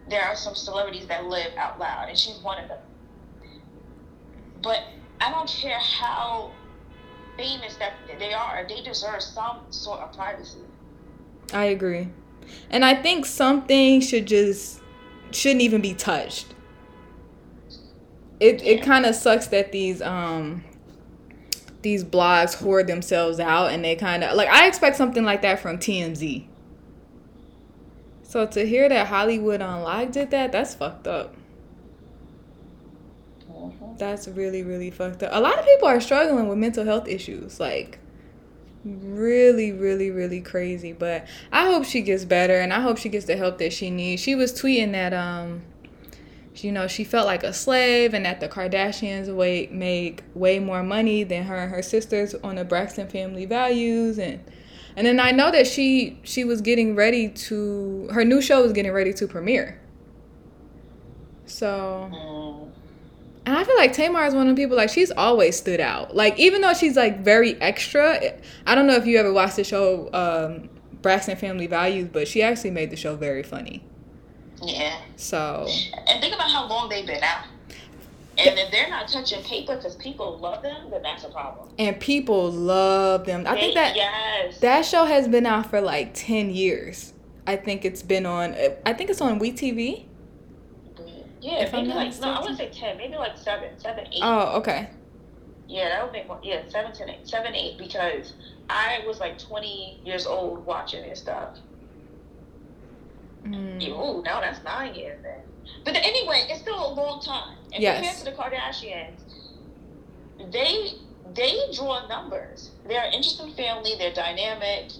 there 0.09 0.23
are 0.23 0.35
some 0.35 0.55
celebrities 0.55 1.07
that 1.07 1.25
live 1.25 1.53
out 1.57 1.79
loud, 1.79 2.09
and 2.09 2.17
she's 2.17 2.37
one 2.39 2.61
of 2.61 2.67
them. 2.67 2.79
But 4.61 4.79
I 5.21 5.31
don't 5.31 5.49
care 5.49 5.79
how 5.79 6.51
famous 7.37 7.75
that 7.77 7.93
they 8.19 8.33
are; 8.33 8.65
they 8.67 8.81
deserve 8.81 9.21
some 9.21 9.59
sort 9.69 10.01
of 10.01 10.11
privacy. 10.13 10.59
I 11.53 11.65
agree. 11.65 12.09
And 12.69 12.83
I 12.83 12.95
think 13.01 13.25
something 13.25 14.01
should 14.01 14.25
just 14.25 14.81
shouldn't 15.31 15.61
even 15.61 15.81
be 15.81 15.93
touched. 15.93 16.47
It 18.39 18.63
it 18.63 18.83
kind 18.83 19.05
of 19.05 19.15
sucks 19.15 19.47
that 19.47 19.71
these 19.71 20.01
um 20.01 20.63
these 21.81 22.03
blogs 22.03 22.55
hoard 22.55 22.87
themselves 22.87 23.39
out 23.39 23.71
and 23.71 23.83
they 23.83 23.95
kind 23.95 24.23
of 24.23 24.35
like 24.35 24.49
I 24.49 24.67
expect 24.67 24.95
something 24.95 25.23
like 25.23 25.41
that 25.41 25.59
from 25.59 25.77
TMZ. 25.77 26.45
So 28.23 28.45
to 28.45 28.65
hear 28.65 28.87
that 28.89 29.07
Hollywood 29.07 29.61
Unlocked 29.61 30.11
did 30.11 30.31
that, 30.31 30.51
that's 30.51 30.75
fucked 30.75 31.07
up. 31.07 31.35
That's 33.97 34.27
really 34.27 34.63
really 34.63 34.91
fucked 34.91 35.23
up. 35.23 35.31
A 35.33 35.41
lot 35.41 35.57
of 35.59 35.65
people 35.65 35.87
are 35.87 35.99
struggling 35.99 36.47
with 36.47 36.57
mental 36.57 36.85
health 36.85 37.07
issues 37.07 37.59
like 37.59 37.99
really 38.85 39.71
really 39.73 40.09
really 40.09 40.39
crazy 40.39 40.93
but 40.93 41.27
i 41.51 41.65
hope 41.65 41.83
she 41.83 42.01
gets 42.01 42.23
better 42.23 42.59
and 42.59 42.71
i 42.71 42.79
hope 42.79 42.97
she 42.97 43.09
gets 43.09 43.25
the 43.25 43.35
help 43.35 43.57
that 43.57 43.73
she 43.73 43.89
needs 43.89 44.21
she 44.21 44.35
was 44.35 44.53
tweeting 44.53 44.93
that 44.93 45.13
um 45.13 45.61
you 46.63 46.71
know 46.71 46.87
she 46.87 47.03
felt 47.03 47.25
like 47.25 47.43
a 47.43 47.53
slave 47.53 48.13
and 48.13 48.25
that 48.25 48.39
the 48.39 48.47
kardashians 48.47 49.33
way, 49.33 49.67
make 49.71 50.23
way 50.33 50.59
more 50.59 50.83
money 50.83 51.23
than 51.23 51.43
her 51.43 51.55
and 51.55 51.71
her 51.71 51.81
sisters 51.81 52.35
on 52.43 52.55
the 52.55 52.65
braxton 52.65 53.07
family 53.07 53.45
values 53.45 54.17
and 54.17 54.43
and 54.95 55.05
then 55.05 55.19
i 55.19 55.31
know 55.31 55.51
that 55.51 55.67
she 55.67 56.19
she 56.23 56.43
was 56.43 56.61
getting 56.61 56.95
ready 56.95 57.29
to 57.29 58.07
her 58.11 58.23
new 58.23 58.41
show 58.41 58.61
was 58.61 58.73
getting 58.73 58.91
ready 58.91 59.13
to 59.13 59.27
premiere 59.27 59.79
so 61.45 62.69
and 63.45 63.57
I 63.57 63.63
feel 63.63 63.77
like 63.77 63.93
Tamar 63.93 64.27
is 64.27 64.35
one 64.35 64.47
of 64.47 64.55
the 64.55 64.61
people 64.61 64.77
like 64.77 64.89
she's 64.89 65.09
always 65.09 65.57
stood 65.57 65.79
out. 65.79 66.15
Like 66.15 66.37
even 66.37 66.61
though 66.61 66.75
she's 66.75 66.95
like 66.95 67.21
very 67.21 67.59
extra, 67.59 68.33
I 68.67 68.75
don't 68.75 68.85
know 68.85 68.93
if 68.93 69.07
you 69.07 69.17
ever 69.17 69.33
watched 69.33 69.55
the 69.55 69.63
show 69.63 70.07
um, 70.13 70.69
Braxton 71.01 71.35
Family 71.35 71.65
Values, 71.65 72.09
but 72.13 72.27
she 72.27 72.43
actually 72.43 72.69
made 72.69 72.91
the 72.91 72.95
show 72.95 73.15
very 73.15 73.41
funny. 73.41 73.83
Yeah. 74.61 74.99
So 75.15 75.67
And 76.07 76.21
think 76.21 76.35
about 76.35 76.49
how 76.51 76.67
long 76.67 76.89
they've 76.89 77.05
been 77.07 77.23
out. 77.23 77.45
And 78.37 78.57
if 78.57 78.71
they're 78.71 78.89
not 78.89 79.09
touching 79.09 79.43
paper 79.43 79.75
because 79.75 79.95
people 79.97 80.37
love 80.37 80.61
them, 80.63 80.89
then 80.91 81.01
that's 81.01 81.25
a 81.25 81.29
problem. 81.29 81.69
and 81.77 81.99
people 81.99 82.49
love 82.51 83.25
them. 83.25 83.45
I 83.45 83.55
think 83.55 83.73
that 83.75 83.95
yes. 83.97 84.59
that 84.59 84.85
show 84.85 85.03
has 85.05 85.27
been 85.27 85.45
out 85.45 85.69
for 85.69 85.81
like 85.81 86.11
ten 86.13 86.49
years. 86.49 87.13
I 87.45 87.57
think 87.57 87.83
it's 87.83 88.01
been 88.01 88.25
on. 88.25 88.55
I 88.85 88.93
think 88.93 89.09
it's 89.09 89.19
on 89.21 89.39
WeTV. 89.39 90.05
yeah, 91.41 91.63
if 91.63 91.73
maybe 91.73 91.89
like 91.89 92.17
no, 92.21 92.29
I 92.31 92.39
wouldn't 92.39 92.57
say 92.57 92.69
ten, 92.69 92.95
maybe 92.97 93.15
like 93.15 93.37
seven, 93.37 93.77
seven, 93.77 94.05
eight. 94.07 94.21
Oh, 94.21 94.57
okay. 94.59 94.89
Yeah, 95.67 95.89
that 95.89 96.03
would 96.03 96.13
make 96.13 96.27
more. 96.27 96.39
Yeah, 96.41 96.61
seven, 96.69 96.93
ten, 96.93 97.09
eight, 97.09 97.27
seven, 97.27 97.53
eight. 97.55 97.77
Because 97.77 98.33
I 98.69 99.03
was 99.05 99.19
like 99.19 99.37
twenty 99.37 99.99
years 100.05 100.25
old 100.25 100.65
watching 100.65 101.01
this 101.07 101.19
stuff. 101.19 101.57
Mm. 103.49 103.87
Ooh, 103.89 104.21
now 104.23 104.41
that's 104.41 104.63
nine 104.63 104.93
years 104.95 105.19
then. 105.23 105.39
But 105.85 105.95
anyway, 105.95 106.45
it's 106.49 106.61
still 106.61 106.91
a 106.91 106.93
long 106.93 107.21
time. 107.21 107.57
And 107.73 107.81
Yes. 107.83 107.95
compared 107.97 108.17
to 108.17 108.25
the 108.25 108.55
Kardashians, 108.55 109.19
they 110.51 110.93
they 111.35 111.57
draw 111.75 112.07
numbers. 112.07 112.71
They're 112.87 113.03
an 113.03 113.13
interesting 113.13 113.53
family. 113.53 113.95
They're 113.97 114.13
dynamic. 114.13 114.91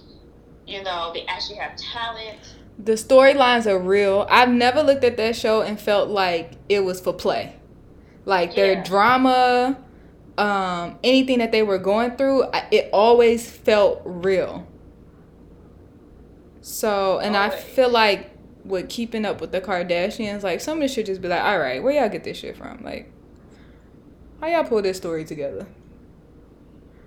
You 0.66 0.82
know, 0.82 1.10
they 1.12 1.24
actually 1.26 1.56
have 1.56 1.72
talent. 1.76 2.38
The 2.78 2.92
storylines 2.92 3.66
are 3.66 3.78
real. 3.78 4.26
I've 4.30 4.50
never 4.50 4.82
looked 4.82 5.02
at 5.02 5.16
that 5.16 5.34
show 5.36 5.62
and 5.62 5.78
felt 5.80 6.08
like 6.08 6.52
it 6.68 6.80
was 6.80 7.00
for 7.00 7.12
play. 7.12 7.56
Like 8.24 8.54
their 8.54 8.74
Yeah. 8.74 8.82
drama, 8.84 9.78
um, 10.38 10.98
anything 11.02 11.38
that 11.38 11.50
they 11.52 11.62
were 11.62 11.78
going 11.78 12.16
through, 12.16 12.44
it 12.70 12.88
always 12.92 13.50
felt 13.50 14.02
real. 14.04 14.66
So, 16.60 17.18
and 17.18 17.36
I 17.36 17.50
feel 17.50 17.88
like 17.88 18.30
with 18.70 18.88
keeping 18.88 19.24
up 19.24 19.40
with 19.40 19.52
the 19.52 19.60
Kardashians, 19.60 20.42
like 20.42 20.60
some 20.60 20.78
of 20.78 20.82
this 20.82 20.94
should 20.94 21.06
just 21.06 21.20
be 21.20 21.28
like, 21.28 21.42
all 21.42 21.58
right, 21.58 21.82
where 21.82 21.92
y'all 21.92 22.08
get 22.08 22.24
this 22.24 22.38
shit 22.38 22.56
from? 22.56 22.82
Like, 22.82 23.10
how 24.40 24.46
y'all 24.46 24.64
pull 24.64 24.82
this 24.82 24.96
story 24.96 25.24
together? 25.24 25.66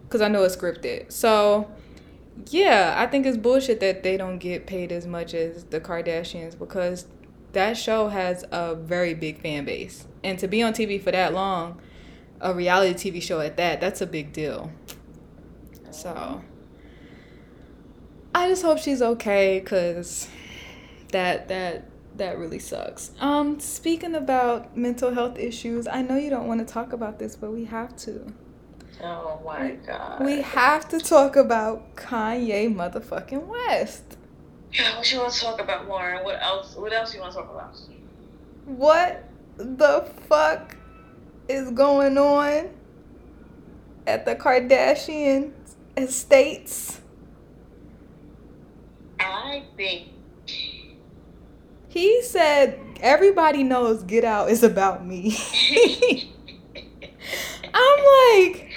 Because 0.03 0.21
I 0.21 0.27
know 0.27 0.43
it's 0.43 0.55
scripted. 0.55 1.11
So, 1.11 1.71
yeah, 2.49 2.95
I 2.97 3.07
think 3.07 3.25
it's 3.25 3.37
bullshit 3.37 3.79
that 3.79 4.03
they 4.03 4.17
don't 4.17 4.37
get 4.37 4.67
paid 4.67 4.91
as 4.91 5.07
much 5.07 5.33
as 5.33 5.63
the 5.65 5.79
Kardashians 5.79 6.57
because 6.57 7.07
that 7.53 7.77
show 7.77 8.09
has 8.09 8.45
a 8.51 8.75
very 8.75 9.13
big 9.13 9.41
fan 9.41 9.65
base. 9.65 10.05
And 10.23 10.37
to 10.39 10.47
be 10.47 10.61
on 10.61 10.73
TV 10.73 11.01
for 11.01 11.11
that 11.11 11.33
long, 11.33 11.79
a 12.41 12.53
reality 12.53 13.11
TV 13.11 13.21
show 13.21 13.39
at 13.39 13.57
that, 13.57 13.79
that's 13.79 14.01
a 14.01 14.05
big 14.05 14.33
deal. 14.33 14.71
So 15.91 16.41
I 18.35 18.49
just 18.49 18.63
hope 18.63 18.79
she's 18.79 19.01
okay 19.01 19.61
cuz 19.61 20.27
that 21.13 21.47
that 21.47 21.85
that 22.17 22.37
really 22.37 22.59
sucks. 22.59 23.11
Um 23.19 23.59
speaking 23.59 24.13
about 24.13 24.77
mental 24.77 25.13
health 25.13 25.39
issues, 25.39 25.87
I 25.87 26.01
know 26.01 26.17
you 26.17 26.29
don't 26.29 26.47
want 26.47 26.67
to 26.67 26.71
talk 26.71 26.93
about 26.93 27.17
this, 27.17 27.35
but 27.35 27.51
we 27.51 27.65
have 27.65 27.95
to. 27.97 28.33
Oh 29.01 29.41
my 29.43 29.71
god. 29.87 30.23
We 30.23 30.41
have 30.41 30.87
to 30.89 30.99
talk 30.99 31.35
about 31.35 31.95
Kanye 31.95 32.73
motherfucking 32.73 33.47
West. 33.47 34.17
Yeah, 34.71 34.97
what 34.97 35.11
you 35.11 35.19
want 35.19 35.33
to 35.33 35.39
talk 35.39 35.61
about, 35.61 35.87
Lauren? 35.87 36.23
What 36.23 36.41
else? 36.41 36.75
What 36.75 36.93
else 36.93 37.13
you 37.13 37.21
want 37.21 37.33
to 37.33 37.39
talk 37.39 37.51
about? 37.51 37.77
What 38.65 39.23
the 39.57 40.09
fuck 40.27 40.77
is 41.47 41.71
going 41.71 42.17
on 42.17 42.69
at 44.07 44.25
the 44.25 44.35
Kardashian 44.35 45.51
estates? 45.97 47.01
I 49.19 49.63
think. 49.77 50.12
He 51.93 52.23
said 52.23 52.79
everybody 53.01 53.61
knows 53.61 54.01
Get 54.01 54.23
Out 54.23 54.49
is 54.49 54.63
about 54.63 55.05
me. 55.05 55.37
I'm 57.71 58.39
like, 58.41 58.71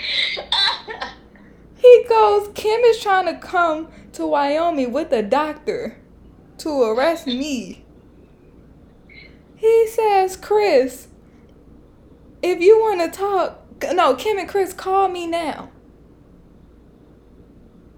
he 1.76 2.04
goes, 2.10 2.50
Kim 2.54 2.78
is 2.82 3.00
trying 3.00 3.24
to 3.24 3.40
come 3.40 3.88
to 4.12 4.26
Wyoming 4.26 4.92
with 4.92 5.12
a 5.12 5.22
doctor 5.22 5.96
to 6.58 6.82
arrest 6.82 7.26
me. 7.26 7.86
He 9.54 9.86
says, 9.86 10.36
Kris, 10.36 11.08
if 12.42 12.60
you 12.60 12.78
want 12.78 13.00
to 13.00 13.18
talk, 13.18 13.64
no, 13.94 14.14
Kim 14.14 14.36
and 14.36 14.46
Kris, 14.46 14.74
call 14.74 15.08
me 15.08 15.26
now. 15.26 15.70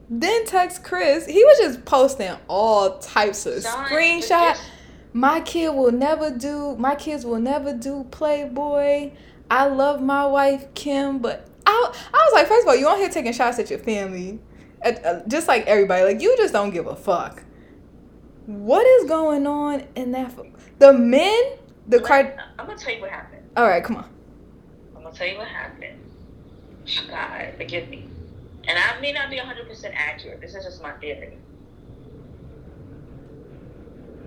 Then 0.08 0.46
text 0.46 0.84
Kris. 0.84 1.26
He 1.26 1.44
was 1.44 1.58
just 1.58 1.84
posting 1.84 2.36
all 2.46 3.00
types 3.00 3.46
of 3.46 3.64
screenshots. 3.64 4.60
My 5.18 5.40
kid 5.40 5.70
will 5.74 5.90
never 5.90 6.30
do. 6.30 6.76
My 6.76 6.94
kids 6.94 7.26
will 7.26 7.40
never 7.40 7.72
do 7.72 8.06
Playboy. 8.12 9.10
I 9.50 9.66
love 9.66 10.00
my 10.00 10.24
wife 10.26 10.72
Kim, 10.74 11.18
but 11.18 11.44
I, 11.66 11.92
I 12.14 12.28
was 12.30 12.32
like, 12.34 12.46
first 12.46 12.64
of 12.64 12.68
all, 12.68 12.76
you 12.76 12.86
on 12.86 12.98
here 12.98 13.08
taking 13.08 13.32
shots 13.32 13.58
at 13.58 13.68
your 13.68 13.80
family, 13.80 14.38
at, 14.80 15.04
uh, 15.04 15.22
just 15.26 15.48
like 15.48 15.66
everybody. 15.66 16.04
Like 16.04 16.20
you 16.22 16.36
just 16.36 16.52
don't 16.52 16.70
give 16.70 16.86
a 16.86 16.94
fuck. 16.94 17.42
What 18.46 18.86
is 18.86 19.08
going 19.08 19.44
on 19.48 19.82
in 19.96 20.12
that? 20.12 20.26
f- 20.26 20.38
The 20.78 20.92
men, 20.92 21.42
the 21.88 21.98
card. 21.98 22.34
I'm 22.56 22.66
gonna 22.68 22.78
tell 22.78 22.94
you 22.94 23.00
what 23.00 23.10
happened. 23.10 23.42
All 23.56 23.66
right, 23.66 23.82
come 23.82 23.96
on. 23.96 24.08
I'm 24.94 25.02
gonna 25.02 25.12
tell 25.16 25.26
you 25.26 25.38
what 25.38 25.48
happened. 25.48 25.98
God, 27.10 27.54
forgive 27.56 27.88
me. 27.88 28.06
And 28.68 28.78
I 28.78 29.00
may 29.00 29.10
not 29.10 29.30
be 29.30 29.38
100% 29.38 29.92
accurate. 29.96 30.40
This 30.40 30.54
is 30.54 30.64
just 30.64 30.80
my 30.80 30.92
theory. 30.92 31.38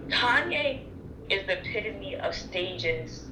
Kanye 0.09 0.81
is 1.29 1.45
the 1.47 1.59
epitome 1.59 2.15
of 2.15 2.33
stages 2.33 3.25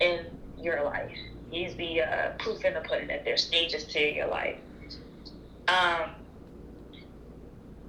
in 0.00 0.26
your 0.58 0.84
life. 0.84 1.16
He's 1.50 1.74
the 1.76 2.02
uh, 2.02 2.30
proof 2.38 2.64
in 2.64 2.74
the 2.74 2.80
pudding 2.80 3.08
that 3.08 3.24
there's 3.24 3.42
stages 3.44 3.84
to 3.86 4.00
your 4.00 4.28
life. 4.28 4.56
Um, 5.68 6.10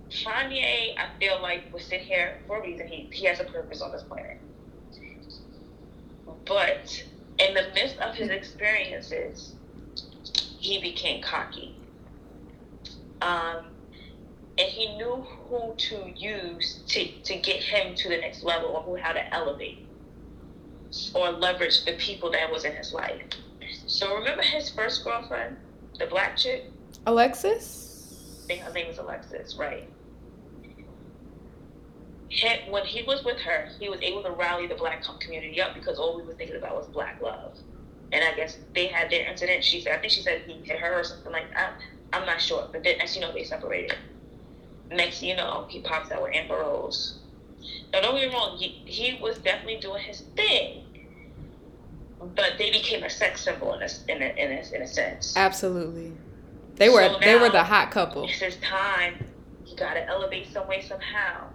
Kanye, 0.10 0.98
I 0.98 1.08
feel 1.20 1.42
like, 1.42 1.74
was 1.74 1.84
sitting 1.84 2.06
here 2.06 2.40
for 2.48 2.60
a 2.60 2.62
reason. 2.62 2.88
He, 2.88 3.10
he 3.12 3.26
has 3.26 3.40
a 3.40 3.44
purpose 3.44 3.82
on 3.82 3.92
this 3.92 4.04
planet. 4.04 4.38
But 6.46 7.04
in 7.40 7.54
the 7.54 7.64
midst 7.74 7.98
of 8.00 8.16
his 8.16 8.30
experiences, 8.30 9.54
he 10.60 10.80
became 10.80 11.22
cocky. 11.22 11.76
Um, 13.22 13.66
and 14.58 14.68
he 14.70 14.96
knew 14.98 15.26
who 15.48 15.74
to 15.78 16.12
use 16.16 16.84
to, 16.88 17.06
to 17.24 17.36
get 17.38 17.62
him 17.62 17.96
to 17.96 18.10
the 18.10 18.18
next 18.18 18.44
level 18.44 18.70
or 18.70 18.82
who 18.84 18.96
how 18.96 19.12
to 19.12 19.34
elevate 19.34 19.80
or 21.14 21.32
leverage 21.32 21.84
the 21.86 21.94
people 21.94 22.32
that 22.32 22.52
was 22.52 22.64
in 22.64 22.74
his 22.74 22.94
life. 22.94 23.22
So 23.88 24.16
remember 24.16 24.44
his 24.44 24.70
first 24.70 25.04
girlfriend, 25.04 25.58
the 26.00 26.06
black 26.06 26.38
chick? 26.38 26.72
Alexis. 27.06 28.46
I 28.46 28.48
think 28.48 28.62
her 28.62 28.74
name 28.74 28.88
was 28.88 28.98
Alexis, 28.98 29.58
right? 29.60 29.90
He- 32.30 32.62
when 32.70 32.86
he 32.86 33.04
was 33.04 33.24
with 33.24 33.38
her, 33.40 33.68
he 33.80 33.90
was 33.90 34.02
able 34.02 34.24
to 34.24 34.32
rally 34.32 34.68
the 34.68 34.76
black 34.76 35.04
community 35.22 35.62
up 35.62 35.74
because 35.74 36.00
all 36.00 36.16
we 36.16 36.24
were 36.24 36.34
thinking 36.34 36.58
about 36.58 36.76
was 36.76 36.88
black 36.88 37.22
love. 37.22 37.58
And 38.12 38.24
I 38.24 38.34
guess 38.36 38.58
they 38.74 38.88
had 38.88 39.10
their 39.10 39.28
incident. 39.30 39.64
She 39.64 39.82
said, 39.82 39.94
I 39.94 39.98
think 39.98 40.14
she 40.14 40.22
said 40.22 40.44
he 40.46 40.54
hit 40.64 40.80
her 40.80 41.00
or 41.00 41.04
something 41.04 41.32
like 41.32 41.52
that. 41.54 41.74
I'm 42.14 42.26
not 42.26 42.40
sure. 42.40 42.70
But 42.72 42.84
then 42.84 42.98
thing 43.00 43.08
you 43.16 43.22
know, 43.22 43.34
they 43.34 43.44
separated. 43.44 43.98
Next 44.92 45.24
you 45.24 45.36
know, 45.36 45.66
he 45.70 45.80
pops 45.80 46.12
out 46.12 46.22
with 46.22 46.36
Amber 46.36 46.56
Rose. 46.58 47.20
Now, 47.92 48.02
don't 48.02 48.16
get 48.16 48.30
me 48.30 48.34
wrong, 48.34 48.58
he, 48.58 48.82
he 48.86 49.20
was 49.22 49.38
definitely 49.40 49.78
doing 49.78 50.04
his 50.04 50.22
thing. 50.36 50.84
But 52.36 52.54
they 52.58 52.72
became 52.72 53.04
a 53.04 53.10
sex 53.10 53.42
symbol 53.42 53.74
in 53.74 53.82
a, 53.82 53.88
in 54.08 54.22
a, 54.22 54.26
in 54.26 54.52
a, 54.52 54.76
in 54.76 54.82
a 54.82 54.88
sense. 54.88 55.36
Absolutely. 55.36 56.12
They 56.76 56.90
were 56.90 57.08
So 57.08 57.20
they 57.20 57.36
were 57.38 57.50
the 57.50 57.64
hot 57.64 57.92
couple. 57.92 58.24
It's 58.26 58.40
his 58.40 58.58
time. 58.58 59.24
You 59.66 59.76
gotta 59.76 60.06
elevate 60.08 60.48
some 60.52 60.68
way 60.68 60.82
somehow. 60.82 61.48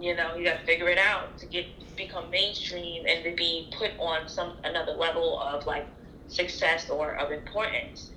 You 0.00 0.14
know, 0.14 0.34
you 0.36 0.44
gotta 0.44 0.64
figure 0.64 0.88
it 0.88 0.98
out 0.98 1.36
to 1.38 1.46
get 1.46 1.66
become 1.96 2.30
mainstream 2.30 3.04
and 3.06 3.24
to 3.24 3.34
be 3.34 3.68
put 3.76 3.90
on 3.98 4.28
some 4.28 4.52
another 4.64 4.92
level 4.92 5.40
of 5.40 5.66
like 5.66 5.86
success 6.28 6.88
or 6.90 7.14
of 7.16 7.32
importance. 7.32 8.10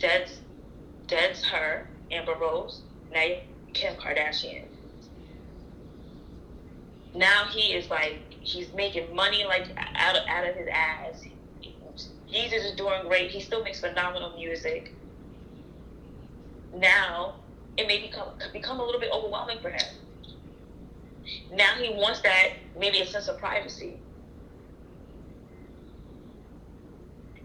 That's 0.00 0.38
That's 1.08 1.44
her, 1.44 1.88
Amber 2.10 2.34
Rose. 2.40 2.82
Now 3.12 3.24
Kim 3.72 3.94
Kardashian. 3.96 4.64
Now 7.14 7.46
he 7.46 7.72
is 7.72 7.88
like 7.90 8.18
he's 8.40 8.72
making 8.74 9.14
money 9.14 9.44
like 9.44 9.66
out 9.76 10.16
of, 10.16 10.22
out 10.28 10.48
of 10.48 10.54
his 10.56 10.68
ass. 10.70 11.24
Jesus 12.30 12.64
is 12.64 12.76
doing 12.76 13.06
great. 13.06 13.30
He 13.30 13.40
still 13.40 13.64
makes 13.64 13.80
phenomenal 13.80 14.36
music. 14.36 14.92
Now 16.74 17.36
it 17.76 17.86
may 17.86 18.00
become 18.02 18.28
become 18.52 18.80
a 18.80 18.84
little 18.84 19.00
bit 19.00 19.10
overwhelming 19.12 19.58
for 19.60 19.70
him. 19.70 19.86
Now 21.52 21.74
he 21.74 21.90
wants 21.94 22.20
that 22.22 22.50
maybe 22.78 23.00
a 23.00 23.06
sense 23.06 23.28
of 23.28 23.38
privacy. 23.38 23.98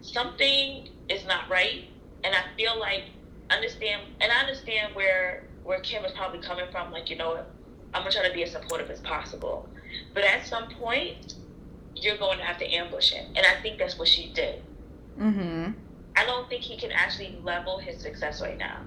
Something 0.00 0.88
is 1.08 1.26
not 1.26 1.48
right, 1.48 1.84
and 2.22 2.34
I 2.34 2.42
feel 2.56 2.78
like 2.78 3.04
understand, 3.50 4.02
and 4.20 4.32
I 4.32 4.40
understand 4.40 4.94
where 4.94 5.44
where 5.62 5.80
Kim 5.80 6.04
is 6.04 6.12
probably 6.12 6.40
coming 6.40 6.66
from. 6.70 6.92
Like 6.92 7.10
you 7.10 7.16
know, 7.16 7.44
I'm 7.92 8.02
gonna 8.02 8.10
try 8.10 8.26
to 8.28 8.34
be 8.34 8.42
as 8.42 8.52
supportive 8.52 8.90
as 8.90 9.00
possible, 9.00 9.68
but 10.12 10.24
at 10.24 10.46
some 10.46 10.68
point, 10.70 11.34
you're 11.96 12.16
going 12.18 12.38
to 12.38 12.44
have 12.44 12.58
to 12.58 12.66
ambush 12.66 13.10
him, 13.10 13.26
and 13.36 13.46
I 13.46 13.60
think 13.62 13.78
that's 13.78 13.98
what 13.98 14.08
she 14.08 14.32
did. 14.32 14.62
Mm-hmm. 15.18 15.72
I 16.16 16.24
don't 16.24 16.48
think 16.48 16.62
he 16.62 16.76
can 16.76 16.92
actually 16.92 17.38
level 17.42 17.78
his 17.78 18.00
success 18.00 18.40
right 18.40 18.58
now. 18.58 18.80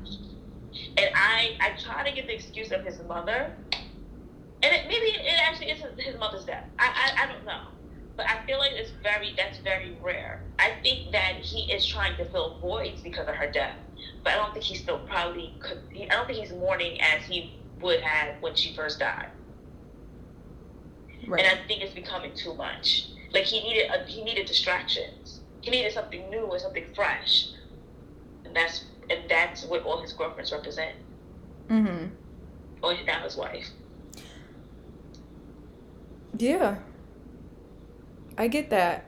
And 0.97 1.09
I, 1.15 1.57
I 1.59 1.71
try 1.81 2.07
to 2.07 2.15
get 2.15 2.27
the 2.27 2.33
excuse 2.33 2.71
of 2.71 2.85
his 2.85 2.99
mother, 3.07 3.51
and 3.71 4.73
it, 4.73 4.87
maybe 4.87 5.07
it 5.07 5.39
actually 5.41 5.71
isn't 5.71 5.99
his 5.99 6.17
mother's 6.19 6.45
death. 6.45 6.65
I, 6.79 6.85
I, 6.87 7.23
I 7.23 7.33
don't 7.33 7.45
know, 7.45 7.67
but 8.17 8.25
I 8.27 8.43
feel 8.47 8.57
like 8.57 8.71
it's 8.73 8.91
very 9.03 9.33
that's 9.37 9.59
very 9.59 9.95
rare. 10.01 10.41
I 10.57 10.71
think 10.81 11.11
that 11.11 11.35
he 11.35 11.71
is 11.71 11.85
trying 11.85 12.17
to 12.17 12.25
fill 12.25 12.57
voids 12.59 13.01
because 13.01 13.27
of 13.27 13.35
her 13.35 13.49
death, 13.49 13.75
but 14.23 14.33
I 14.33 14.35
don't 14.37 14.51
think 14.53 14.65
he's 14.65 14.81
still 14.81 14.99
probably 15.07 15.53
could. 15.59 15.77
I 15.95 16.07
don't 16.07 16.25
think 16.25 16.39
he's 16.39 16.51
mourning 16.51 16.99
as 16.99 17.23
he 17.23 17.53
would 17.79 18.01
have 18.01 18.41
when 18.41 18.55
she 18.55 18.73
first 18.73 18.99
died. 18.99 19.29
Right. 21.27 21.45
And 21.45 21.59
I 21.59 21.67
think 21.67 21.83
it's 21.83 21.93
becoming 21.93 22.31
too 22.35 22.55
much. 22.55 23.09
Like 23.33 23.43
he 23.43 23.61
needed 23.61 23.91
a, 23.91 24.03
he 24.05 24.23
needed 24.23 24.47
distractions. 24.47 25.41
He 25.61 25.69
needed 25.69 25.93
something 25.93 26.27
new 26.29 26.49
and 26.51 26.61
something 26.61 26.85
fresh, 26.95 27.49
and 28.45 28.55
that's 28.55 28.85
and 29.11 29.21
that's 29.29 29.63
what 29.65 29.83
all 29.83 30.01
his 30.01 30.13
girlfriends 30.13 30.51
represent. 30.51 30.95
mm-hmm. 31.69 32.07
Or 32.81 32.93
now 33.05 33.23
his 33.23 33.37
wife. 33.37 33.67
Yeah. 36.37 36.77
I 38.37 38.47
get 38.47 38.69
that. 38.69 39.05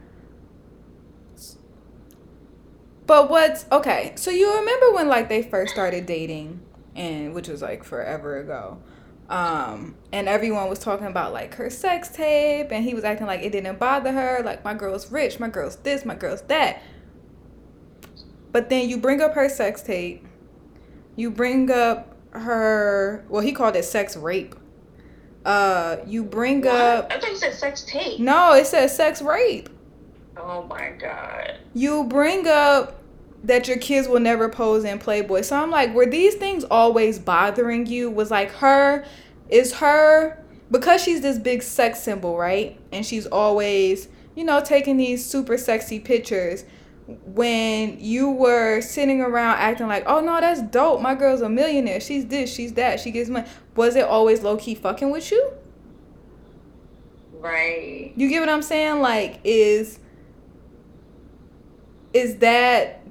But 3.05 3.29
what's 3.29 3.65
okay, 3.71 4.13
so 4.15 4.29
you 4.29 4.55
remember 4.55 4.93
when 4.93 5.07
like 5.07 5.29
they 5.29 5.41
first 5.41 5.73
started 5.73 6.05
dating 6.05 6.61
and 6.95 7.33
which 7.33 7.47
was 7.47 7.61
like 7.61 7.83
forever 7.83 8.39
ago. 8.39 8.77
Um 9.29 9.95
and 10.11 10.27
everyone 10.27 10.69
was 10.69 10.79
talking 10.79 11.07
about 11.07 11.33
like 11.33 11.55
her 11.55 11.69
sex 11.69 12.09
tape 12.09 12.71
and 12.71 12.83
he 12.83 12.93
was 12.93 13.03
acting 13.03 13.25
like 13.25 13.41
it 13.41 13.51
didn't 13.51 13.79
bother 13.79 14.11
her, 14.11 14.41
like 14.43 14.63
my 14.63 14.73
girl's 14.73 15.11
rich, 15.11 15.39
my 15.39 15.47
girl's 15.47 15.77
this, 15.77 16.05
my 16.05 16.15
girl's 16.15 16.41
that. 16.43 16.83
But 18.51 18.69
then 18.69 18.89
you 18.89 18.97
bring 18.97 19.21
up 19.21 19.33
her 19.33 19.49
sex 19.49 19.81
tape. 19.81 20.25
You 21.15 21.31
bring 21.31 21.71
up 21.71 22.15
her 22.31 23.25
well, 23.29 23.41
he 23.41 23.53
called 23.53 23.75
it 23.75 23.85
sex 23.85 24.15
rape. 24.15 24.55
Uh 25.45 25.97
you 26.05 26.23
bring 26.23 26.67
up 26.67 27.07
I 27.11 27.19
thought 27.19 27.29
you 27.29 27.37
said 27.37 27.53
sex 27.53 27.83
tape. 27.83 28.19
no, 28.19 28.53
it 28.53 28.67
says 28.67 28.95
sex 28.95 29.21
rape. 29.21 29.69
Oh 30.37 30.63
my 30.63 30.91
god. 30.91 31.57
You 31.73 32.03
bring 32.05 32.47
up 32.47 33.01
that 33.43 33.67
your 33.67 33.77
kids 33.77 34.07
will 34.07 34.19
never 34.19 34.49
pose 34.49 34.83
in 34.83 34.99
Playboy. 34.99 35.41
So 35.41 35.55
I'm 35.55 35.71
like, 35.71 35.93
were 35.93 36.05
these 36.05 36.35
things 36.35 36.63
always 36.65 37.19
bothering 37.19 37.85
you? 37.85 38.09
Was 38.11 38.31
like 38.31 38.51
her, 38.55 39.05
is 39.49 39.73
her, 39.75 40.43
because 40.71 41.01
she's 41.01 41.21
this 41.21 41.37
big 41.39 41.63
sex 41.63 42.01
symbol, 42.01 42.37
right? 42.37 42.77
And 42.91 43.05
she's 43.05 43.25
always, 43.27 44.09
you 44.35 44.43
know, 44.43 44.61
taking 44.61 44.97
these 44.97 45.25
super 45.25 45.57
sexy 45.57 45.99
pictures. 45.99 46.65
When 47.25 47.99
you 47.99 48.29
were 48.29 48.81
sitting 48.81 49.21
around 49.21 49.57
acting 49.57 49.87
like, 49.87 50.03
oh 50.05 50.19
no, 50.19 50.39
that's 50.39 50.61
dope. 50.61 51.01
My 51.01 51.15
girl's 51.15 51.41
a 51.41 51.49
millionaire. 51.49 51.99
She's 51.99 52.27
this, 52.27 52.53
she's 52.53 52.73
that. 52.73 52.99
She 52.99 53.11
gets 53.11 53.29
money. 53.29 53.47
Was 53.75 53.95
it 53.95 54.05
always 54.05 54.43
low 54.43 54.57
key 54.57 54.75
fucking 54.75 55.09
with 55.09 55.31
you? 55.31 55.53
Right. 57.33 58.13
You 58.15 58.29
get 58.29 58.41
what 58.41 58.49
I'm 58.49 58.61
saying? 58.61 59.01
Like, 59.01 59.39
is 59.43 59.99
is 62.13 62.37
that 62.37 63.01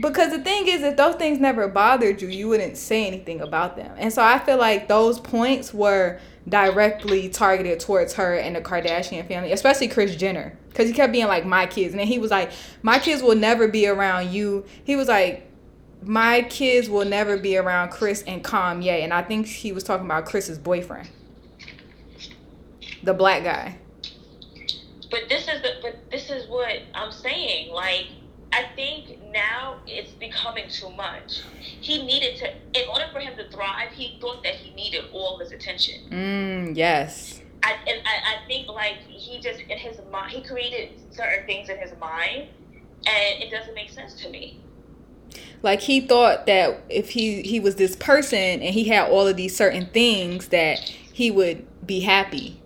because 0.00 0.32
the 0.32 0.40
thing 0.40 0.66
is 0.66 0.82
if 0.82 0.96
those 0.96 1.14
things 1.14 1.38
never 1.38 1.68
bothered 1.68 2.20
you, 2.20 2.28
you 2.28 2.48
wouldn't 2.48 2.76
say 2.76 3.06
anything 3.06 3.40
about 3.40 3.76
them. 3.76 3.94
And 3.96 4.12
so 4.12 4.22
I 4.22 4.38
feel 4.38 4.58
like 4.58 4.88
those 4.88 5.20
points 5.20 5.72
were 5.72 6.18
directly 6.48 7.28
targeted 7.28 7.80
towards 7.80 8.14
her 8.14 8.34
and 8.34 8.56
the 8.56 8.60
Kardashian 8.60 9.26
family, 9.26 9.52
especially 9.52 9.88
Kris 9.88 10.16
Jenner. 10.16 10.58
Because 10.74 10.88
he 10.88 10.92
kept 10.92 11.12
being 11.12 11.28
like, 11.28 11.46
my 11.46 11.66
kids. 11.66 11.92
And 11.92 12.00
then 12.00 12.08
he 12.08 12.18
was 12.18 12.32
like, 12.32 12.50
my 12.82 12.98
kids 12.98 13.22
will 13.22 13.36
never 13.36 13.68
be 13.68 13.86
around 13.86 14.32
you. 14.32 14.64
He 14.82 14.96
was 14.96 15.06
like, 15.06 15.48
my 16.02 16.42
kids 16.42 16.90
will 16.90 17.04
never 17.04 17.36
be 17.36 17.56
around 17.56 17.90
Kris 17.90 18.22
and 18.26 18.42
Kanye. 18.42 19.04
And 19.04 19.14
I 19.14 19.22
think 19.22 19.46
he 19.46 19.70
was 19.70 19.84
talking 19.84 20.04
about 20.04 20.26
Kris's 20.26 20.58
boyfriend, 20.58 21.08
the 23.04 23.14
black 23.14 23.44
guy. 23.44 23.78
But 25.12 25.28
this 25.28 25.46
is 25.46 25.62
the 25.62 25.74
but 25.80 26.10
this 26.10 26.28
is 26.28 26.48
what 26.48 26.82
I'm 26.92 27.12
saying. 27.12 27.70
Like 27.72 28.06
I 28.52 28.64
think 28.74 29.20
now 29.32 29.76
it's 29.86 30.10
becoming 30.10 30.68
too 30.68 30.90
much. 30.90 31.42
He 31.60 32.04
needed 32.04 32.36
to 32.38 32.80
in 32.82 32.88
order 32.88 33.04
for 33.12 33.20
him 33.20 33.36
to 33.36 33.48
thrive, 33.48 33.92
he 33.92 34.18
thought 34.20 34.42
that 34.42 34.56
he 34.56 34.74
needed 34.74 35.04
all 35.12 35.38
his 35.38 35.52
attention. 35.52 36.02
Mm, 36.10 36.76
yes. 36.76 37.33
I 37.64 37.76
and 37.86 38.02
I, 38.06 38.34
I 38.34 38.46
think 38.46 38.68
like 38.68 38.98
he 39.08 39.40
just 39.40 39.60
in 39.60 39.78
his 39.78 39.96
mind 40.12 40.32
he 40.32 40.42
created 40.42 40.90
certain 41.10 41.46
things 41.46 41.68
in 41.70 41.78
his 41.78 41.92
mind 41.98 42.48
and 43.06 43.42
it 43.42 43.50
doesn't 43.50 43.74
make 43.74 43.90
sense 43.90 44.14
to 44.22 44.28
me. 44.28 44.60
Like 45.62 45.80
he 45.80 46.00
thought 46.00 46.46
that 46.46 46.82
if 46.90 47.10
he 47.10 47.40
he 47.42 47.58
was 47.58 47.76
this 47.76 47.96
person 47.96 48.38
and 48.38 48.62
he 48.74 48.84
had 48.84 49.08
all 49.10 49.26
of 49.26 49.36
these 49.36 49.56
certain 49.56 49.86
things 49.86 50.48
that 50.48 50.78
he 50.78 51.30
would 51.30 51.66
be 51.86 52.00
happy, 52.00 52.60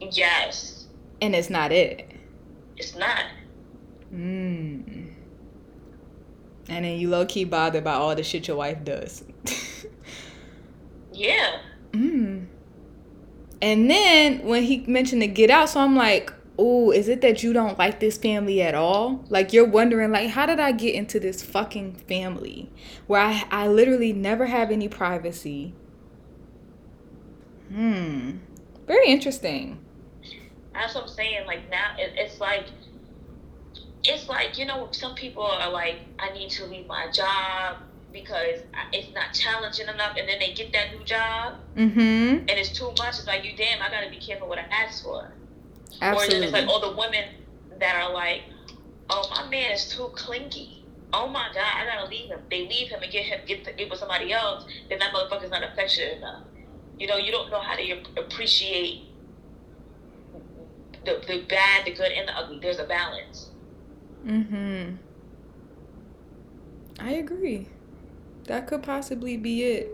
Yes. 0.00 0.86
and 1.20 1.34
it's 1.34 1.50
not 1.50 1.70
it. 1.72 2.10
It's 2.78 2.96
not. 2.96 3.24
Mm. 4.12 5.08
And 6.68 6.84
then 6.84 6.98
you 6.98 7.10
low 7.10 7.26
key 7.26 7.44
bothered 7.44 7.84
by 7.84 7.92
all 7.94 8.14
the 8.14 8.22
shit 8.22 8.48
your 8.48 8.56
wife 8.56 8.84
does. 8.84 9.22
Yeah. 11.12 11.58
mm. 11.92 12.46
And 13.62 13.90
then 13.90 14.46
when 14.46 14.62
he 14.62 14.84
mentioned 14.86 15.22
to 15.22 15.28
get 15.28 15.50
out, 15.50 15.68
so 15.68 15.80
I'm 15.80 15.94
like, 15.94 16.32
oh, 16.58 16.90
is 16.90 17.08
it 17.08 17.20
that 17.22 17.42
you 17.42 17.52
don't 17.52 17.78
like 17.78 18.00
this 18.00 18.16
family 18.16 18.62
at 18.62 18.74
all? 18.74 19.24
Like 19.28 19.52
you're 19.52 19.68
wondering, 19.68 20.12
like, 20.12 20.30
how 20.30 20.46
did 20.46 20.60
I 20.60 20.72
get 20.72 20.94
into 20.94 21.20
this 21.20 21.42
fucking 21.42 21.94
family 21.94 22.70
where 23.06 23.20
I 23.20 23.44
I 23.50 23.68
literally 23.68 24.12
never 24.12 24.46
have 24.46 24.70
any 24.70 24.88
privacy? 24.88 25.74
Hmm. 27.70 28.38
Very 28.86 29.08
interesting. 29.08 29.78
That's 30.72 30.94
what 30.94 31.04
I'm 31.04 31.08
saying. 31.10 31.46
Like 31.46 31.70
now, 31.70 31.94
it, 31.98 32.12
it's 32.16 32.40
like, 32.40 32.66
it's 34.04 34.28
like 34.28 34.58
you 34.58 34.64
know, 34.64 34.88
some 34.90 35.14
people 35.14 35.44
are 35.44 35.70
like, 35.70 36.00
I 36.18 36.32
need 36.32 36.50
to 36.50 36.64
leave 36.66 36.86
my 36.86 37.10
job 37.10 37.76
because 38.12 38.60
it's 38.92 39.14
not 39.14 39.32
challenging 39.32 39.88
enough, 39.88 40.16
and 40.18 40.28
then 40.28 40.38
they 40.38 40.52
get 40.54 40.72
that 40.72 40.92
new 40.96 41.04
job, 41.04 41.54
Mm-hmm. 41.76 42.00
and 42.00 42.50
it's 42.50 42.70
too 42.76 42.90
much. 42.98 43.18
It's 43.18 43.26
like, 43.26 43.44
you 43.44 43.52
damn, 43.56 43.80
I 43.80 43.90
gotta 43.90 44.10
be 44.10 44.18
careful 44.18 44.48
what 44.48 44.58
I 44.58 44.62
ask 44.70 45.04
for. 45.04 45.30
Absolutely. 46.00 46.26
Or 46.26 46.28
then 46.30 46.42
it's 46.44 46.52
like 46.52 46.68
all 46.68 46.80
the 46.80 46.96
women 46.96 47.24
that 47.78 47.94
are 47.96 48.12
like, 48.12 48.42
oh, 49.10 49.26
my 49.30 49.48
man 49.48 49.72
is 49.72 49.88
too 49.88 50.10
clingy. 50.14 50.84
Oh 51.12 51.26
my 51.28 51.48
God, 51.54 51.64
I 51.76 51.84
gotta 51.86 52.08
leave 52.08 52.28
him. 52.28 52.40
They 52.50 52.68
leave 52.68 52.88
him 52.88 53.02
and 53.02 53.10
get 53.10 53.24
him 53.24 53.40
get 53.46 53.76
get 53.76 53.90
with 53.90 53.98
somebody 53.98 54.32
else. 54.32 54.64
Then 54.88 54.98
that 55.00 55.12
motherfucker's 55.12 55.50
not 55.50 55.62
affectionate 55.64 56.18
enough. 56.18 56.42
You 56.98 57.06
know, 57.08 57.16
you 57.16 57.32
don't 57.32 57.50
know 57.50 57.60
how 57.60 57.74
to 57.76 58.02
appreciate 58.16 59.02
the 61.04 61.20
the 61.26 61.44
bad, 61.48 61.84
the 61.84 61.92
good, 61.94 62.12
and 62.12 62.28
the 62.28 62.36
ugly. 62.36 62.58
There's 62.60 62.78
a 62.78 62.84
balance. 62.84 63.50
Mm-hmm. 64.26 64.96
I 67.00 67.10
agree. 67.12 67.66
That 68.50 68.66
could 68.66 68.82
possibly 68.82 69.36
be 69.36 69.62
it. 69.62 69.92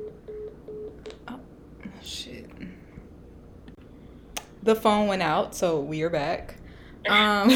Oh, 1.29 1.39
shit. 2.03 2.51
The 4.63 4.75
phone 4.75 5.09
went 5.09 5.21
out, 5.21 5.55
so 5.55 5.79
we 5.79 6.01
are 6.01 6.09
back. 6.09 6.55
Um, 7.07 7.51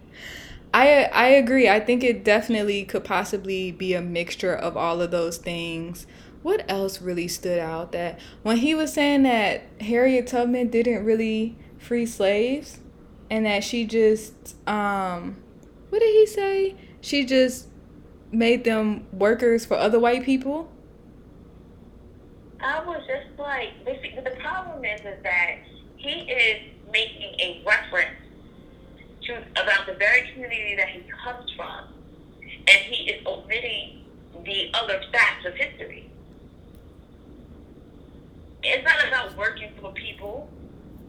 I 0.72 1.02
I 1.12 1.26
agree. 1.26 1.68
I 1.68 1.78
think 1.78 2.02
it 2.02 2.24
definitely 2.24 2.86
could 2.86 3.04
possibly 3.04 3.70
be 3.70 3.92
a 3.92 4.00
mixture 4.00 4.54
of 4.54 4.78
all 4.78 5.02
of 5.02 5.10
those 5.10 5.36
things. 5.36 6.06
What 6.42 6.64
else 6.70 7.02
really 7.02 7.28
stood 7.28 7.58
out 7.58 7.92
that 7.92 8.18
when 8.42 8.56
he 8.56 8.74
was 8.74 8.94
saying 8.94 9.24
that 9.24 9.64
Harriet 9.82 10.26
Tubman 10.28 10.68
didn't 10.70 11.04
really 11.04 11.58
free 11.76 12.06
slaves 12.06 12.80
and 13.28 13.44
that 13.44 13.62
she 13.62 13.84
just 13.84 14.56
um 14.66 15.36
what 15.90 15.98
did 15.98 16.14
he 16.14 16.26
say? 16.26 16.76
She 17.02 17.26
just 17.26 17.68
made 18.32 18.64
them 18.64 19.06
workers 19.12 19.64
for 19.64 19.76
other 19.76 19.98
white 19.98 20.24
people? 20.24 20.70
I 22.60 22.84
was 22.84 23.02
just 23.06 23.38
like, 23.38 23.84
the, 23.84 24.20
the 24.22 24.36
problem 24.36 24.84
is, 24.84 25.00
is 25.00 25.22
that 25.22 25.56
he 25.96 26.30
is 26.30 26.62
making 26.92 27.40
a 27.40 27.62
reference 27.66 28.16
to 29.22 29.38
about 29.52 29.86
the 29.86 29.94
very 29.94 30.30
community 30.32 30.76
that 30.76 30.88
he 30.88 31.02
comes 31.24 31.50
from, 31.56 31.84
and 32.42 32.78
he 32.78 33.10
is 33.10 33.26
omitting 33.26 34.04
the 34.44 34.70
other 34.74 35.00
facts 35.12 35.46
of 35.46 35.54
history. 35.54 36.10
It's 38.62 38.84
not 38.84 39.08
about 39.08 39.36
working 39.36 39.72
for 39.80 39.92
people 39.92 40.50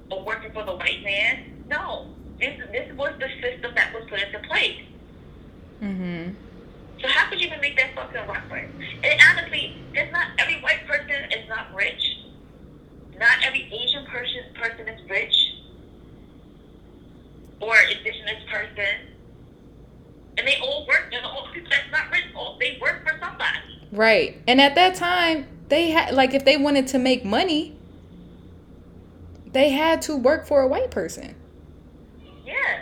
or 0.09 0.23
working 0.23 0.51
for 0.53 0.63
the 0.63 0.75
white 0.75 1.03
man. 1.03 1.63
No, 1.69 2.07
this 2.39 2.59
this 2.71 2.93
was 2.95 3.13
the 3.19 3.27
system 3.41 3.73
that 3.75 3.93
was 3.93 4.03
put 4.09 4.21
into 4.21 4.39
place. 4.47 4.81
Mm-hmm. 5.81 6.33
So 7.01 7.07
how 7.07 7.29
could 7.29 7.41
you 7.41 7.47
even 7.47 7.59
make 7.61 7.75
that 7.77 7.95
fucking 7.95 8.27
reference? 8.27 8.73
And 9.03 9.19
honestly, 9.29 9.75
it's 9.93 10.11
not 10.11 10.27
every 10.37 10.61
white 10.61 10.85
person 10.87 11.31
is 11.31 11.49
not 11.49 11.73
rich. 11.73 12.17
Not 13.17 13.37
every 13.43 13.63
Asian 13.73 14.05
person 14.05 14.43
person 14.53 14.87
is 14.87 15.09
rich. 15.09 15.35
Or 17.59 17.75
indigenous 17.89 18.43
person. 18.51 19.09
And 20.37 20.47
they 20.47 20.57
all 20.61 20.85
work, 20.87 21.09
you 21.11 21.21
know, 21.21 21.29
all 21.29 21.47
people 21.53 21.69
that's 21.69 21.91
not 21.91 22.11
rich, 22.11 22.23
all, 22.35 22.57
they 22.59 22.77
work 22.81 23.03
for 23.03 23.17
somebody. 23.19 23.87
Right. 23.91 24.41
And 24.47 24.61
at 24.61 24.75
that 24.75 24.95
time, 24.95 25.47
they 25.69 25.89
had 25.89 26.13
like 26.13 26.33
if 26.33 26.45
they 26.45 26.57
wanted 26.57 26.87
to 26.87 26.99
make 26.99 27.25
money, 27.25 27.77
they 29.51 29.69
had 29.69 30.01
to 30.03 30.15
work 30.15 30.45
for 30.45 30.61
a 30.61 30.67
white 30.67 30.91
person. 30.91 31.35
Yeah. 32.45 32.81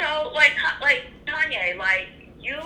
So 0.00 0.30
like 0.34 0.52
like 0.80 1.02
Kanye, 1.26 1.76
like 1.76 2.08
you 2.40 2.58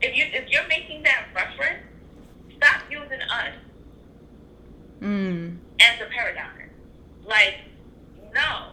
if 0.00 0.16
you 0.16 0.24
if 0.32 0.48
you're 0.48 0.66
making 0.68 1.02
that 1.04 1.26
reference, 1.34 1.84
stop 2.56 2.82
using 2.90 3.20
us 3.22 3.54
Mm. 5.00 5.56
as 5.80 5.98
a 6.02 6.10
paradigm. 6.10 6.68
Like, 7.24 7.54
no. 8.34 8.72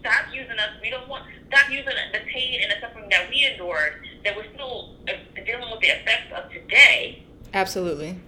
Stop 0.00 0.26
using 0.30 0.50
us. 0.58 0.70
We 0.82 0.90
don't 0.90 1.08
want. 1.08 1.24
Stop 1.48 1.70
using 1.70 1.86
the 1.86 2.18
pain 2.30 2.60
and 2.62 2.70
the 2.72 2.76
suffering 2.86 3.08
that 3.10 3.30
we 3.30 3.46
endured. 3.50 4.06
That 4.24 4.36
we're 4.36 4.52
still 4.52 4.96
uh, 5.08 5.12
dealing 5.44 5.70
with 5.70 5.80
the 5.80 5.88
effects 5.88 6.32
of 6.36 6.50
today 6.52 7.22
Absolutely. 7.54 8.18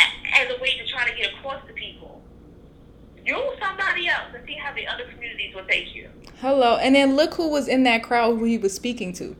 as 0.00 0.50
a 0.50 0.60
way 0.60 0.76
to 0.78 0.86
try 0.86 1.08
to 1.08 1.16
get 1.16 1.34
across 1.34 1.64
to 1.68 1.72
people. 1.74 2.20
Use 3.28 3.58
somebody 3.60 4.08
else 4.08 4.34
and 4.34 4.46
see 4.46 4.54
how 4.54 4.72
the 4.72 4.86
other 4.86 5.04
communities 5.04 5.54
will 5.54 5.64
take 5.64 5.94
you. 5.94 6.08
Hello. 6.40 6.76
And 6.76 6.94
then 6.94 7.14
look 7.14 7.34
who 7.34 7.48
was 7.50 7.68
in 7.68 7.82
that 7.82 8.02
crowd 8.02 8.38
who 8.38 8.44
he 8.44 8.56
was 8.56 8.74
speaking 8.74 9.12
to. 9.14 9.36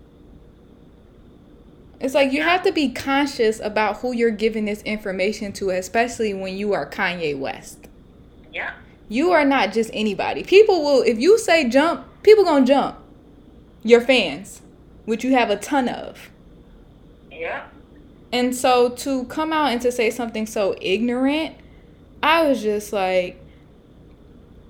It's 1.99 2.14
like 2.14 2.30
you 2.30 2.43
have 2.43 2.62
to 2.64 2.72
be 2.72 2.91
conscious 2.91 3.61
about 3.61 3.99
who 3.99 4.12
you're 4.12 4.30
giving 4.30 4.66
this 4.66 4.82
information 4.82 5.53
to, 5.55 5.70
especially 5.70 6.34
when 6.34 6.57
you 6.57 6.74
are 6.74 6.89
Kanye 6.89 7.36
West. 7.36 7.89
Yeah. 8.53 8.74
You 9.09 9.30
are 9.30 9.45
not 9.45 9.72
just 9.72 9.91
anybody. 9.95 10.45
People 10.45 10.84
will 10.84 11.03
if 11.03 11.18
you 11.18 11.39
say 11.39 11.66
jump, 11.68 12.07
people 12.22 12.45
going 12.45 12.66
to 12.66 12.72
jump. 12.72 12.99
Your 13.82 14.03
fans, 14.03 14.61
which 15.07 15.24
you 15.24 15.32
have 15.32 15.49
a 15.49 15.57
ton 15.57 15.89
of. 15.89 16.30
Yeah. 17.32 17.68
And 18.32 18.55
so 18.55 18.91
to 18.91 19.24
come 19.24 19.51
out 19.51 19.72
and 19.72 19.80
to 19.80 19.91
say 19.91 20.11
something 20.11 20.45
so 20.45 20.76
ignorant, 20.82 21.57
I 22.22 22.47
was 22.47 22.62
just 22.62 22.93
like, 22.93 23.43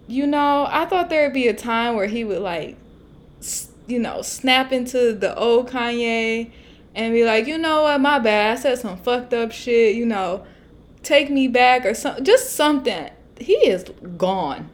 you 0.09 0.27
know, 0.27 0.67
I 0.69 0.87
thought 0.87 1.11
there 1.11 1.27
would 1.27 1.35
be 1.35 1.49
a 1.49 1.55
time 1.55 1.95
where 1.95 2.07
he 2.07 2.25
would 2.25 2.41
like, 2.41 2.77
you 3.87 3.99
know, 3.99 4.23
snap 4.23 4.73
into 4.73 5.13
the 5.13 5.37
old 5.37 5.71
Kanye 5.71 6.51
and 6.95 7.15
be 7.15 7.25
like, 7.25 7.47
you 7.47 7.59
know 7.59 7.83
what, 7.83 8.01
my 8.01 8.19
bad, 8.19 8.57
I 8.57 8.61
said 8.61 8.79
some 8.79 8.97
fucked 8.99 9.35
up 9.35 9.53
shit, 9.53 9.95
you 9.95 10.07
know, 10.07 10.47
take 11.03 11.31
me 11.31 11.47
back 11.47 11.85
or 11.85 11.95
something, 11.95 12.25
just 12.25 12.55
something. 12.55 13.11
He 13.39 13.55
is 13.55 13.85
gone. 14.17 14.71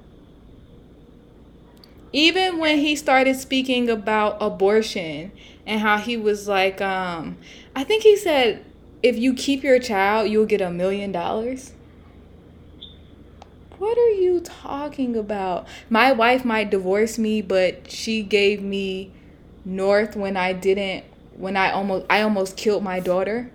Even 2.12 2.58
when 2.58 2.78
he 2.78 2.94
started 2.94 3.34
speaking 3.34 3.90
about 3.90 4.38
abortion 4.40 5.32
and 5.66 5.80
how 5.80 5.98
he 5.98 6.16
was 6.16 6.46
like, 6.46 6.80
um, 6.80 7.36
I 7.74 7.82
think 7.82 8.04
he 8.04 8.16
said, 8.16 8.64
if 9.02 9.18
you 9.18 9.34
keep 9.34 9.64
your 9.64 9.80
child, 9.80 10.30
you'll 10.30 10.46
get 10.46 10.60
a 10.60 10.70
million 10.70 11.10
dollars. 11.10 11.72
What 13.84 13.98
are 13.98 14.12
you 14.12 14.40
talking 14.40 15.14
about? 15.14 15.68
My 15.90 16.10
wife 16.10 16.42
might 16.42 16.70
divorce 16.70 17.18
me, 17.18 17.42
but 17.42 17.90
she 17.90 18.22
gave 18.22 18.62
me 18.62 19.12
North 19.62 20.16
when 20.16 20.38
I 20.38 20.54
didn't 20.54 21.04
when 21.36 21.54
I 21.54 21.70
almost 21.70 22.06
I 22.08 22.22
almost 22.22 22.56
killed 22.56 22.82
my 22.82 22.98
daughter. 22.98 23.50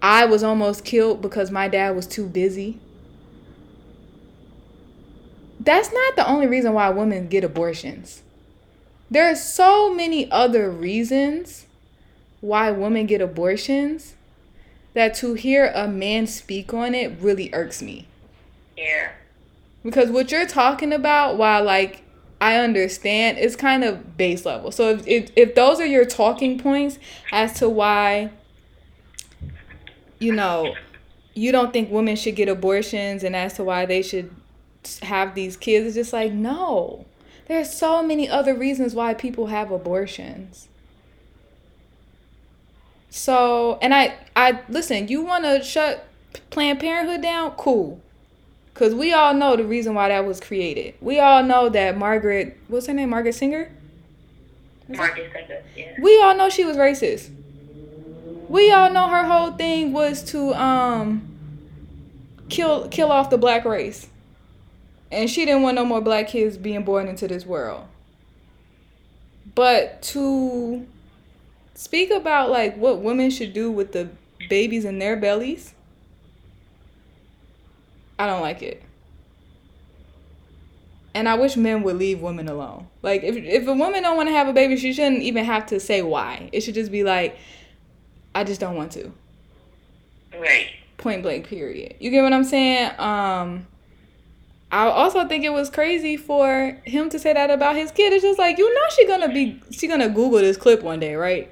I 0.00 0.24
was 0.24 0.42
almost 0.42 0.86
killed 0.86 1.20
because 1.20 1.50
my 1.50 1.68
dad 1.68 1.94
was 1.94 2.06
too 2.06 2.26
busy. 2.26 2.80
That's 5.60 5.92
not 5.92 6.16
the 6.16 6.26
only 6.26 6.46
reason 6.46 6.72
why 6.72 6.88
women 6.88 7.28
get 7.28 7.44
abortions. 7.44 8.22
There 9.10 9.30
are 9.30 9.36
so 9.36 9.92
many 9.92 10.30
other 10.30 10.70
reasons 10.70 11.66
why 12.40 12.70
women 12.70 13.04
get 13.04 13.20
abortions 13.20 14.14
that 14.94 15.12
to 15.16 15.34
hear 15.34 15.70
a 15.74 15.86
man 15.86 16.26
speak 16.26 16.72
on 16.72 16.94
it 16.94 17.20
really 17.20 17.50
irks 17.52 17.82
me. 17.82 18.06
Yeah. 18.76 19.12
Because 19.82 20.10
what 20.10 20.30
you're 20.30 20.46
talking 20.46 20.92
about, 20.92 21.36
while 21.36 21.62
like 21.64 22.02
I 22.40 22.56
understand, 22.56 23.38
it's 23.38 23.56
kind 23.56 23.84
of 23.84 24.16
base 24.16 24.44
level. 24.44 24.70
So 24.70 24.90
if, 24.90 25.06
if 25.06 25.30
if 25.36 25.54
those 25.54 25.80
are 25.80 25.86
your 25.86 26.04
talking 26.04 26.58
points 26.58 26.98
as 27.32 27.54
to 27.58 27.68
why 27.68 28.30
you 30.18 30.32
know 30.32 30.74
you 31.34 31.52
don't 31.52 31.72
think 31.72 31.90
women 31.90 32.16
should 32.16 32.36
get 32.36 32.48
abortions 32.48 33.24
and 33.24 33.34
as 33.34 33.54
to 33.54 33.64
why 33.64 33.86
they 33.86 34.02
should 34.02 34.30
have 35.02 35.34
these 35.34 35.56
kids, 35.56 35.86
it's 35.86 35.94
just 35.94 36.12
like 36.12 36.32
no. 36.32 37.06
There's 37.46 37.72
so 37.72 38.02
many 38.02 38.28
other 38.28 38.54
reasons 38.54 38.94
why 38.94 39.12
people 39.14 39.48
have 39.48 39.70
abortions. 39.70 40.68
So, 43.10 43.78
and 43.80 43.94
I, 43.94 44.16
I 44.34 44.60
listen. 44.68 45.08
You 45.08 45.22
want 45.22 45.44
to 45.44 45.62
shut 45.62 46.06
Planned 46.50 46.80
Parenthood 46.80 47.22
down? 47.22 47.52
Cool, 47.52 48.00
cause 48.74 48.94
we 48.94 49.12
all 49.12 49.32
know 49.34 49.56
the 49.56 49.64
reason 49.64 49.94
why 49.94 50.08
that 50.08 50.26
was 50.26 50.40
created. 50.40 50.94
We 51.00 51.18
all 51.20 51.42
know 51.42 51.68
that 51.68 51.96
Margaret, 51.96 52.58
what's 52.68 52.86
her 52.86 52.92
name, 52.92 53.10
Margaret 53.10 53.34
Sanger. 53.34 53.70
Marcus 54.88 55.32
Singer. 55.32 55.62
Yeah. 55.76 55.94
We 56.00 56.20
all 56.22 56.36
know 56.36 56.50
she 56.50 56.64
was 56.64 56.76
racist. 56.76 57.30
We 58.48 58.70
all 58.70 58.90
know 58.90 59.08
her 59.08 59.24
whole 59.24 59.52
thing 59.52 59.92
was 59.92 60.22
to 60.24 60.54
um 60.54 61.26
kill 62.48 62.88
kill 62.88 63.10
off 63.10 63.30
the 63.30 63.38
black 63.38 63.64
race. 63.64 64.08
And 65.10 65.30
she 65.30 65.44
didn't 65.44 65.62
want 65.62 65.76
no 65.76 65.84
more 65.84 66.00
black 66.00 66.28
kids 66.28 66.56
being 66.56 66.82
born 66.82 67.08
into 67.08 67.28
this 67.28 67.46
world. 67.46 67.86
But 69.54 70.02
to 70.02 70.86
speak 71.74 72.10
about 72.10 72.50
like 72.50 72.76
what 72.76 73.00
women 73.00 73.30
should 73.30 73.52
do 73.52 73.70
with 73.70 73.92
the 73.92 74.08
babies 74.48 74.84
in 74.84 74.98
their 74.98 75.16
bellies, 75.16 75.73
I 78.18 78.26
don't 78.26 78.42
like 78.42 78.62
it. 78.62 78.82
And 81.14 81.28
I 81.28 81.34
wish 81.36 81.56
men 81.56 81.82
would 81.84 81.96
leave 81.96 82.20
women 82.20 82.48
alone. 82.48 82.88
Like 83.02 83.22
if 83.22 83.36
if 83.36 83.66
a 83.68 83.72
woman 83.72 84.02
don't 84.02 84.16
want 84.16 84.28
to 84.28 84.32
have 84.32 84.48
a 84.48 84.52
baby, 84.52 84.76
she 84.76 84.92
shouldn't 84.92 85.22
even 85.22 85.44
have 85.44 85.66
to 85.66 85.78
say 85.80 86.02
why. 86.02 86.48
It 86.52 86.60
should 86.62 86.74
just 86.74 86.90
be 86.90 87.04
like, 87.04 87.38
I 88.34 88.44
just 88.44 88.60
don't 88.60 88.76
want 88.76 88.92
to. 88.92 89.12
Right. 90.38 90.68
Point 90.96 91.22
blank. 91.22 91.46
Period. 91.46 91.94
You 92.00 92.10
get 92.10 92.22
what 92.22 92.32
I'm 92.32 92.44
saying? 92.44 92.90
Um, 92.98 93.66
I 94.70 94.86
also 94.88 95.26
think 95.28 95.44
it 95.44 95.50
was 95.52 95.70
crazy 95.70 96.16
for 96.16 96.80
him 96.84 97.08
to 97.10 97.18
say 97.18 97.32
that 97.32 97.50
about 97.50 97.76
his 97.76 97.92
kid. 97.92 98.12
It's 98.12 98.22
just 98.24 98.38
like 98.38 98.58
you 98.58 98.74
know 98.74 98.80
she 98.96 99.06
gonna 99.06 99.28
be 99.28 99.62
she 99.70 99.86
gonna 99.86 100.08
Google 100.08 100.40
this 100.40 100.56
clip 100.56 100.82
one 100.82 101.00
day, 101.00 101.14
right? 101.14 101.50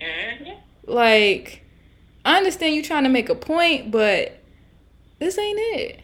hmm 0.00 0.50
Like, 0.86 1.62
I 2.24 2.36
understand 2.36 2.74
you 2.74 2.82
trying 2.82 3.04
to 3.04 3.08
make 3.10 3.28
a 3.28 3.34
point, 3.34 3.90
but 3.90 4.41
this 5.22 5.38
ain't 5.38 5.58
it. 5.58 6.00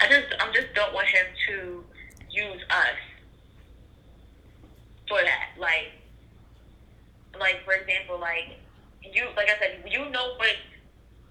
I 0.00 0.08
just, 0.08 0.26
I 0.38 0.52
just 0.52 0.74
don't 0.74 0.92
want 0.92 1.08
him 1.08 1.24
to 1.48 1.84
use 2.30 2.62
us 2.68 2.98
for 5.08 5.18
that. 5.22 5.56
Like, 5.58 5.92
like 7.40 7.64
for 7.64 7.72
example, 7.72 8.20
like 8.20 8.58
you, 9.02 9.24
like 9.36 9.48
I 9.48 9.58
said, 9.58 9.82
you 9.88 10.10
know 10.10 10.34
what 10.36 10.56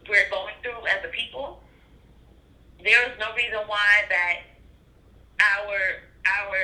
we're 0.10 0.30
going 0.32 0.56
through 0.64 0.88
as 0.88 1.06
a 1.06 1.10
people. 1.10 1.62
There 2.84 3.04
is 3.04 3.20
no 3.20 3.34
reason 3.36 3.60
why 3.68 4.04
that 4.10 4.38
our 5.40 5.78
our 6.26 6.58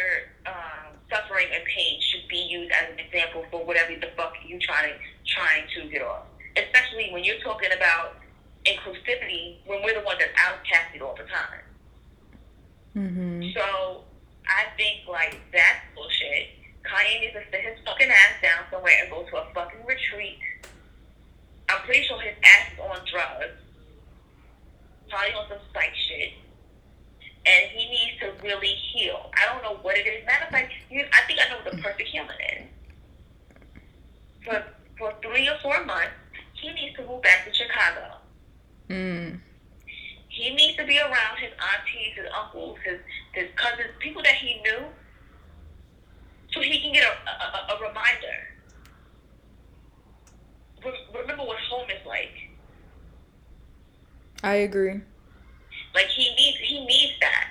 um, 0.48 0.98
suffering 1.10 1.48
and 1.54 1.64
pain 1.66 2.02
should 2.02 2.28
be 2.30 2.48
used 2.50 2.72
as 2.72 2.94
an 2.94 3.00
example 3.00 3.46
for 3.52 3.64
whatever 3.64 3.94
the 3.94 4.10
fuck 4.18 4.34
you 4.46 4.58
trying 4.60 4.94
trying 5.28 5.66
to 5.76 5.88
get 5.90 6.02
off. 6.02 6.26
Especially 6.58 7.10
when 7.12 7.24
you're 7.24 7.40
talking 7.40 7.70
about 7.78 8.23
inclusivity, 8.66 9.58
when 9.66 9.84
we're 9.84 10.00
the 10.00 10.06
ones 10.06 10.20
that's 10.20 10.34
outcasted 10.40 11.02
all 11.02 11.16
the 11.16 11.24
time. 11.24 11.64
Mm-hmm. 12.96 13.50
So 13.56 14.04
I 14.48 14.66
think 14.78 15.08
like 15.08 15.40
that's 15.52 15.82
bullshit. 15.96 16.50
Kanye 16.84 17.22
needs 17.22 17.34
to 17.34 17.44
sit 17.52 17.62
his 17.62 17.80
fucking 17.86 18.10
ass 18.10 18.42
down 18.42 18.64
somewhere 18.72 18.94
and 19.02 19.10
go 19.10 19.24
to 19.24 19.38
a 19.38 19.46
fucking 19.54 19.86
retreat. 19.88 20.40
I'm 21.70 21.82
pretty 21.84 22.04
sure 22.04 22.20
his 22.20 22.36
ass 22.44 22.74
is 22.74 22.80
on 22.80 23.00
drugs. 23.10 23.58
Probably 25.10 25.34
on 25.34 25.48
some 25.50 25.60
psych 25.74 25.96
shit. 25.96 26.34
And 27.46 27.72
he 27.72 27.90
needs 27.90 28.20
to 28.20 28.46
really 28.46 28.76
heal. 28.94 29.32
I 29.38 29.52
don't 29.52 29.64
know 29.64 29.82
what 29.82 29.98
it 29.98 30.08
is. 30.08 30.26
Matter 30.26 30.46
of 30.46 30.52
fact, 30.52 30.72
I 30.92 31.22
think 31.28 31.40
I 31.40 31.50
know 31.50 31.60
what 31.64 31.76
the 31.76 31.82
perfect 31.82 32.10
healing 32.10 32.30
is. 32.58 32.68
For 34.46 34.64
for 34.98 35.14
three 35.22 35.48
or 35.48 35.58
four 35.62 35.84
months, 35.86 36.14
he 36.54 36.72
needs 36.74 36.96
to 36.98 37.06
move 37.08 37.22
back 37.22 37.46
to 37.46 37.54
Chicago. 37.54 38.18
Mm. 38.90 39.40
He 40.30 40.54
needs 40.56 40.78
to 40.78 40.86
be 40.86 40.98
around 41.00 41.38
his 41.40 41.52
aunties, 41.52 42.16
his 42.16 42.26
uncles, 42.36 42.78
his 42.84 43.00
his 43.34 43.50
cousins, 43.56 43.90
people 44.00 44.22
that 44.24 44.36
he 44.36 44.62
knew, 44.62 44.86
so 46.52 46.62
he 46.62 46.80
can 46.82 46.94
get 46.94 47.04
a 47.04 47.30
a, 47.30 47.76
a, 47.76 47.88
reminder. 47.88 48.38
Re- 50.84 51.22
remember 51.22 51.44
what 51.44 51.60
home 51.60 51.90
is 51.90 52.06
like. 52.06 52.32
I 54.44 54.56
agree. 54.56 55.02
Like 55.94 56.08
he 56.08 56.34
needs 56.36 56.58
he 56.58 56.86
needs 56.86 57.14
that. 57.22 57.50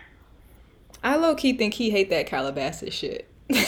I 1.05 1.17
low 1.17 1.35
key 1.35 1.57
think 1.57 1.75
he 1.75 1.91
hate 1.91 2.11
that 2.11 2.27
Calabasas 2.27 2.95
shit. 2.95 3.29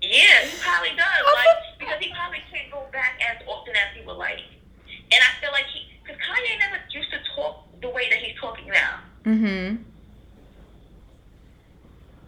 Yeah, 0.00 0.46
he 0.46 0.56
probably 0.62 0.94
does. 0.94 1.22
Like 1.26 1.78
because 1.78 1.98
he 2.00 2.12
probably 2.14 2.38
can't 2.50 2.70
go 2.70 2.86
back 2.92 3.18
as 3.18 3.42
often 3.46 3.74
as 3.74 3.90
he 3.98 4.06
would 4.06 4.16
like. 4.16 4.40
And 4.86 5.20
I 5.20 5.30
feel 5.40 5.50
like 5.50 5.66
he, 5.66 5.87
because 6.08 6.22
Kanye 6.22 6.58
never 6.58 6.82
used 6.90 7.10
to 7.10 7.18
talk 7.36 7.64
the 7.80 7.88
way 7.90 8.08
that 8.10 8.18
he's 8.18 8.36
talking 8.40 8.66
now. 8.68 9.00
mhm. 9.24 9.78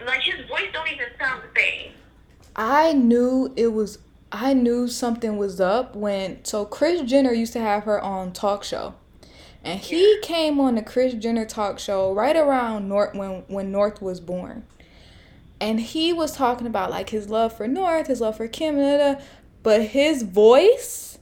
Like 0.05 0.21
his 0.23 0.47
voice 0.49 0.69
don't 0.73 0.89
even 0.91 1.07
sound 1.19 1.43
the 1.43 1.61
same. 1.61 1.93
I 2.57 2.93
knew 2.93 3.53
it 3.57 3.69
was 3.69 3.99
I 4.33 4.55
knew 4.55 4.87
something 4.89 5.37
was 5.37 5.61
up 5.61 5.97
when 5.97 6.45
so 6.45 6.65
Kris 6.65 7.03
Jenner 7.03 7.33
used 7.33 7.53
to 7.55 7.61
have 7.61 7.85
her 7.85 8.01
on 8.01 8.33
talk 8.33 8.65
show. 8.65 8.95
And 9.63 9.79
he 9.79 10.19
came 10.23 10.59
on 10.59 10.77
the 10.77 10.83
Kris 10.83 11.13
Jenner 11.15 11.45
talk 11.45 11.79
show 11.79 12.15
right 12.15 12.37
around 12.37 12.89
North 12.89 13.15
when 13.15 13.45
when 13.49 13.71
North 13.71 14.01
was 14.01 14.21
born. 14.21 14.65
And 15.61 15.79
he 15.81 16.15
was 16.15 16.35
talking 16.35 16.67
about 16.67 16.91
like 16.91 17.11
his 17.11 17.29
love 17.29 17.55
for 17.55 17.69
North, 17.69 18.07
his 18.07 18.23
love 18.23 18.39
for 18.39 18.49
Kim, 18.49 18.77
da, 18.77 18.97
da, 18.97 19.15
da. 19.15 19.21
but 19.63 19.83
his 19.83 20.23
voice 20.23 21.19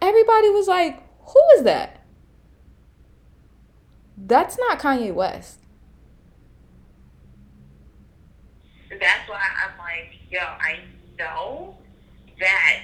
everybody 0.00 0.48
was 0.50 0.68
like, 0.68 1.02
"Who 1.32 1.40
is 1.56 1.62
that?" 1.64 2.00
That's 4.16 4.58
not 4.58 4.78
Kanye 4.78 5.14
West. 5.14 5.58
That's 8.90 9.28
why 9.28 9.40
I'm 9.64 9.78
like, 9.78 10.12
yo, 10.30 10.40
I 10.40 10.80
know 11.18 11.76
that 12.38 12.80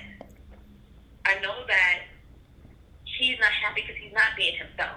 I 1.26 1.38
know 1.40 1.66
that 1.66 2.03
he's 3.05 3.38
not 3.40 3.51
happy 3.51 3.82
because 3.82 3.97
he's 4.01 4.12
not 4.12 4.36
being 4.36 4.57
himself, 4.57 4.97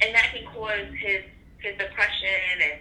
and 0.00 0.14
that 0.14 0.32
can 0.32 0.46
cause 0.52 0.86
his 0.98 1.24
his 1.58 1.76
depression 1.78 2.36
and 2.62 2.80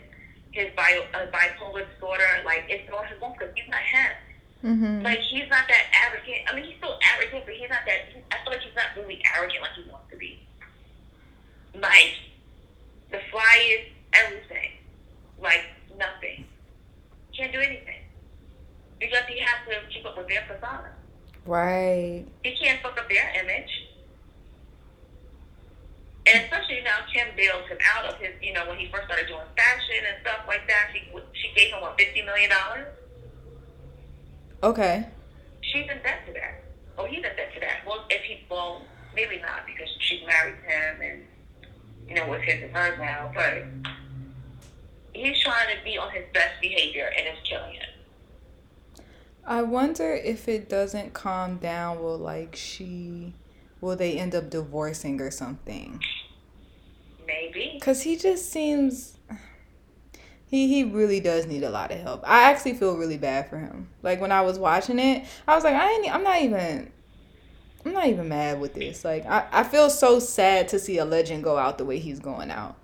his 0.52 0.68
bio, 0.76 1.04
uh, 1.14 1.28
bipolar 1.32 1.86
disorder. 1.94 2.24
Like 2.46 2.66
it's 2.70 2.90
all 2.92 3.04
his 3.04 3.18
own 3.22 3.34
because 3.34 3.54
he's 3.56 3.70
not 3.70 3.82
him. 3.82 4.12
Mhm. 4.64 5.04
Like 5.04 5.20
he's 5.20 5.50
not 5.50 5.68
that 5.68 5.86
arrogant. 6.04 6.50
I 6.50 6.56
mean, 6.56 6.66
he's 6.66 6.78
still 6.78 7.00
arrogant, 7.16 7.46
but 7.46 7.56
he's 7.56 7.70
not 7.70 7.80
that. 7.86 8.12
I 8.32 8.44
feel 8.44 8.52
like 8.54 8.62
he's 8.62 8.76
not 8.76 8.88
really 8.98 9.22
arrogant 9.36 9.62
like 9.62 9.72
he 9.74 9.90
wants 9.90 10.10
to 10.12 10.18
be. 10.18 10.46
Like 11.76 12.14
the 13.12 13.20
flyest, 13.32 13.88
everything. 14.14 14.72
Like 15.42 15.64
nothing. 15.98 16.46
Can't 17.36 17.54
do 17.54 17.60
anything 17.60 18.04
because 19.00 19.24
he 19.30 19.40
has 19.40 19.64
to 19.70 19.80
keep 19.88 20.06
up 20.06 20.18
with 20.18 20.28
their 20.28 20.42
persona. 20.42 20.92
Right. 21.46 22.26
He 22.44 22.56
can't 22.58 22.82
fuck 22.82 23.00
up 23.00 23.08
their 23.08 23.32
image. 23.42 23.72
And 26.28 26.44
especially 26.44 26.82
now, 26.84 27.00
Kim 27.12 27.28
bailed 27.38 27.64
him 27.70 27.78
out 27.96 28.06
of 28.06 28.20
his, 28.20 28.36
you 28.42 28.54
know, 28.54 28.68
when 28.68 28.78
he 28.78 28.92
first 28.92 29.06
started 29.06 29.28
doing 29.28 29.48
fashion 29.56 30.04
and 30.06 30.18
stuff 30.22 30.44
like 30.48 30.68
that. 30.68 30.92
She 30.94 31.10
she 31.34 31.48
gave 31.56 31.72
him 31.74 31.82
what 31.82 31.98
fifty 31.98 32.22
million 32.22 32.50
dollars. 32.52 32.88
Okay. 34.62 35.08
She's 35.62 35.84
in 35.84 36.02
debt 36.04 36.26
to 36.28 36.34
that. 36.34 36.64
Oh, 36.98 37.06
he's 37.06 37.18
in 37.18 37.24
debt 37.24 37.54
to 37.54 37.60
that. 37.62 37.86
Well, 37.86 38.06
if 38.10 38.22
he, 38.24 38.44
well, 38.50 38.82
maybe 39.16 39.40
not 39.40 39.66
because 39.66 39.90
she's 40.00 40.26
married 40.26 40.56
him 40.66 41.02
and, 41.02 41.24
you 42.08 42.16
know, 42.16 42.28
what's 42.28 42.44
his 42.44 42.64
and 42.64 42.76
hers 42.76 42.98
now. 43.00 43.32
But 43.34 43.64
he's 45.14 45.40
trying 45.40 45.76
to 45.78 45.84
be 45.84 45.98
on 45.98 46.12
his 46.12 46.26
best 46.34 46.62
behavior 46.62 47.10
and 47.18 47.28
it's 47.28 47.48
killing 47.48 47.74
him. 47.74 49.04
I 49.46 49.62
wonder 49.62 50.14
if 50.14 50.48
it 50.48 50.70
doesn't 50.70 51.14
calm 51.14 51.58
down, 51.58 52.04
will 52.04 52.18
like 52.18 52.56
she 52.56 53.34
will 53.82 53.96
they 53.96 54.20
end 54.20 54.36
up 54.36 54.50
divorcing 54.50 55.22
or 55.22 55.32
something? 55.32 56.00
Maybe. 57.26 57.80
Cause 57.82 58.02
he 58.02 58.16
just 58.16 58.52
seems 58.52 59.19
he 60.50 60.68
he 60.68 60.84
really 60.84 61.20
does 61.20 61.46
need 61.46 61.64
a 61.64 61.70
lot 61.70 61.92
of 61.92 62.00
help. 62.00 62.24
I 62.26 62.50
actually 62.50 62.74
feel 62.74 62.98
really 62.98 63.18
bad 63.18 63.50
for 63.50 63.58
him. 63.60 63.88
Like 64.02 64.20
when 64.20 64.32
I 64.32 64.42
was 64.42 64.58
watching 64.58 64.98
it, 64.98 65.26
I 65.48 65.56
was 65.56 65.64
like, 65.64 65.76
I 65.76 65.92
ain't 65.92 66.14
I'm 66.14 66.24
not 66.24 66.42
even 66.42 66.92
I'm 67.86 67.94
not 67.94 68.08
even 68.08 68.28
mad 68.28 68.60
with 68.60 68.74
this. 68.74 69.06
Like 69.06 69.26
I, 69.28 69.46
I 69.52 69.64
feel 69.64 69.90
so 69.92 70.20
sad 70.20 70.68
to 70.70 70.80
see 70.80 70.98
a 70.98 71.06
legend 71.06 71.44
go 71.44 71.58
out 71.58 71.78
the 71.78 71.86
way 71.86 72.00
he's 72.00 72.20
going 72.20 72.50
out. 72.50 72.76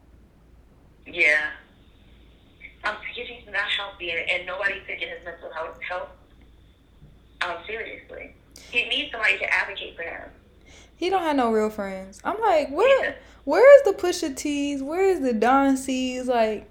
Yeah. 1.07 1.49
Um, 2.83 2.97
because 3.01 3.27
he's 3.27 3.51
not 3.51 3.67
healthy 3.67 4.11
and, 4.11 4.29
and 4.29 4.45
nobody's 4.45 4.83
taking 4.85 5.09
his 5.09 5.25
mental 5.25 5.51
health 5.51 5.81
health 5.81 6.09
um, 7.41 7.57
seriously. 7.65 8.35
He 8.69 8.87
needs 8.87 9.11
somebody 9.11 9.39
to 9.39 9.51
advocate 9.51 9.95
for 9.95 10.03
him. 10.03 10.29
He 10.97 11.09
don't 11.09 11.23
have 11.23 11.35
no 11.35 11.51
real 11.51 11.71
friends. 11.71 12.21
I'm 12.23 12.39
like, 12.39 12.69
where 12.69 13.17
where 13.43 13.77
is 13.77 13.83
the 13.83 13.99
Pusha 13.99 14.35
T's? 14.35 14.83
Where 14.83 15.03
is 15.03 15.21
the 15.21 15.33
Don 15.33 15.77
C's? 15.77 16.27
Like, 16.27 16.69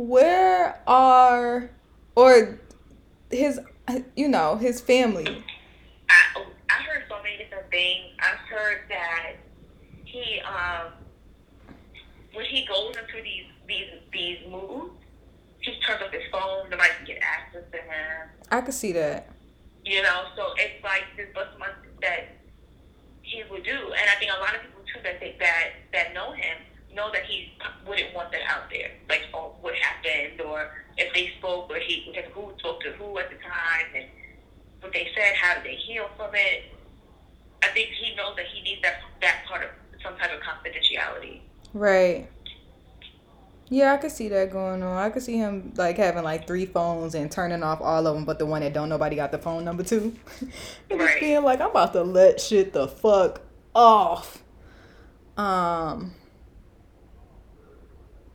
where 0.00 0.80
are 0.86 1.70
or 2.16 2.58
his 3.30 3.60
you 4.16 4.28
know 4.28 4.56
his 4.56 4.80
family? 4.80 5.44
I 6.08 6.44
I 6.70 6.82
heard 6.82 7.04
so 7.08 7.16
many 7.22 7.36
different 7.36 7.70
things. 7.70 8.06
I've 8.18 8.38
heard 8.48 8.80
that 8.88 9.32
he 10.04 10.40
um 10.40 10.92
when 12.32 12.46
he 12.46 12.66
goes 12.66 12.96
into 12.96 13.22
these 13.22 13.44
these 13.68 13.90
these 14.12 14.38
moods, 14.48 14.94
he 15.60 15.78
turns 15.86 16.02
off 16.02 16.12
his 16.12 16.22
phone. 16.32 16.70
Nobody 16.70 16.90
can 16.96 17.06
get 17.06 17.18
access 17.22 17.64
to 17.70 17.78
him. 17.78 18.28
I 18.50 18.60
could 18.62 18.74
see 18.74 18.92
that. 18.92 19.28
You 19.84 20.02
know, 20.02 20.24
so 20.36 20.46
it's 20.56 20.82
like 20.82 21.04
this 21.16 21.28
bust 21.34 21.58
month 21.58 21.76
that 22.00 22.36
he 23.22 23.42
would 23.50 23.64
do, 23.64 23.70
and 23.70 24.10
I 24.10 24.18
think 24.18 24.32
a 24.34 24.40
lot 24.40 24.54
of 24.54 24.62
people 24.62 24.80
too 24.92 25.02
that 25.04 25.20
think 25.20 25.38
that 25.38 25.72
that 25.92 26.14
know 26.14 26.32
him 26.32 26.56
know 26.94 27.10
that 27.12 27.24
he 27.24 27.52
wouldn't 27.86 28.14
want 28.14 28.32
that 28.32 28.42
out 28.48 28.70
there, 28.70 28.90
like 29.08 29.22
what 29.32 29.74
happened, 29.74 30.40
or 30.40 30.70
if 30.96 31.12
they 31.14 31.32
spoke, 31.38 31.70
or 31.70 31.78
he 31.78 32.12
who 32.34 32.52
spoke 32.58 32.80
to 32.82 32.92
who 32.92 33.18
at 33.18 33.30
the 33.30 33.36
time, 33.36 33.86
and 33.94 34.06
what 34.80 34.92
they 34.92 35.08
said, 35.14 35.34
how 35.34 35.54
did 35.54 35.64
they 35.64 35.76
heal 35.76 36.06
from 36.16 36.30
it. 36.34 36.64
I 37.62 37.68
think 37.68 37.88
he 37.90 38.14
knows 38.16 38.36
that 38.36 38.46
he 38.46 38.62
needs 38.62 38.82
that 38.82 39.00
that 39.20 39.44
part 39.46 39.64
of 39.64 39.70
some 40.02 40.16
type 40.16 40.30
of 40.32 40.40
confidentiality. 40.40 41.40
Right. 41.74 42.28
Yeah, 43.68 43.92
I 43.92 43.98
could 43.98 44.10
see 44.10 44.28
that 44.30 44.50
going 44.50 44.82
on. 44.82 44.96
I 44.96 45.10
could 45.10 45.22
see 45.22 45.36
him 45.36 45.72
like 45.76 45.96
having 45.96 46.24
like 46.24 46.46
three 46.46 46.66
phones 46.66 47.14
and 47.14 47.30
turning 47.30 47.62
off 47.62 47.80
all 47.80 48.04
of 48.04 48.14
them, 48.16 48.24
but 48.24 48.38
the 48.40 48.46
one 48.46 48.62
that 48.62 48.72
don't 48.72 48.88
nobody 48.88 49.14
got 49.14 49.30
the 49.30 49.38
phone 49.38 49.64
number 49.64 49.84
to. 49.84 49.96
and 50.00 50.50
just 50.90 51.00
Right. 51.00 51.20
being 51.20 51.44
like, 51.44 51.60
I'm 51.60 51.70
about 51.70 51.92
to 51.92 52.02
let 52.02 52.40
shit 52.40 52.72
the 52.72 52.88
fuck 52.88 53.42
off. 53.74 54.42
Um. 55.36 56.14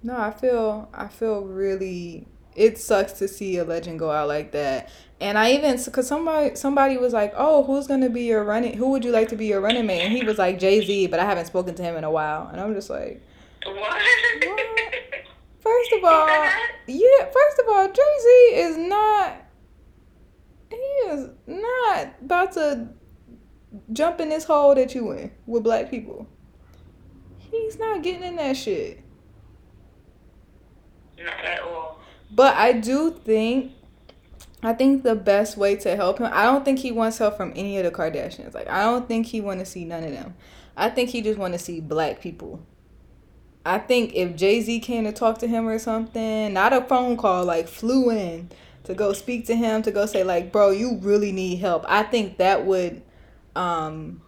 No, 0.05 0.15
I 0.15 0.29
feel 0.29 0.87
I 0.93 1.07
feel 1.07 1.41
really. 1.41 2.27
It 2.55 2.77
sucks 2.77 3.13
to 3.13 3.27
see 3.27 3.57
a 3.57 3.63
legend 3.63 3.97
go 3.97 4.11
out 4.11 4.27
like 4.27 4.51
that. 4.51 4.91
And 5.19 5.35
I 5.35 5.53
even 5.53 5.83
because 5.83 6.07
somebody 6.07 6.55
somebody 6.55 6.95
was 6.97 7.11
like, 7.11 7.33
"Oh, 7.35 7.63
who's 7.63 7.87
gonna 7.87 8.11
be 8.11 8.21
your 8.21 8.43
running? 8.43 8.77
Who 8.77 8.91
would 8.91 9.03
you 9.03 9.09
like 9.09 9.29
to 9.29 9.35
be 9.35 9.47
your 9.47 9.61
running 9.61 9.87
mate?" 9.87 10.01
And 10.01 10.13
he 10.13 10.23
was 10.23 10.37
like 10.37 10.59
Jay 10.59 10.85
Z, 10.85 11.07
but 11.07 11.19
I 11.19 11.25
haven't 11.25 11.47
spoken 11.47 11.73
to 11.73 11.81
him 11.81 11.95
in 11.95 12.03
a 12.03 12.11
while. 12.11 12.47
And 12.51 12.61
I'm 12.61 12.75
just 12.75 12.87
like, 12.87 13.19
What? 13.65 14.01
First 15.59 15.93
of 15.93 16.03
all, 16.03 16.27
yeah. 16.85 17.25
First 17.25 17.59
of 17.63 17.67
all, 17.67 17.91
Jay 17.91 18.15
Z 18.21 18.29
is 18.57 18.77
not. 18.77 19.37
He 20.69 20.75
is 21.07 21.29
not 21.47 22.09
about 22.21 22.51
to 22.51 22.89
jump 23.91 24.19
in 24.19 24.29
this 24.29 24.43
hole 24.43 24.75
that 24.75 24.93
you 24.93 25.11
in 25.13 25.31
with 25.47 25.63
black 25.63 25.89
people. 25.89 26.27
He's 27.39 27.79
not 27.79 28.03
getting 28.03 28.21
in 28.21 28.35
that 28.35 28.55
shit. 28.55 29.04
Not 31.17 31.45
at 31.45 31.61
all. 31.61 31.99
But 32.31 32.55
I 32.55 32.73
do 32.73 33.11
think, 33.11 33.71
I 34.61 34.73
think 34.73 35.03
the 35.03 35.15
best 35.15 35.57
way 35.57 35.75
to 35.77 35.95
help 35.95 36.19
him. 36.19 36.29
I 36.33 36.43
don't 36.43 36.65
think 36.65 36.79
he 36.79 36.91
wants 36.91 37.17
help 37.17 37.37
from 37.37 37.53
any 37.55 37.77
of 37.77 37.85
the 37.85 37.91
Kardashians. 37.91 38.53
Like 38.53 38.69
I 38.69 38.83
don't 38.83 39.07
think 39.07 39.27
he 39.27 39.41
want 39.41 39.59
to 39.59 39.65
see 39.65 39.85
none 39.85 40.03
of 40.03 40.11
them. 40.11 40.35
I 40.75 40.89
think 40.89 41.09
he 41.09 41.21
just 41.21 41.39
want 41.39 41.53
to 41.53 41.59
see 41.59 41.79
black 41.79 42.19
people. 42.19 42.65
I 43.65 43.79
think 43.79 44.13
if 44.13 44.35
Jay 44.35 44.61
Z 44.61 44.79
came 44.81 45.05
to 45.05 45.11
talk 45.11 45.39
to 45.39 45.47
him 45.47 45.67
or 45.67 45.79
something, 45.79 46.53
not 46.53 46.73
a 46.73 46.81
phone 46.81 47.17
call, 47.17 47.45
like 47.45 47.67
flew 47.67 48.11
in 48.11 48.49
to 48.83 48.93
go 48.93 49.13
speak 49.13 49.47
to 49.47 49.55
him, 49.55 49.81
to 49.81 49.91
go 49.91 50.05
say 50.05 50.23
like, 50.23 50.51
bro, 50.51 50.69
you 50.69 50.97
really 51.01 51.31
need 51.31 51.57
help. 51.57 51.83
I 51.87 52.03
think 52.03 52.37
that 52.37 52.65
would 52.65 53.01
um, 53.55 54.21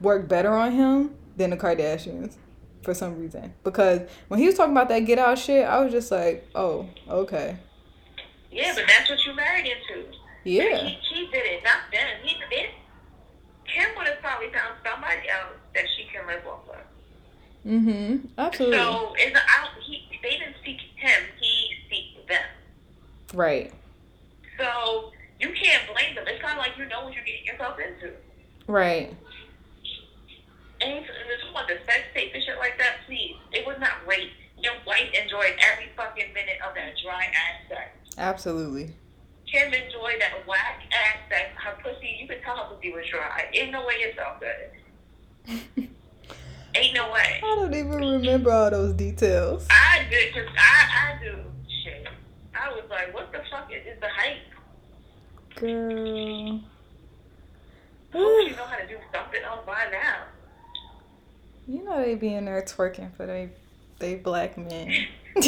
work 0.00 0.28
better 0.28 0.54
on 0.54 0.72
him 0.72 1.14
than 1.36 1.50
the 1.50 1.56
Kardashians 1.56 2.36
for 2.82 2.94
some 2.94 3.18
reason. 3.18 3.54
Because 3.64 4.00
when 4.28 4.40
he 4.40 4.46
was 4.46 4.54
talking 4.56 4.72
about 4.72 4.88
that 4.88 5.00
get 5.00 5.18
out 5.18 5.38
shit, 5.38 5.64
I 5.66 5.82
was 5.82 5.92
just 5.92 6.10
like, 6.10 6.48
oh, 6.54 6.88
okay. 7.08 7.56
Yeah, 8.50 8.72
but 8.74 8.84
that's 8.86 9.08
what 9.08 9.24
you 9.24 9.34
married 9.34 9.66
into. 9.66 10.06
Yeah. 10.44 10.76
He, 10.76 10.98
he 11.14 11.26
did 11.32 11.44
it, 11.46 11.62
not 11.64 11.90
them. 11.92 12.06
He 12.22 12.34
did. 12.50 12.70
Kim 13.66 13.88
would 13.96 14.06
have 14.06 14.20
probably 14.20 14.48
found 14.52 14.74
somebody 14.84 15.28
else 15.28 15.56
that 15.74 15.84
she 15.96 16.04
can 16.12 16.26
live 16.26 16.46
off 16.46 16.68
of. 16.68 16.76
Mhm. 17.66 18.28
Absolutely. 18.36 18.76
So 18.76 19.14
it's 19.16 19.36
out. 19.36 19.68
He 19.86 20.02
they 20.22 20.30
didn't 20.30 20.56
seek 20.64 20.78
him. 20.96 21.22
He 21.40 21.70
seeked 21.90 22.28
them. 22.28 22.42
right. 23.34 23.72
So 24.58 25.12
you 25.40 25.48
can't 25.52 25.82
blame 25.92 26.14
them. 26.16 26.24
It's 26.26 26.42
kind 26.42 26.58
of 26.58 26.64
like 26.66 26.76
you 26.76 26.86
know 26.86 27.04
what 27.04 27.14
you're 27.14 27.24
getting 27.24 27.44
yourself 27.46 27.78
into. 27.78 28.12
Right. 28.66 29.14
You 30.88 31.54
want 31.54 31.68
the 31.68 31.78
sex 31.86 32.04
tape 32.14 32.32
and 32.34 32.42
shit 32.42 32.58
like 32.58 32.78
that, 32.78 32.96
please. 33.06 33.36
It 33.52 33.66
was 33.66 33.76
not 33.78 34.06
rape. 34.06 34.30
Your 34.58 34.72
wife 34.86 35.10
enjoyed 35.12 35.54
every 35.60 35.90
fucking 35.96 36.32
minute 36.32 36.58
of 36.66 36.74
that 36.74 36.94
dry 37.02 37.24
ass 37.24 37.68
sex. 37.68 37.90
Absolutely. 38.16 38.94
Kim 39.46 39.72
enjoyed 39.72 40.20
that 40.20 40.46
whack 40.46 40.80
ass 40.92 41.18
sex. 41.28 41.50
Her 41.62 41.76
pussy, 41.82 42.16
you 42.20 42.26
could 42.26 42.42
tell 42.42 42.56
her 42.56 42.74
pussy 42.74 42.92
was 42.92 43.04
dry. 43.10 43.48
Ain't 43.52 43.70
no 43.70 43.84
way 43.84 43.94
it 43.94 44.16
felt 44.16 44.40
good. 44.40 45.88
Ain't 46.74 46.94
no 46.94 47.12
way. 47.12 47.40
I 47.44 47.54
don't 47.54 47.74
even 47.74 48.00
remember 48.00 48.50
all 48.50 48.70
those 48.70 48.94
details. 48.94 49.66
I 49.70 50.06
did, 50.08 50.32
cause 50.32 50.46
I, 50.56 51.18
I 51.18 51.22
do 51.22 51.36
shit. 51.84 52.08
I 52.54 52.72
was 52.72 52.84
like, 52.88 53.12
what 53.12 53.30
the 53.30 53.42
fuck 53.50 53.70
is, 53.70 53.86
is 53.86 54.00
the 54.00 54.08
hype? 54.08 54.38
Girl. 55.56 56.60
Hope 58.12 58.48
you 58.48 58.50
know 58.56 58.64
how 58.64 58.76
to 58.76 58.86
do 58.86 58.96
something 59.12 59.42
else 59.42 59.60
by 59.66 59.86
now. 59.92 60.24
You 61.72 61.82
know 61.84 62.02
they 62.02 62.16
be 62.16 62.34
in 62.34 62.44
there 62.44 62.60
twerking 62.60 63.16
for 63.16 63.24
they 63.24 63.48
they 63.98 64.16
black 64.16 64.58
men. 64.58 64.90
yo, 65.34 65.42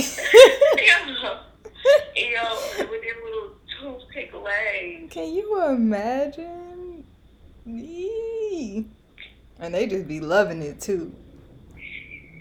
yo, 2.17 2.47
with 2.79 3.03
their 3.03 3.19
little 3.23 3.51
toothpick 3.79 4.33
legs. 4.33 5.13
Can 5.13 5.35
you 5.35 5.63
imagine? 5.67 7.05
Yee. 7.67 8.87
And 9.59 9.75
they 9.75 9.87
just 9.87 10.09
be 10.09 10.21
loving 10.21 10.63
it 10.63 10.81
too. 10.81 11.15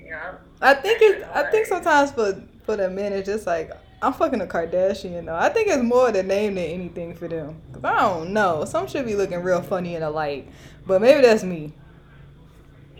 Yeah. 0.06 0.36
I 0.62 0.76
think 0.76 1.00
it's 1.02 1.26
I 1.36 1.52
think 1.52 1.66
sometimes 1.66 2.12
for 2.12 2.42
for 2.64 2.78
the 2.78 2.90
men 2.90 3.12
it's 3.12 3.28
just 3.28 3.46
like 3.46 3.70
I'm 4.02 4.14
fucking 4.14 4.40
a 4.40 4.46
Kardashian 4.46 5.26
though. 5.26 5.36
I 5.36 5.50
think 5.50 5.68
it's 5.68 5.84
more 5.84 6.10
the 6.10 6.24
name 6.24 6.56
than 6.56 6.64
anything 6.64 7.16
for 7.16 7.28
them. 7.28 7.62
Cause 7.74 7.84
I 7.84 8.00
don't 8.00 8.32
know. 8.32 8.64
Some 8.64 8.88
should 8.88 9.06
be 9.06 9.18
looking 9.18 9.44
real 9.44 9.62
funny 9.62 9.96
in 9.96 10.02
the 10.04 10.10
light. 10.10 10.48
But 10.88 11.02
maybe 11.02 11.20
that's 11.20 11.44
me. 11.44 11.74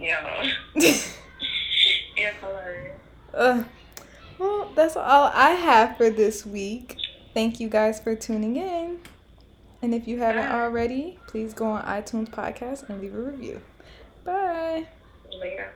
Yeah. 0.04 0.52
It's 2.16 2.38
hilarious. 2.40 3.00
Uh, 3.34 3.64
well, 4.38 4.72
that's 4.76 4.96
all 4.96 5.32
I 5.34 5.52
have 5.52 5.98
for 5.98 6.10
this 6.10 6.46
week. 6.46 6.98
Thank 7.34 7.60
you 7.60 7.68
guys 7.68 8.00
for 8.00 8.16
tuning 8.16 8.56
in. 8.58 9.00
And 9.82 9.94
if 9.94 10.08
you 10.08 10.20
haven't 10.20 10.52
already, 10.52 11.18
please 11.28 11.54
go 11.54 11.66
on 11.66 11.84
iTunes 11.84 12.30
podcast 12.30 12.88
and 12.90 13.02
leave 13.02 13.16
a 13.16 13.22
review. 13.22 13.62
Bye. 14.24 14.88
Later. 15.32 15.74